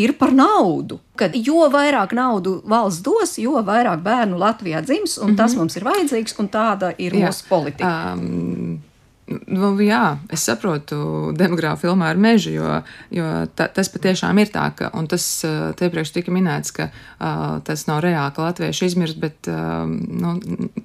ir 0.00 0.16
par 0.18 0.34
naudu. 0.34 0.98
Kad 1.16 1.36
jo 1.38 1.68
vairāk 1.72 2.12
naudu 2.16 2.58
valsts 2.68 3.04
dos, 3.06 3.36
jo 3.40 3.60
vairāk 3.64 4.02
bērnu 4.04 4.40
Latvijā 4.40 4.82
dzims, 4.84 5.18
un 5.18 5.30
mm 5.30 5.32
-hmm. 5.32 5.36
tas 5.36 5.54
mums 5.56 5.76
ir 5.76 5.84
vajadzīgs, 5.84 6.34
un 6.38 6.48
tāda 6.48 6.92
ir 6.98 7.12
Jā. 7.12 7.28
mūsu 7.28 7.48
politika. 7.48 8.12
Um, 8.12 8.82
Nu, 9.26 9.72
jā, 9.82 10.20
es 10.30 10.44
saprotu 10.46 11.32
demogrāfu 11.34 11.88
filmā 11.88 12.12
ar 12.12 12.18
mežu, 12.20 12.52
jo, 12.54 12.74
jo 13.10 13.24
ta, 13.58 13.64
tas 13.74 13.88
patiešām 13.90 14.38
ir 14.38 14.52
tā, 14.54 14.68
ka, 14.78 14.92
un 14.94 15.08
tas 15.10 15.24
te 15.42 15.88
iepriekš 15.88 16.12
tika 16.14 16.30
minēts, 16.30 16.70
ka 16.76 16.86
uh, 16.92 17.56
tas 17.66 17.82
nav 17.88 18.04
reāli, 18.04 18.30
ka 18.36 18.44
latvieši 18.44 18.86
izmirst, 18.86 19.18
bet 19.18 19.50
uh, 19.50 19.82
nu, 19.90 20.36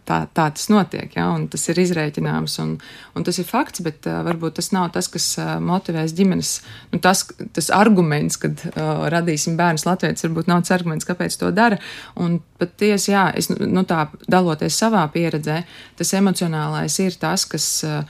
tā, 0.10 0.24
tā 0.34 0.48
tas 0.58 0.72
notiek, 0.74 1.14
jā, 1.14 1.28
un 1.30 1.46
tas 1.54 1.68
ir 1.70 1.84
izrēķināms, 1.84 2.56
un, 2.64 2.72
un 3.14 3.28
tas 3.28 3.38
ir 3.38 3.46
fakts, 3.46 3.84
bet 3.86 4.10
uh, 4.10 4.24
varbūt 4.26 4.58
tas 4.58 4.72
nav 4.74 4.90
tas, 4.98 5.12
kas 5.14 5.30
uh, 5.38 5.54
motivēs 5.62 6.18
ģimenes, 6.18 6.56
nu, 6.96 7.02
tas, 7.06 7.22
tas 7.54 7.70
arguments, 7.78 8.42
kad 8.42 8.66
uh, 8.72 9.06
radīsim 9.14 9.54
bērnus 9.62 9.86
latvietis, 9.86 10.26
varbūt 10.26 10.50
nav 10.50 10.66
tas 10.66 10.74
arguments, 10.80 11.06
kāpēc 11.06 11.38
to 11.38 11.54
dara, 11.54 11.78
un 12.18 12.40
patiesi, 12.58 13.14
jā, 13.14 13.30
es, 13.38 13.54
nu, 13.54 13.86
tā, 13.86 14.08
daloties 14.26 14.82
savā 14.82 15.06
pieredzē, 15.14 15.62
tas 16.02 16.18
emocionālais 16.18 16.98
ir 17.06 17.22
tas, 17.22 17.46
kas 17.46 17.72
uh, 17.86 18.02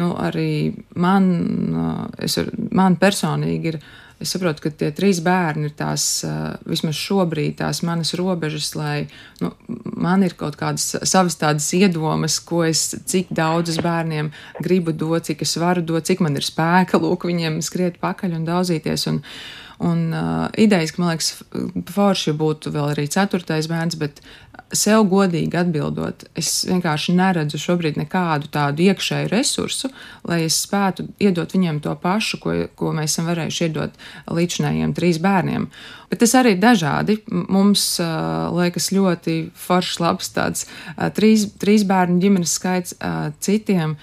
nu, 0.00 0.12
arī 0.20 0.74
man, 0.96 1.30
es, 2.22 2.38
man 2.72 3.00
personīgi 3.00 3.74
ir. 3.74 3.80
Es 4.16 4.30
saprotu, 4.32 4.62
ka 4.64 4.70
tie 4.72 4.86
trīs 4.96 5.18
bērni 5.20 5.66
ir 5.68 5.72
tās, 5.76 6.22
vismaz 6.64 6.96
šobrīd, 6.96 7.58
tās 7.58 7.82
manas 7.84 8.14
robežas, 8.16 8.70
lai 8.72 9.10
nu, 9.42 9.50
man 9.92 10.24
ir 10.24 10.32
kaut 10.40 10.56
kādas 10.56 10.86
savas 11.04 11.36
tādas 11.36 11.66
iedomas, 11.76 12.38
ko 12.40 12.62
es, 12.64 12.86
cik 13.12 13.28
daudzas 13.36 13.76
bērniem 13.84 14.30
gribu 14.64 14.96
dot, 14.96 15.28
cik 15.28 15.44
es 15.44 15.52
varu 15.60 15.84
dot, 15.84 16.08
cik 16.08 16.24
man 16.24 16.40
ir 16.40 16.48
spēka, 16.48 16.96
lūk, 16.96 17.28
viņiem 17.28 17.60
skriet 17.60 18.00
pakaļ 18.00 18.38
un 18.38 18.48
daudzīties. 18.48 19.04
Un, 19.12 19.20
Un 19.84 20.08
uh, 20.14 20.46
idejas, 20.56 20.94
ka 20.94 21.02
man 21.02 21.12
liekas, 21.12 21.42
forši 21.92 22.32
būtu 22.36 22.72
vēl 22.72 22.94
arī 22.94 23.04
ceturtais 23.12 23.68
bērns, 23.68 23.98
bet 24.00 24.22
sev 24.74 25.04
godīgi 25.10 25.56
atbildot, 25.60 26.24
es 26.38 26.64
vienkārši 26.66 27.14
neredzu 27.16 27.58
šobrīd 27.60 27.98
nekādu 28.00 28.48
tādu 28.52 28.86
iekšēju 28.88 29.30
resursu, 29.30 29.90
lai 30.26 30.40
es 30.46 30.56
spētu 30.64 31.06
iedot 31.22 31.52
viņiem 31.54 31.82
to 31.84 31.92
pašu, 32.02 32.40
ko, 32.42 32.54
ko 32.78 32.92
mēs 32.96 33.14
esam 33.14 33.28
varējuši 33.30 33.68
iedot 33.68 34.00
līdzinājiem 34.38 34.94
trīs 34.96 35.20
bērniem. 35.22 35.68
Bet 36.10 36.22
tas 36.22 36.34
arī 36.38 36.54
ir 36.56 36.62
dažādi. 36.62 37.18
Mums 37.30 37.84
uh, 38.02 38.48
liekas 38.56 38.90
ļoti 38.94 39.36
foršs, 39.66 40.00
labs 40.02 40.32
tāds 40.34 40.66
uh, 40.66 41.10
trīs, 41.14 41.48
trīs 41.60 41.86
bērnu 41.86 42.18
ģimenes 42.22 42.56
skaits, 42.58 42.96
uh, 42.98 43.28
citiem 43.44 43.98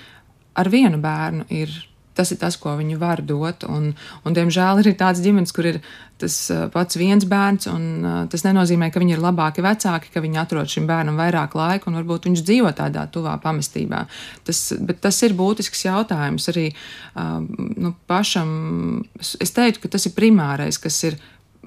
ar 0.53 0.69
vienu 0.69 1.01
bērnu 1.01 1.49
ir 1.49 1.73
tas 2.17 2.31
ir 2.33 2.39
tas, 2.41 2.57
ko 2.61 2.75
viņi 2.79 2.97
var 3.01 3.21
dot. 3.25 3.65
Un, 3.69 3.91
un 4.23 4.35
diemžēl 4.35 4.83
ir 4.83 4.91
tāds 4.99 5.23
ģimenes, 5.23 5.53
kur 5.55 5.67
ir 5.69 5.79
tas 6.21 6.35
uh, 6.53 6.65
pats 6.73 6.97
viens 6.99 7.25
bērns, 7.29 7.67
un 7.71 7.87
uh, 8.03 8.19
tas 8.31 8.45
nenozīmē, 8.45 8.91
ka 8.93 9.01
viņi 9.01 9.17
ir 9.17 9.23
labāki 9.23 9.65
vecāki, 9.65 10.11
ka 10.13 10.23
viņi 10.23 10.39
atrod 10.41 10.71
šim 10.71 10.87
bērnam 10.89 11.19
vairāk 11.19 11.57
laika, 11.57 11.89
un 11.89 11.99
varbūt 11.99 12.29
viņš 12.29 12.45
dzīvo 12.45 12.71
tādā 12.77 13.07
tuvā 13.13 13.35
pamestībā. 13.43 14.05
Tas, 14.47 14.61
bet 14.79 15.01
tas 15.03 15.19
ir 15.25 15.35
būtisks 15.39 15.87
jautājums 15.87 16.47
arī 16.53 16.69
uh, 16.71 17.41
nu, 17.41 17.95
pašam. 18.07 19.03
Es 19.19 19.55
teiktu, 19.55 19.83
ka 19.83 19.95
tas 19.97 20.07
ir 20.09 20.15
primārais, 20.17 20.79
kas 20.81 21.01
ir 21.09 21.19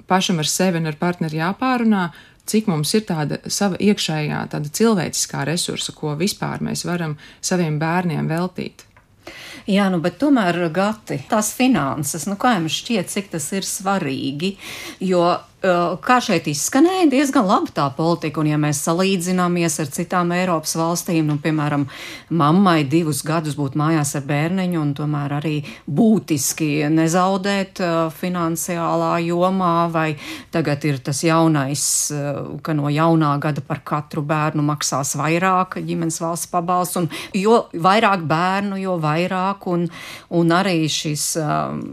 pašam 0.06 0.40
ar 0.40 0.48
sevi 0.48 0.80
un 0.80 0.88
ar 0.90 0.98
partneri 1.00 1.42
jāpārunā 1.42 2.08
cik 2.46 2.68
mums 2.70 2.92
ir 2.94 3.04
tāda 3.08 3.40
sava 3.50 3.78
iekšējā, 3.82 4.42
tāda 4.52 4.70
cilvēciskā 4.78 5.44
resursa, 5.48 5.94
ko 5.96 6.14
vispār 6.18 6.62
mēs 6.64 6.86
varam 6.86 7.16
saviem 7.44 7.80
bērniem 7.82 8.30
veltīt. 8.30 8.86
Jā, 9.66 9.88
nu, 9.90 9.98
bet 10.02 10.20
tomēr, 10.20 10.58
Gati, 10.74 11.18
tās 11.30 11.50
finanses, 11.56 12.28
nu, 12.30 12.36
kā 12.38 12.54
jums 12.56 12.76
šķiet, 12.80 13.10
cik 13.10 13.32
tas 13.34 13.50
ir 13.56 13.66
svarīgi? 13.66 14.54
Jo 15.02 15.24
kā 16.04 16.16
šeit 16.22 16.46
izskanēja, 16.50 17.08
diezgan 17.12 17.46
labi 17.48 17.72
tā 17.76 17.86
politika, 17.96 18.40
un 18.42 18.50
ja 18.50 18.58
mēs 18.60 18.82
salīdzināmies 18.86 19.78
ar 19.82 19.90
citām 19.94 20.32
Eiropas 20.36 20.76
valstīm, 20.78 21.26
nu, 21.28 21.36
piemēram, 21.42 21.86
mammai 22.30 22.82
divus 22.88 23.22
gadus 23.26 23.56
būt 23.58 23.76
mājās 23.78 24.14
ar 24.18 24.24
bērniņu, 24.28 24.80
un 24.80 24.92
tomēr 24.96 25.36
arī 25.38 25.54
būtiski 25.86 26.86
nezaudēt 26.92 27.82
finansiālā 28.16 29.12
jomā, 29.26 29.74
vai 29.92 30.08
tagad 30.54 30.84
ir 30.88 31.00
tas 31.04 31.22
jaunais, 31.26 31.86
ka 32.62 32.76
no 32.76 32.92
jaunā 32.92 33.34
gada 33.42 33.64
par 33.64 33.82
katru 33.86 34.24
bērnu 34.26 34.64
maksās 34.66 35.14
vairāk 35.18 35.78
ģimenes 35.86 36.20
valsts 36.22 36.50
pabalsts, 36.52 37.00
un 37.00 37.10
jo 37.36 37.64
vairāk 37.72 38.24
bērnu, 38.28 38.80
jo 38.82 38.96
vairāk, 39.02 39.66
un, 39.72 39.88
un 40.36 40.56
arī 40.56 40.86
šis 40.90 41.28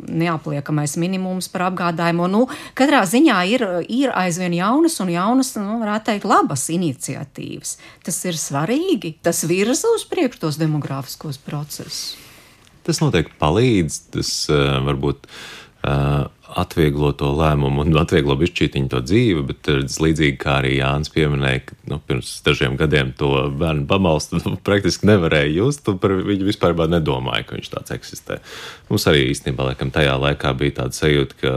neapliekamais 0.09 0.97
minimums 1.01 1.49
par 1.51 1.67
apgādājumu. 1.69 2.29
Nu, 2.31 2.45
katrā 2.77 3.03
ziņā 3.09 3.39
ir, 3.51 3.62
ir 3.89 4.13
aizvien 4.17 4.55
jaunas 4.57 4.99
un 5.03 5.11
jaunas, 5.13 5.53
nu, 5.59 5.79
varētu 5.81 6.11
teikt, 6.11 6.27
labas 6.29 6.67
iniciatīvas. 6.73 7.77
Tas 8.05 8.19
ir 8.29 8.39
svarīgi, 8.39 9.15
tas 9.25 9.43
virza 9.49 9.91
uz 9.95 10.05
priekšu 10.09 10.45
tos 10.45 10.61
demogrāfiskos 10.61 11.41
procesus. 11.43 12.13
Tas 12.83 12.99
noteikti 12.99 13.37
palīdz, 13.39 13.99
tas 14.11 14.31
uh, 14.51 14.79
varbūt 14.83 15.27
uh, 15.27 16.27
atvieglo 16.53 17.11
to 17.17 17.31
lēmumu 17.33 17.83
un 17.83 17.97
atvieglo 17.97 18.35
bišķītiņu 18.39 18.91
to 18.91 19.01
dzīvi, 19.03 19.43
bet 19.49 19.69
līdzīgi 20.03 20.37
kā 20.41 20.59
arī 20.61 20.75
Jānis 20.77 21.11
pieminēja, 21.13 21.63
ka 21.69 21.77
nu, 21.89 21.99
pirms 22.07 22.35
dažiem 22.45 22.77
gadiem 22.79 23.13
to 23.17 23.31
bērnu 23.59 23.87
pabalstu 23.89 24.41
nu, 24.43 24.55
praktiski 24.67 25.09
nevarēja 25.09 25.51
just, 25.55 25.87
un 25.89 25.99
par 26.03 26.15
viņu 26.19 26.47
vispār 26.49 26.75
nedomāja, 26.91 27.47
ka 27.47 27.57
viņš 27.57 27.73
tāds 27.73 27.95
eksistē. 27.95 28.39
Mums 28.91 29.07
arī 29.09 29.27
īstenībā, 29.31 29.71
laikam, 29.71 29.93
tajā 29.93 30.15
laikā 30.27 30.53
bija 30.59 30.81
tāda 30.83 30.99
sajūta, 30.99 31.39
ka 31.41 31.53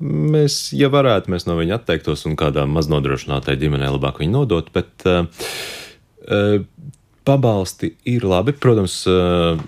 mēs, 0.00 0.70
ja 0.76 0.90
varētu, 0.92 1.32
mēs 1.32 1.46
no 1.48 1.58
viņa 1.58 1.80
atteiktos 1.80 2.26
un 2.28 2.38
kādām 2.40 2.72
maznodrošinātai 2.76 3.58
ģimenei 3.60 3.92
labāk 3.92 4.22
viņu 4.22 4.34
nodot, 4.38 4.70
bet 4.74 5.06
uh, 5.08 5.26
uh, 6.26 6.62
pabalsti 7.24 7.92
ir 8.08 8.24
labi. 8.24 8.52
Protams, 8.56 8.94
eh, 9.06 9.60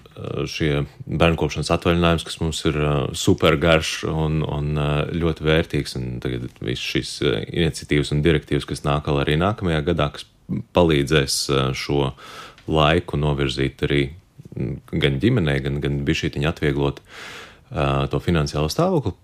šie 0.49 0.85
bērnkopšanas 1.07 1.71
atvaļinājums, 1.75 2.25
kas 2.27 2.39
mums 2.41 2.63
ir 2.69 2.79
eh, 2.79 2.95
supergarš 3.19 3.93
un, 4.11 4.41
un 4.43 4.73
ļoti 5.13 5.47
vērtīgs, 5.47 5.97
un 6.01 6.09
tagad 6.25 6.49
viss 6.65 6.93
šīs 6.95 7.13
iniciatīvas 7.45 8.15
un 8.15 8.25
direktīvas, 8.25 8.67
kas 8.69 8.85
nāk 8.87 9.11
arī 9.13 9.37
nākamajā 9.41 9.85
gadā, 9.93 10.11
kas 10.17 10.27
palīdzēs 10.77 11.37
šo 11.79 12.13
laiku 12.73 13.21
novirzīt 13.21 13.85
arī 13.87 14.03
mm, 14.57 14.75
gan 15.05 15.21
ģimenei, 15.23 15.61
gan, 15.65 15.79
gan 15.85 16.03
bišķītiņu 16.09 16.51
atvieglot 16.51 17.01
to 18.13 18.19
finansiālo 18.21 18.69
stāvokli. 18.69 19.15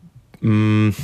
Mm, 0.44 0.94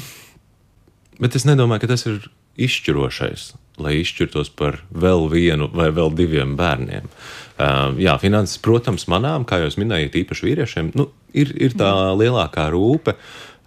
bet 1.21 1.37
es 1.39 1.47
nedomāju, 1.49 1.85
ka 1.85 1.95
tas 1.95 2.07
ir 2.11 2.27
izšķirošais 2.65 3.53
lai 3.83 3.97
izšķirtos 4.01 4.53
par 4.55 4.79
vēl 4.95 5.27
vienu 5.33 5.69
vai 5.75 5.89
vēl 5.95 6.13
diviem 6.15 6.55
bērniem. 6.59 7.09
Uh, 7.55 7.95
jā, 8.01 8.15
finanses, 8.23 8.61
protams, 8.63 9.09
manām, 9.11 9.47
kā 9.49 9.61
jūs 9.63 9.79
minējāt, 9.81 10.19
īpaši 10.23 10.47
vīriešiem, 10.49 10.93
nu, 10.99 11.09
ir, 11.35 11.51
ir 11.59 11.75
tā 11.79 11.91
lielākā 12.19 12.69
rūpe. 12.75 13.17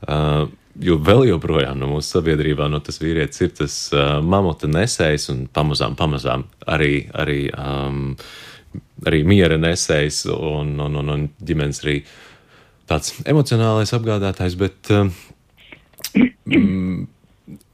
Uh, 0.07 0.47
jo 0.78 0.99
vēl 1.01 1.26
joprojām 1.32 1.80
no 1.82 1.89
mūsu 1.95 2.20
sabiedrībā 2.20 2.68
no 2.70 2.80
tas 2.86 2.99
vīrietis 3.01 3.41
ir 3.41 3.55
tas 3.57 3.78
uh, 3.95 4.20
mamuta 4.22 4.70
nesējs 4.70 5.32
un 5.34 5.47
pamazām, 5.49 5.97
pamazām 5.97 6.45
arī, 6.70 7.07
arī, 7.18 7.39
um, 7.57 8.11
arī 9.09 9.24
miera 9.28 9.57
nesējs 9.57 10.28
un, 10.36 10.76
un, 10.86 10.99
un, 11.01 11.13
un 11.15 11.26
ģimenes 11.41 11.82
arī 11.84 11.97
tāds 12.88 13.15
emocionālais 13.28 13.91
apgādātājs, 13.97 14.59
bet 14.59 14.93
um, 16.16 17.08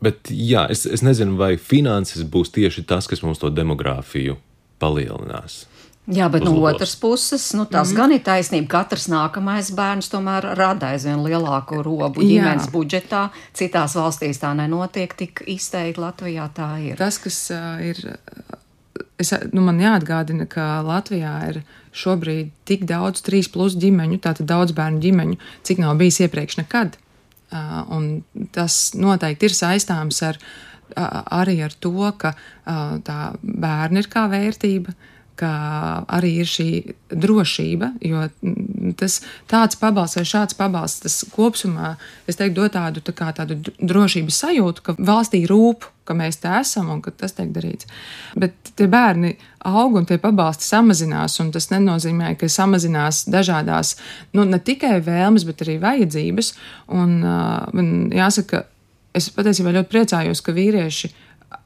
Bet 0.04 0.30
jā, 0.30 0.68
es, 0.72 0.86
es 0.86 1.02
nezinu, 1.02 1.38
vai 1.40 1.56
finanses 1.58 2.26
būs 2.30 2.52
tieši 2.54 2.86
tas, 2.88 3.08
kas 3.10 3.24
mums 3.26 3.40
to 3.42 3.50
demogrāfiju 3.50 4.38
palielinās. 4.82 5.64
Jā, 6.12 6.28
bet 6.28 6.44
no 6.44 6.52
otras 6.68 6.98
puses, 7.00 7.46
nu, 7.56 7.64
tas 7.64 7.94
mm. 7.94 7.96
gan 7.96 8.12
ir 8.12 8.24
taisnība. 8.26 8.68
Katrs 8.74 9.08
nākamais 9.08 9.70
bērns 9.76 10.12
tomēr 10.12 10.50
rada 10.60 10.92
aizvien 10.92 11.22
lielāku 11.24 11.80
robu 11.86 12.26
ģimenes 12.26 12.68
budžetā. 12.74 13.30
Citās 13.56 13.96
valstīs 13.96 14.42
tā 14.42 14.52
nenotiek 14.58 15.16
tik 15.16 15.46
izteikti, 15.48 16.04
Latvijā 16.04 16.50
tā 16.54 16.74
ir. 16.84 17.00
Tas, 17.00 17.22
kas 17.24 17.40
uh, 17.56 17.80
ir, 17.80 18.04
es, 19.16 19.32
nu, 19.56 19.64
man 19.64 19.80
jāatgādina, 19.80 20.50
ka 20.52 20.84
Latvijā 20.84 21.38
ir 21.54 21.62
šobrīd 21.96 22.52
tik 22.68 22.84
daudz 22.90 23.24
trīs 23.24 23.48
plus 23.54 23.80
ģimeņu, 23.80 24.20
tātad 24.28 24.50
daudz 24.50 24.76
bērnu 24.76 25.00
ģimeņu, 25.08 25.40
cik 25.64 25.80
nav 25.86 25.96
bijis 26.04 26.20
iepriekš 26.28 26.60
nekad. 26.66 27.00
Un 27.54 28.24
tas 28.56 28.78
noteikti 28.97 29.49
ir 29.49 29.56
saistāms 29.58 30.22
ar, 30.26 30.39
arī 30.95 31.60
ar 31.66 31.74
to, 31.82 31.93
ka 32.18 32.34
tā 33.06 33.18
bērni 33.41 34.04
ir 34.04 34.10
kā 34.12 34.26
vērtība, 34.32 34.95
ka 35.40 35.54
arī 36.14 36.34
ir 36.44 36.50
šī 36.50 36.68
drošība, 37.10 37.94
jo 38.06 38.26
tas 39.00 39.20
tāds 39.50 39.80
pabalsts 39.82 40.20
vai 40.20 40.26
šāds 40.30 40.58
pabalsts, 40.58 41.02
tas 41.06 41.16
kopumā, 41.34 41.96
es 42.30 42.38
teiktu, 42.38 42.62
dod 42.62 42.76
tādu, 42.76 43.02
tā 43.06 43.16
kā, 43.18 43.32
tādu 43.36 43.58
drošības 43.80 44.40
sajūtu, 44.44 44.86
ka 44.86 44.96
valstī 45.00 45.44
rūp, 45.50 45.88
ka 46.04 46.16
mēs 46.18 46.42
te 46.44 46.52
esam 46.60 46.92
un 46.94 47.02
ka 47.04 47.14
tas 47.16 47.34
tiek 47.38 47.50
darīts. 47.56 47.88
Bet 48.40 48.74
tie 48.78 48.90
bērni 48.92 49.34
aug 49.70 49.98
un 50.00 50.06
tie 50.10 50.20
pabalsti 50.22 50.68
samazinās, 50.68 51.40
un 51.42 51.54
tas 51.56 51.70
nenozīmē, 51.72 52.34
ka 52.40 52.50
samazinās 52.52 53.24
dažādās, 53.32 53.96
nu, 54.36 54.46
ne 54.46 54.60
tikai 54.60 55.00
vēlmes, 55.06 55.48
bet 55.48 55.64
arī 55.66 55.80
vajadzības. 55.82 56.54
Un 56.94 57.20
uh, 57.24 57.64
man 57.74 57.94
jāsaka, 58.14 58.66
es 59.16 59.32
patiesībā 59.34 59.74
ļoti 59.78 59.94
priecājos, 59.94 60.44
ka 60.44 60.56
vīrieši 60.56 61.14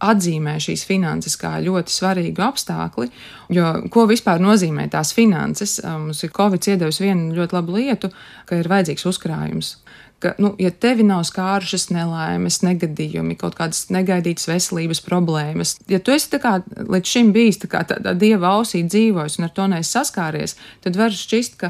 atzīmē 0.03 0.57
šīs 0.61 0.85
finanses 0.87 1.37
kā 1.39 1.57
ļoti 1.63 1.93
svarīgu 1.93 2.43
apstākļu, 2.45 3.07
jo 3.53 3.69
ko 3.93 4.05
vispār 4.09 4.41
nozīmē 4.43 4.87
tās 4.93 5.13
finanses? 5.17 5.79
Mums 5.85 6.23
ir 6.25 6.33
Covid 6.35 6.69
iedevis 6.73 7.01
vienu 7.03 7.35
ļoti 7.37 7.57
labu 7.57 7.77
lietu, 7.77 8.11
ka 8.49 8.59
ir 8.59 8.69
vajadzīgs 8.71 9.07
uzkrājums. 9.09 9.77
Ka, 10.17 10.31
nu, 10.41 10.55
ja 10.57 10.71
tevi 10.73 11.03
nav 11.05 11.21
skārušas 11.29 11.91
nelaimes, 11.93 12.63
negadījumi, 12.65 13.35
kaut 13.37 13.53
kādas 13.59 13.83
negaidītas 13.93 14.47
veselības 14.49 15.03
problēmas, 15.05 15.75
ja 15.85 15.99
tu 16.01 16.15
esi 16.15 16.39
kā, 16.41 16.55
līdz 16.65 17.11
šim 17.11 17.29
bijis 17.35 17.61
tā 17.61 17.69
kā 17.69 17.83
tādā 17.85 18.15
dieva 18.17 18.55
ausī 18.57 18.81
dzīvojis 18.81 19.37
un 19.37 19.45
ar 19.45 19.53
to 19.53 19.67
neesi 19.69 19.93
saskāries, 19.93 20.57
tad 20.81 20.97
var 20.97 21.13
šķist, 21.13 21.59
ka 21.61 21.69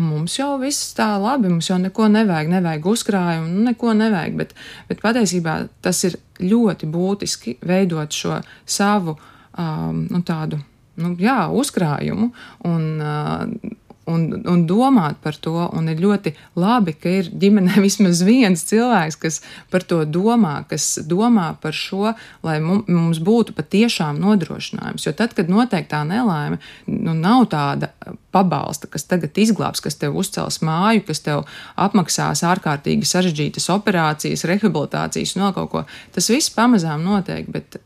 mums 0.00 0.36
jau 0.38 0.54
viss 0.60 0.92
tā 0.96 1.08
labi, 1.20 1.50
mums 1.50 1.70
jau 1.70 1.78
neko 1.80 2.08
nevajag, 2.12 2.50
nevajag 2.52 2.86
uzkrājumu, 2.92 3.50
nu, 3.52 3.64
neko 3.70 3.94
nevajag. 3.96 4.36
Bet, 4.38 4.54
bet 4.90 5.02
patiesībā 5.04 5.58
tas 5.84 6.02
ir 6.08 6.18
ļoti 6.42 6.88
būtiski 6.92 7.56
veidot 7.66 8.12
šo 8.12 8.40
savu 8.64 9.16
um, 9.16 10.04
nu, 10.10 10.22
tādu 10.26 10.60
nu, 11.00 11.14
jā, 11.20 11.46
uzkrājumu. 11.52 12.30
Un, 12.68 12.86
uh, 13.00 13.74
un, 14.10 14.26
un 14.46 14.64
domāt 14.66 15.18
par 15.22 15.36
to. 15.42 15.54
Un 15.76 15.90
ir 15.90 16.00
ļoti 16.02 16.32
labi, 16.58 16.94
ka 16.98 17.12
ir 17.20 17.30
ģimenē 17.30 17.80
vismaz 17.86 18.22
viens 18.26 18.62
cilvēks, 18.68 19.18
kas 19.22 19.40
par 19.72 19.84
to 19.88 20.02
domā, 20.08 20.58
kas 20.70 20.96
domā 21.06 21.48
par 21.62 21.76
šo, 21.76 22.14
lai 22.46 22.58
mums 22.62 23.20
būtu 23.22 23.56
patiešām 23.56 24.20
nodrošinājums. 24.22 25.06
Jo 25.06 25.14
tad, 25.16 25.34
kad 25.36 25.50
notiek 25.52 25.88
tā 25.90 26.02
nelaime, 26.08 26.60
nu, 26.90 27.14
nav 27.14 27.48
tāda 27.52 27.92
pabalsta, 28.34 28.90
kas 28.90 29.06
tagad 29.08 29.38
izglābs, 29.40 29.82
kas 29.84 29.98
tev 30.00 30.16
uzcels 30.18 30.60
māju, 30.66 31.04
kas 31.08 31.22
tev 31.24 31.44
apmaksās 31.80 32.44
ārkārtīgi 32.46 33.08
sarežģītas 33.08 33.70
operācijas, 33.74 34.46
rehabilitācijas 34.48 35.36
un 35.36 35.46
vēl 35.46 35.56
kaut 35.56 35.72
ko. 35.72 35.84
Tas 36.14 36.30
viss 36.32 36.52
pamazām 36.54 37.04
notiek, 37.06 37.48
bet 37.52 37.78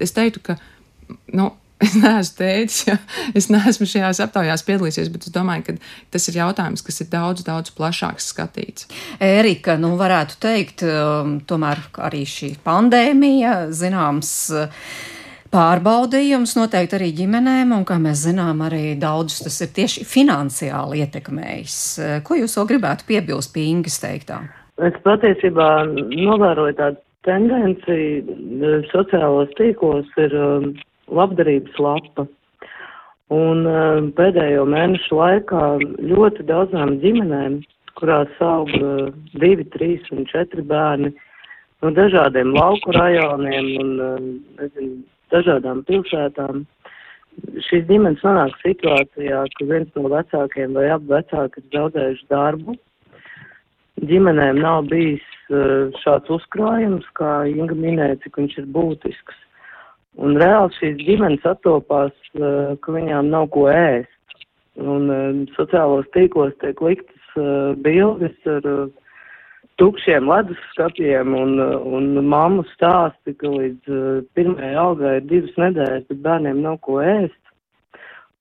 es 0.00 0.14
teiktu, 0.16 0.42
ka 0.44 0.58
nu, 1.36 1.50
Es 1.80 1.94
neesmu 1.96 2.36
teicis, 2.36 2.80
ja 2.88 2.96
es 3.36 3.46
neesmu 3.48 3.86
šajās 3.88 4.20
aptaujās 4.26 4.64
piedalījies, 4.66 5.08
bet 5.12 5.24
es 5.28 5.32
domāju, 5.32 5.64
ka 5.70 5.76
tas 6.12 6.28
ir 6.28 6.36
jautājums, 6.42 6.84
kas 6.84 7.00
ir 7.00 7.08
daudz, 7.12 7.44
daudz 7.46 7.72
plašāks 7.76 8.28
skatīts. 8.34 8.90
Erika, 9.16 9.78
nu 9.80 9.94
varētu 10.00 10.36
teikt, 10.42 10.84
um, 10.84 11.38
tomēr 11.48 11.80
arī 12.04 12.26
šī 12.28 12.52
pandēmija, 12.66 13.54
zināms, 13.72 14.34
pārbaudījums 15.50 16.52
noteikti 16.58 16.98
arī 16.98 17.10
ģimenēm, 17.22 17.72
un, 17.78 17.88
kā 17.88 17.96
mēs 18.02 18.26
zinām, 18.28 18.60
arī 18.68 18.92
daudzus 19.00 19.46
tas 19.48 19.56
ir 19.64 19.72
tieši 19.80 20.04
finansiāli 20.06 21.00
ietekmējis. 21.06 21.78
Ko 22.28 22.36
jūs 22.38 22.58
vēl 22.60 22.68
gribētu 22.74 23.08
piebilst 23.08 23.54
pie 23.56 23.70
Ingas 23.72 23.96
teiktā? 24.04 24.42
Es 24.84 24.94
patiesībā 25.04 25.70
novēroju 25.88 26.76
tādu 26.76 27.00
tendenci 27.26 28.22
sociālos 28.92 29.50
tīklos 29.58 30.08
ir 30.20 30.36
um, 30.38 30.70
labdarības 31.14 31.78
lapa. 31.82 32.26
Un 33.30 33.62
uh, 33.68 34.00
pēdējo 34.18 34.64
mēnešu 34.66 35.14
laikā 35.14 35.64
ļoti 36.10 36.46
daudzām 36.48 36.96
ģimenēm, 37.02 37.60
kurās 38.00 38.32
aug 38.42 38.72
uh, 38.80 39.12
divi, 39.38 39.66
trīs 39.76 40.08
un 40.10 40.26
četri 40.30 40.64
bērni 40.66 41.12
no 41.80 41.92
dažādiem 41.94 42.50
lauku 42.56 42.94
rajoniem 42.96 43.68
un 43.84 43.92
uh, 44.02 44.16
nezinu, 44.58 44.98
dažādām 45.30 45.84
pilsētām, 45.86 46.64
šīs 47.68 47.86
ģimenes 47.86 48.24
nonāk 48.26 48.56
situācijā, 48.64 49.44
ka 49.54 49.68
viens 49.68 49.92
no 49.94 50.10
vecākiem 50.10 50.74
vai 50.74 50.88
abi 50.90 51.12
vecāki 51.14 51.62
ir 51.62 51.68
zaudējuši 51.76 52.26
darbu. 52.34 52.74
Ģimenēm 54.10 54.58
nav 54.58 54.88
bijis 54.90 55.26
šāds 56.00 56.30
uzkrājums, 56.30 57.06
kā 57.18 57.44
Inga 57.50 57.76
minēja, 57.76 58.18
cik 58.24 58.38
viņš 58.40 58.58
ir 58.62 58.68
būtisks. 58.74 59.38
Un 60.18 60.38
reāli 60.40 60.74
šīs 60.78 60.96
ģimenes 61.06 61.44
attopās, 61.46 62.14
ka 62.34 62.94
viņām 62.96 63.30
nav 63.30 63.50
ko 63.54 63.68
ēst. 63.70 64.10
Un 64.80 65.46
sociālos 65.54 66.08
tīklos 66.14 66.54
tiek 66.62 66.80
liktas 66.82 67.38
bildes 67.84 68.48
ar 68.48 68.66
tukšiem 69.80 70.28
leduskapiem 70.28 71.34
un, 71.36 71.60
un 71.60 72.10
mammu 72.26 72.64
stāsti, 72.74 73.34
ka 73.38 73.52
līdz 73.54 74.00
pirmajai 74.36 74.74
algai 74.82 75.14
ir 75.20 75.28
divas 75.30 75.56
nedēļas, 75.62 76.08
bet 76.10 76.22
bērniem 76.26 76.62
nav 76.64 76.80
ko 76.86 76.98
ēst. 77.04 77.38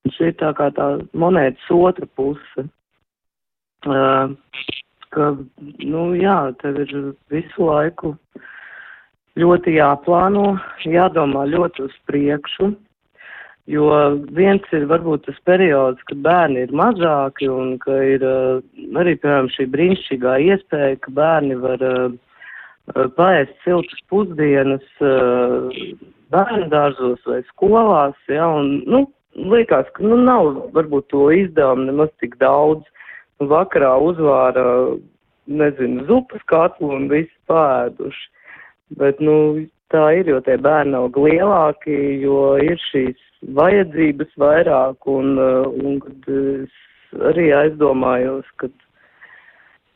Un 0.05 0.15
šī 0.15 0.31
ir 0.31 0.37
tā 0.39 0.51
kā 0.57 0.69
tā 0.75 0.89
monētas 1.13 1.71
otra 1.75 2.07
puse. 2.17 2.65
Uh, 3.87 4.35
ka, 5.15 5.31
nu 5.85 6.03
jā, 6.19 6.37
tev 6.61 6.81
ir 6.83 6.93
visu 7.31 7.67
laiku 7.69 8.15
ļoti 9.37 9.75
jāplāno, 9.77 10.53
jādomā 10.85 11.45
ļoti 11.49 11.85
uz 11.85 11.97
priekšu, 12.09 12.71
jo 13.69 13.89
viens 14.33 14.65
ir 14.73 14.87
varbūt 14.89 15.27
tas 15.27 15.37
periods, 15.45 16.01
kad 16.09 16.23
bērni 16.25 16.65
ir 16.65 16.73
mazāki 16.73 17.49
un 17.51 17.77
ka 17.83 17.99
ir 18.15 18.25
uh, 18.25 18.63
arī, 18.97 19.13
piemēram, 19.21 19.51
šī 19.53 19.69
brīnišķīgā 19.75 20.39
iespēja, 20.47 20.97
ka 21.03 21.13
bērni 21.19 21.59
var 21.61 21.85
uh, 21.85 22.17
paēst 23.19 23.53
siltas 23.63 24.01
pusdienas 24.09 24.85
bērnu 26.33 26.69
dārzos 26.71 27.21
vai 27.25 27.41
skolās, 27.49 28.17
ja, 28.29 28.47
un, 28.47 28.79
nu, 28.89 29.03
liekas, 29.35 29.89
ka, 29.95 30.03
nu, 30.05 30.17
nav 30.23 30.71
varbūt 30.75 31.09
to 31.13 31.29
izdevumu 31.35 31.89
nemaz 31.89 32.11
tik 32.21 32.37
daudz. 32.41 32.85
Vakarā 33.39 33.93
uzvāra 34.03 34.65
nezinu, 35.47 36.03
zupas 36.09 36.41
katlu 36.51 36.91
un 36.97 37.07
visi 37.11 37.33
pēduši. 37.47 38.25
Bet, 38.97 39.19
nu, 39.21 39.67
tā 39.93 40.05
ir, 40.17 40.29
jo 40.31 40.39
tie 40.45 40.57
bērni 40.57 40.95
nav 40.95 41.13
lielāki, 41.13 41.95
jo 42.23 42.57
ir 42.63 42.79
šīs 42.89 43.17
vajadzības 43.55 44.35
vairāk, 44.41 45.07
un, 45.09 45.37
uh, 45.37 45.69
un 45.69 45.99
kad 46.03 46.29
es 46.33 47.23
arī 47.29 47.49
aizdomājos, 47.55 48.49
ka 48.61 48.69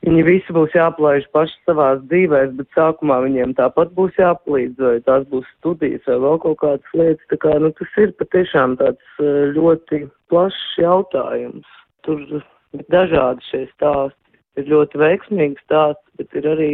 viņi 0.05 0.23
visi 0.27 0.55
būs 0.55 0.75
jāplaiž 0.77 1.25
paši 1.33 1.57
savās 1.65 2.01
dzīvēs, 2.11 2.53
bet 2.59 2.77
sākumā 2.77 3.21
viņiem 3.25 3.55
tāpat 3.59 3.93
būs 3.97 4.17
jāpalīdz, 4.19 4.79
vai 4.79 4.97
tās 5.07 5.27
būs 5.31 5.49
studijas 5.57 6.05
vai 6.09 6.19
vēl 6.25 6.41
kaut 6.45 6.59
kādas 6.63 6.97
lietas. 6.97 7.29
Tā 7.33 7.39
kā, 7.45 7.55
nu, 7.63 7.71
tas 7.79 8.01
ir 8.03 8.15
patiešām 8.21 8.77
tāds 8.81 9.21
uh, 9.23 9.53
ļoti 9.57 10.05
plašs 10.31 10.81
jautājums. 10.81 11.79
Tur 12.05 12.19
ir 12.29 12.85
dažādi 12.91 13.49
šie 13.49 13.65
stāsti 13.73 14.19
ir 14.59 14.69
ļoti 14.69 14.99
veiksmīgi 15.01 15.61
stāsti, 15.63 16.05
bet 16.19 16.35
ir 16.37 16.49
arī 16.53 16.71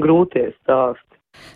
grūtie 0.00 0.48
stāsti. 0.60 1.11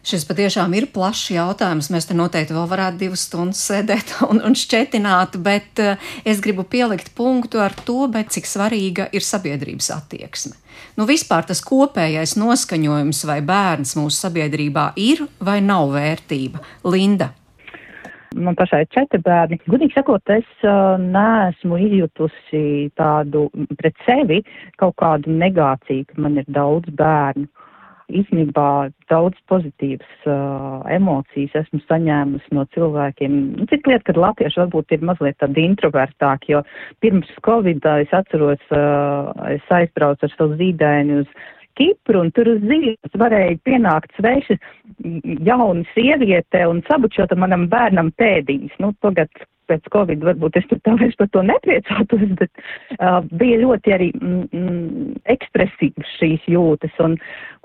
Šis 0.07 0.22
patiešām 0.29 0.74
ir 0.79 0.87
plašs 0.95 1.33
jautājums. 1.35 1.89
Mēs 1.91 2.07
te 2.07 2.14
noteikti 2.14 2.55
vēl 2.55 2.68
varētu 2.70 3.01
divas 3.01 3.24
stundas 3.27 3.62
sēdēt 3.66 4.12
un, 4.31 4.43
un 4.47 4.55
šķetināt, 4.59 5.39
bet 5.43 5.83
uh, 5.83 6.11
es 6.24 6.43
gribu 6.45 6.62
pielikt 6.62 7.11
punktu 7.18 7.62
ar 7.62 7.74
to, 7.87 8.07
cik 8.07 8.47
svarīga 8.47 9.09
ir 9.12 9.27
sabiedrības 9.27 9.91
attieksme. 9.97 10.55
Nu, 10.97 11.09
vispār 11.09 11.49
tas 11.49 11.62
kopējais 11.64 12.37
noskaņojums 12.39 13.24
vai 13.29 13.41
bērns 13.45 13.97
mūsu 13.99 14.27
sabiedrībā 14.27 14.93
ir 15.01 15.24
vai 15.41 15.59
nav 15.64 15.91
vērtība. 15.97 16.62
Linda 16.87 17.33
man 18.37 18.57
pašai 18.57 18.83
ir 18.85 18.91
četri 18.93 19.20
bērni. 19.24 19.59
Gudīgi 19.64 19.97
sakot, 19.97 20.22
es 20.33 20.49
uh, 20.66 20.97
neesmu 21.01 21.79
izjutusi 21.87 22.91
tādu 22.99 23.47
pret 23.81 23.97
sevi 24.05 24.43
kaut 24.81 24.97
kādu 25.01 25.33
negāciju, 25.33 26.05
ka 26.11 26.27
man 26.27 26.37
ir 26.43 26.49
daudz 26.53 26.93
bērnu. 26.99 27.49
Īsnībā 28.07 28.92
daudz 29.11 29.38
pozitīvas 29.50 30.28
uh, 30.30 30.84
emocijas 30.94 31.57
esmu 31.64 31.80
saņēmusi 31.88 32.54
no 32.54 32.62
cilvēkiem. 32.76 33.34
Nu, 33.59 33.66
cik 33.66 33.88
lieta, 33.90 34.04
ka 34.07 34.14
latvieši 34.22 34.61
varbūt 34.62 34.94
ir 34.94 35.02
mazliet 35.09 35.38
tādi 35.42 35.64
introvertāki, 35.66 36.54
jo 36.54 36.62
pirms 37.02 37.32
Covid 37.46 37.82
es 37.96 38.14
atceros, 38.14 38.62
uh, 38.70 39.32
es 39.50 39.74
aizbraucu 39.74 40.28
ar 40.28 40.34
savu 40.36 40.54
zīdaini 40.61 41.22
uz 41.24 41.34
Kipru, 41.76 42.22
un 42.22 42.30
tur 42.32 42.48
uz 42.54 42.62
zīmes 42.64 43.18
varēja 43.20 43.59
pienākt 43.66 44.14
sveši 44.16 44.57
jauna 45.44 45.82
sieviete 45.90 46.62
un 46.70 46.80
sabučot 46.86 47.34
manam 47.36 47.66
bērnam 47.72 48.14
pēdiņas. 48.16 48.78
Nu, 48.80 48.94
tagad 49.04 49.28
pēc 49.71 49.89
Covid 49.95 50.25
varbūt 50.27 50.59
es 50.61 50.67
tur 50.71 50.81
tā 50.87 50.97
vairs 51.01 51.17
par 51.19 51.31
to 51.35 51.43
nepriecātos, 51.47 52.27
bet 52.41 52.51
uh, 52.99 53.21
bija 53.41 53.61
ļoti 53.62 53.95
arī 53.97 54.11
mm, 54.17 55.17
ekspresīvas 55.37 56.12
šīs 56.21 56.47
jūtas. 56.51 56.95
Un, 57.05 57.17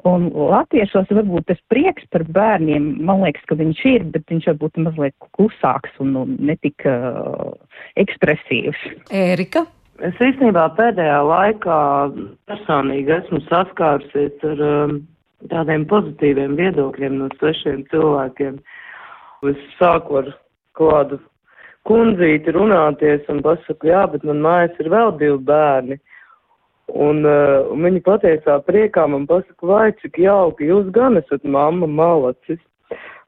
un 0.10 0.30
latviešos 0.54 1.12
varbūt 1.14 1.50
tas 1.52 1.62
prieks 1.74 2.08
par 2.14 2.26
bērniem, 2.30 2.94
man 3.06 3.24
liekas, 3.26 3.46
ka 3.50 3.60
viņš 3.60 3.84
ir, 3.94 4.08
bet 4.16 4.26
viņš 4.32 4.50
varbūt 4.54 4.82
mazliet 4.88 5.16
klusāks 5.38 6.02
un, 6.04 6.16
un 6.24 6.36
netik 6.52 6.88
uh, 6.90 7.54
ekspresīvs. 8.02 8.90
Ērika? 9.14 9.66
Es 10.02 10.18
īstenībā 10.18 10.64
pēdējā 10.78 11.18
laikā 11.30 11.80
personīgi 12.50 13.12
esmu 13.20 13.42
saskārusies 13.46 14.46
ar 14.50 14.64
um, 14.66 14.96
tādiem 15.52 15.86
pozitīviem 15.90 16.56
viedokļiem 16.58 17.20
no 17.20 17.28
svešiem 17.38 17.84
cilvēkiem. 17.92 18.58
Es 19.52 19.62
sāku 19.78 20.22
ar 20.22 20.32
kādu 20.78 21.20
kundzīti 21.90 22.54
runāties 22.56 23.28
un 23.32 23.42
pasaku, 23.46 23.90
jā, 23.90 24.06
bet 24.12 24.26
man 24.28 24.42
mājās 24.46 24.80
ir 24.82 24.90
vēl 24.94 25.14
divi 25.20 25.38
bērni. 25.50 25.98
Un, 26.92 27.24
uh, 27.24 27.72
un 27.72 27.86
viņi 27.88 28.02
patiesā 28.04 28.58
priekā 28.68 29.06
man 29.08 29.24
pasaka, 29.30 29.68
vai 29.68 29.92
cik 30.02 30.20
jauki, 30.20 30.68
jūs 30.68 30.90
gan 30.96 31.16
esat 31.20 31.46
mamma 31.48 31.88
malacis. 31.88 32.60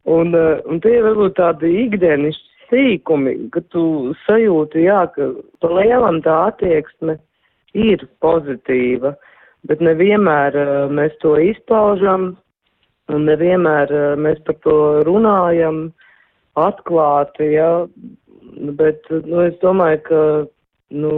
Un, 0.04 0.34
uh, 0.36 0.60
un 0.68 0.82
tie 0.84 0.98
varbūt 1.06 1.38
tādi 1.40 1.72
ikdienišķi 1.86 2.68
sīkumi, 2.74 3.36
ka 3.54 3.64
tu 3.72 4.14
sajūti, 4.26 4.84
jā, 4.88 5.06
ka 5.16 5.30
pa 5.64 5.72
lielam 5.78 6.20
tā 6.26 6.36
attieksme 6.50 7.18
ir 7.78 8.04
pozitīva, 8.24 9.14
bet 9.70 9.84
nevienmēr 9.86 10.60
uh, 10.60 10.72
mēs 10.92 11.16
to 11.24 11.38
izpaužam 11.40 12.34
un 13.14 13.28
nevienmēr 13.30 13.94
uh, 13.96 14.08
mēs 14.20 14.44
par 14.48 14.60
to 14.68 14.78
runājam 15.08 15.86
atklāti, 16.60 17.54
jā, 17.56 17.72
bet, 18.80 19.08
nu, 19.26 19.44
es 19.46 19.56
domāju, 19.62 20.02
ka, 20.08 20.24
nu, 20.94 21.14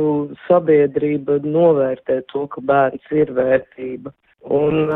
sabiedrība 0.48 1.40
novērtē 1.44 2.22
to, 2.32 2.46
ka 2.52 2.64
bērns 2.64 3.12
ir 3.16 3.34
vērtība. 3.36 4.14
Un 4.56 4.92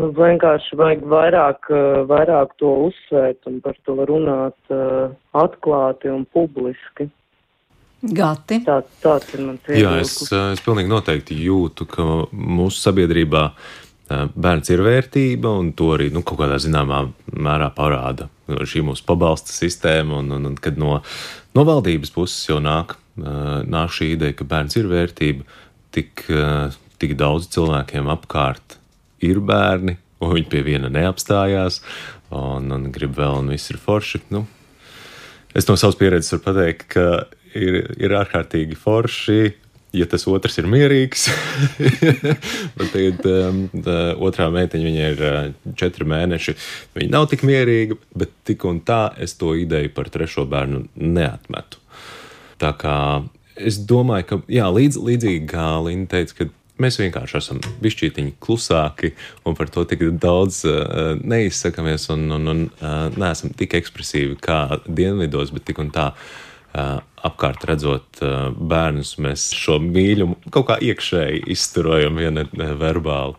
nu, 0.00 0.08
vienkārši 0.16 0.78
vajag 0.80 1.02
vairāk, 1.12 1.68
vairāk 2.08 2.54
to 2.60 2.70
uzsvērt 2.86 3.50
un 3.50 3.58
par 3.60 3.76
to 3.84 3.98
runāt 4.08 4.72
uh, 4.72 5.10
atklāti 5.36 6.08
un 6.08 6.24
publiski. 6.32 7.10
Gati. 7.98 8.60
Tā, 8.64 8.78
tāds 9.02 9.34
ir 9.34 9.42
mans 9.42 9.66
viedoklis. 9.66 10.14
Jā, 10.30 10.38
es, 10.54 10.56
es 10.56 10.64
pilnīgi 10.64 10.88
noteikti 10.88 11.36
jūtu, 11.42 11.84
ka 11.90 12.06
mūsu 12.32 12.80
sabiedrībā 12.80 13.48
bērns 14.08 14.70
ir 14.72 14.82
vērtība, 14.84 15.52
un 15.60 15.72
to 15.76 15.92
arī 15.96 16.08
nu, 16.14 16.22
kaut 16.26 16.40
kādā 16.40 16.58
zināmā 16.62 17.04
mērā 17.32 17.68
parāda 17.76 18.28
šī 18.48 18.82
mūsu 18.86 19.04
pabalsta 19.08 19.52
sistēma. 19.52 20.22
Un, 20.22 20.32
un, 20.38 20.50
un 20.50 20.56
kad 20.60 20.80
no, 20.80 20.98
no 21.56 21.64
valdības 21.68 22.12
puses 22.14 22.48
jau 22.48 22.58
nāk, 22.64 22.96
nāk 23.18 23.94
šī 23.94 24.14
ideja, 24.16 24.36
ka 24.38 24.48
bērns 24.48 24.78
ir 24.80 24.88
vērtība, 24.90 25.46
tik, 25.94 26.24
tik 27.02 27.16
daudz 27.20 27.50
cilvēkiem 27.54 28.08
apkārt 28.12 28.78
ir 29.24 29.40
bērni, 29.44 29.98
un 30.22 30.34
viņi 30.36 30.50
pie 30.50 30.62
viena 30.66 30.90
neapstājās, 30.92 31.82
un, 32.34 32.70
un 32.74 32.88
grib 32.94 33.16
vēl, 33.18 33.42
un 33.42 33.52
viss 33.52 33.72
ir 33.72 33.80
forši. 33.82 34.22
Nu, 34.34 34.44
es 35.56 35.68
no 35.68 35.76
savas 35.78 35.98
pieredzes 36.00 36.32
varu 36.36 36.46
pateikt, 36.48 36.88
ka 36.94 37.06
ir, 37.58 37.82
ir 37.98 38.16
ārkārtīgi 38.18 38.78
forši. 38.78 39.40
Ja 39.96 40.04
tas 40.04 40.26
otrs 40.28 40.58
ir 40.60 40.66
mierīgs, 40.68 41.30
tad 42.92 43.22
um, 43.24 43.62
otrā 44.28 44.50
meitiņa, 44.52 44.84
viņai 44.84 45.06
ir 45.14 45.22
uh, 45.24 45.38
četri 45.80 46.04
mēneši. 46.08 46.54
Viņa 46.98 47.14
nav 47.14 47.28
tik 47.30 47.46
mierīga, 47.48 47.96
bet 48.18 48.34
tik 48.44 48.66
un 48.68 48.82
tā 48.84 49.06
es 49.16 49.38
to 49.40 49.54
ideju 49.56 49.94
par 49.96 50.10
trešo 50.12 50.44
bērnu 50.50 50.84
neatmetu. 50.92 51.80
Tā 52.60 52.74
kā 52.76 52.98
es 53.56 53.80
domāju, 53.88 54.28
ka 54.28 54.40
jā, 54.52 54.68
līdz, 54.76 55.00
līdzīgi 55.08 55.48
kā 55.54 55.70
Linda 55.86 56.18
teica, 56.18 56.42
ka 56.42 56.54
Mēs 56.78 56.94
vienkārši 57.00 57.34
esam 57.40 57.56
bišķītiņi 57.82 58.36
klusāki 58.38 59.08
un 59.50 59.56
par 59.58 59.66
to 59.74 59.82
tik 59.90 60.04
daudz 60.22 60.60
uh, 60.70 61.16
neizsakamies 61.18 62.04
un, 62.14 62.28
un, 62.36 62.44
un 62.52 62.60
uh, 62.68 63.08
neesam 63.18 63.50
tik 63.50 63.74
ekspresīvi 63.80 64.36
kā 64.38 64.60
dienvidos, 64.86 65.50
bet 65.50 65.66
tik 65.66 65.82
un 65.82 65.90
tā. 65.90 66.12
Uh, 66.12 66.47
apkārt 66.72 67.64
redzot 67.66 68.20
bērnus, 68.20 69.16
mēs 69.22 69.48
šo 69.56 69.78
mīlumu 69.82 70.36
kaut 70.54 70.68
kā 70.70 70.78
iekšēji 70.84 71.46
izturojam, 71.54 72.20
ja 72.22 72.32
ne, 72.34 72.44
ne 72.58 72.72
verbāli. 72.78 73.38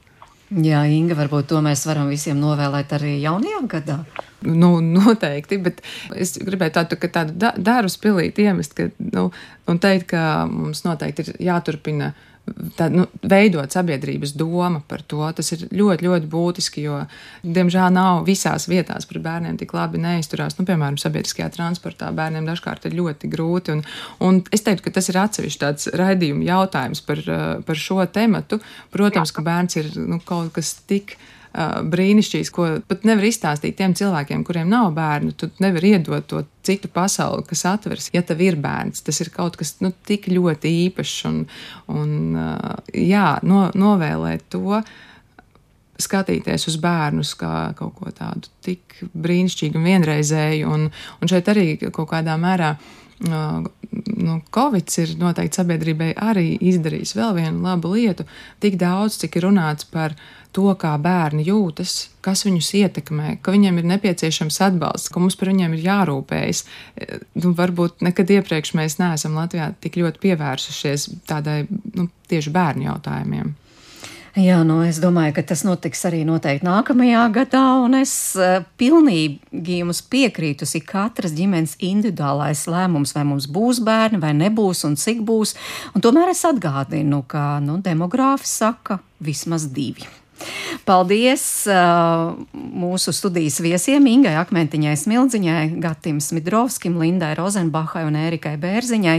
Jā, 0.50 0.82
Inga, 0.90 1.14
varbūt 1.14 1.52
to 1.52 1.60
mēs 1.62 1.84
varam 1.86 2.08
visiem 2.10 2.40
novēlēt 2.42 2.96
arī 2.98 3.20
jaunajā 3.22 3.60
gadā. 3.70 4.00
Nu, 4.42 4.80
noteikti, 4.82 5.60
bet 5.62 5.84
es 6.18 6.40
gribēju 6.42 6.74
tādu, 6.80 6.98
tādu 7.06 7.36
da, 7.38 7.52
dārzu 7.54 8.02
pilīti 8.02 8.48
iemest, 8.50 8.74
ka, 8.74 8.88
nu, 9.14 9.28
un 9.70 9.82
teikt, 9.84 10.08
ka 10.16 10.24
mums 10.50 10.82
noteikti 10.88 11.28
ir 11.28 11.32
jāturpina 11.52 12.10
uh, 12.16 12.26
tā, 12.78 12.90
nu, 12.94 13.06
veidot 13.30 13.72
sabiedrības 13.74 14.34
doma 14.40 14.82
par 14.88 15.04
to. 15.08 15.22
Tas 15.36 15.52
ir 15.56 15.66
ļoti, 15.70 16.08
ļoti 16.08 16.30
būtiski, 16.32 16.84
jo, 16.88 17.00
diemžēl, 17.44 17.90
nav 17.96 18.24
visās 18.28 18.68
vietās 18.72 19.08
par 19.10 19.22
bērniem 19.26 19.58
tik 19.60 19.74
labi 19.78 20.02
neizturās. 20.04 20.58
Nu, 20.60 20.68
piemēram, 20.70 21.00
sabiedriskajā 21.02 21.50
transportā 21.56 22.12
bērniem 22.16 22.48
dažkārt 22.50 22.90
ir 22.90 22.98
ļoti 23.00 23.32
grūti. 23.32 23.78
Un, 23.78 23.84
un 24.26 24.44
es 24.56 24.66
teiktu, 24.66 24.88
ka 24.88 24.96
tas 25.00 25.10
ir 25.12 25.20
atsevišķs 25.22 25.64
tāds 25.64 25.90
raidījuma 26.00 26.48
jautājums 26.48 27.04
par, 27.06 27.24
par 27.66 27.84
šo 27.88 28.02
tematu. 28.12 28.62
Protams, 28.94 29.34
ka 29.36 29.46
bērns 29.46 29.82
ir 29.82 29.92
nu, 30.00 30.22
kaut 30.26 30.54
kas 30.56 30.78
tik 30.90 31.18
brīnišķīgs, 31.54 32.52
ko 32.54 32.68
pat 32.86 33.06
nevar 33.10 33.26
izstāstīt 33.26 33.78
tiem 33.80 33.96
cilvēkiem, 33.98 34.44
kuriem 34.46 34.70
nav 34.70 34.92
bērnu. 34.94 35.34
Tu 35.34 35.50
nevar 35.64 35.86
iedot 35.86 36.28
to 36.30 36.44
citu 36.66 36.92
pasauli, 36.94 37.46
kas 37.50 37.66
atveras, 37.66 38.10
ja 38.14 38.22
tev 38.22 38.44
ir 38.46 38.60
bērns. 38.62 39.02
Tas 39.06 39.20
ir 39.24 39.32
kaut 39.34 39.58
kas 39.58 39.78
nu, 39.82 39.92
tik 40.06 40.30
ļoti 40.30 40.72
īpašs 40.86 41.18
un, 41.30 41.44
un 41.90 42.14
jā, 42.94 43.28
no, 43.50 43.68
novēlēt 43.74 44.46
to. 44.54 44.82
Skatīties 46.00 46.70
uz 46.70 46.78
bērnus 46.80 47.34
kā 47.36 47.74
kaut 47.76 47.98
ko 47.98 48.14
tādu 48.16 48.48
tik 48.64 49.02
brīnišķīgu 49.12 49.76
un 49.82 49.90
vienreizēju, 49.90 50.70
un, 50.72 50.88
un 51.20 51.32
šeit 51.32 51.50
arī 51.52 51.74
kaut 51.90 52.08
kādā 52.14 52.38
mērā 52.40 52.76
nu, 53.20 54.42
Covid 54.56 54.92
ir 55.02 55.14
noteikti 55.20 55.60
sabiedrībai 55.60 56.12
arī 56.24 56.54
izdarījis 56.72 57.16
vēl 57.18 57.36
vienu 57.40 57.64
labu 57.66 57.94
lietu. 57.96 58.26
Tik 58.64 58.78
daudz, 58.80 59.18
cik 59.22 59.40
ir 59.40 59.48
runāts 59.50 59.88
par 59.90 60.16
to, 60.56 60.66
kā 60.80 60.96
bērni 61.02 61.46
jūtas, 61.46 62.10
kas 62.26 62.46
viņus 62.48 62.72
ietekmē, 62.80 63.36
ka 63.44 63.54
viņiem 63.54 63.82
ir 63.82 63.90
nepieciešams 63.92 64.60
atbalsts, 64.66 65.12
ka 65.14 65.22
mums 65.22 65.38
par 65.40 65.52
viņiem 65.52 65.76
ir 65.78 65.86
jārūpējas. 65.86 66.64
E, 66.96 67.20
nu, 67.44 67.54
varbūt 67.58 68.06
nekad 68.06 68.32
iepriekš 68.40 68.74
mēs 68.80 68.98
neesam 69.02 69.38
Latvijā 69.38 69.72
tik 69.84 70.00
ļoti 70.02 70.24
pievērsušies 70.26 71.10
tādai 71.30 71.62
nu, 71.70 72.10
tieši 72.32 72.54
bērnu 72.56 72.90
jautājumiem. 72.90 73.54
Jā, 74.38 74.60
nu 74.68 74.82
es 74.86 75.00
domāju, 75.02 75.34
ka 75.40 75.44
tas 75.52 75.64
notiks 75.66 76.04
arī 76.06 76.22
noteikti 76.28 76.68
nākamajā 76.68 77.24
gadā, 77.34 77.64
un 77.82 77.98
es 77.98 78.14
uh, 78.38 78.60
pilnīgi 78.78 79.80
jums 79.82 80.04
piekrītu, 80.06 80.68
ir 80.78 80.86
katras 80.86 81.34
ģimenes 81.38 81.74
individuālais 81.82 82.62
lēmums, 82.70 83.16
vai 83.18 83.26
mums 83.26 83.50
būs 83.50 83.82
bērni, 83.86 84.22
vai 84.22 84.36
nebūs, 84.38 84.86
un 84.86 85.00
cik 85.02 85.24
būs. 85.26 85.56
Un 85.98 86.06
tomēr 86.06 86.30
es 86.36 86.46
atgādinu, 86.46 87.24
ka 87.26 87.58
nu, 87.66 87.80
demogrāfi 87.82 88.50
saka 88.50 89.00
vismaz 89.18 89.66
divi. 89.74 90.06
Paldies 90.88 91.44
uh, 91.68 92.36
mūsu 92.54 93.12
studijas 93.16 93.60
viesiem 93.64 94.06
Ingai 94.08 94.38
Akmentiņai 94.40 94.94
Smildziņai, 95.02 95.64
Gatim 95.84 96.22
Smidrovskim, 96.24 96.96
Lindai 97.02 97.34
Rozenbahai 97.40 98.06
un 98.08 98.20
Ērikai 98.20 98.56
Bērziņai. 98.62 99.18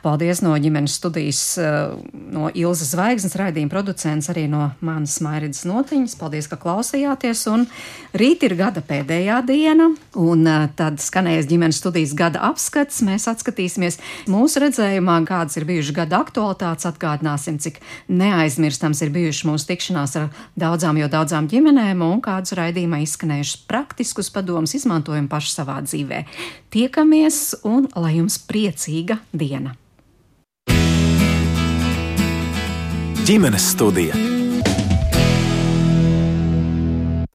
Paldies 0.00 0.40
no 0.40 0.54
ģimenes 0.56 0.94
studijas, 0.96 1.58
eh, 1.60 1.92
no 2.32 2.48
Ilzas 2.54 2.94
Zvaigznes 2.94 3.36
raidījuma 3.36 3.72
producents, 3.72 4.30
arī 4.32 4.46
no 4.48 4.70
manas 4.80 5.18
Mairidas 5.20 5.66
notiņas. 5.68 6.16
Paldies, 6.16 6.48
ka 6.48 6.56
klausījāties. 6.56 7.44
Un 7.52 7.66
rīt 8.16 8.42
ir 8.46 8.56
gada 8.56 8.80
pēdējā 8.80 9.40
diena, 9.46 9.90
un 10.16 10.46
eh, 10.46 10.68
tad 10.76 11.02
skanēs 11.04 11.48
ģimenes 11.50 11.80
studijas 11.82 12.14
gada 12.16 12.40
apskats. 12.48 13.02
Mēs 13.04 13.28
atskatīsimies 13.28 14.00
mūsu 14.26 14.64
redzējumā, 14.64 15.18
kādas 15.28 15.60
ir 15.60 15.68
bijušas 15.68 15.96
gada 16.00 16.22
aktualitātes, 16.24 16.88
atgādināsim, 16.88 17.60
cik 17.60 17.82
neaizmirstams 18.08 19.04
ir 19.04 19.12
bijušas 19.12 19.48
mūsu 19.50 19.68
tikšanās 19.68 20.16
ar 20.16 20.30
daudzām, 20.56 20.96
jo 20.96 21.10
daudzām 21.12 21.50
ģimenēm, 21.52 22.00
un 22.06 22.24
kādus 22.24 22.56
raidījumā 22.56 23.02
izskanējušus 23.04 23.66
praktiskus 23.68 24.32
padomus 24.32 24.74
izmantojam 24.80 25.28
paši 25.28 25.54
savā 25.58 25.80
dzīvē. 25.84 26.24
Tiekamies 26.72 27.60
un 27.68 27.90
lai 28.00 28.16
jums 28.16 28.40
priecīga 28.48 29.20
diena! 29.36 29.76
Ģimenes 33.30 33.62
studija. 33.70 34.39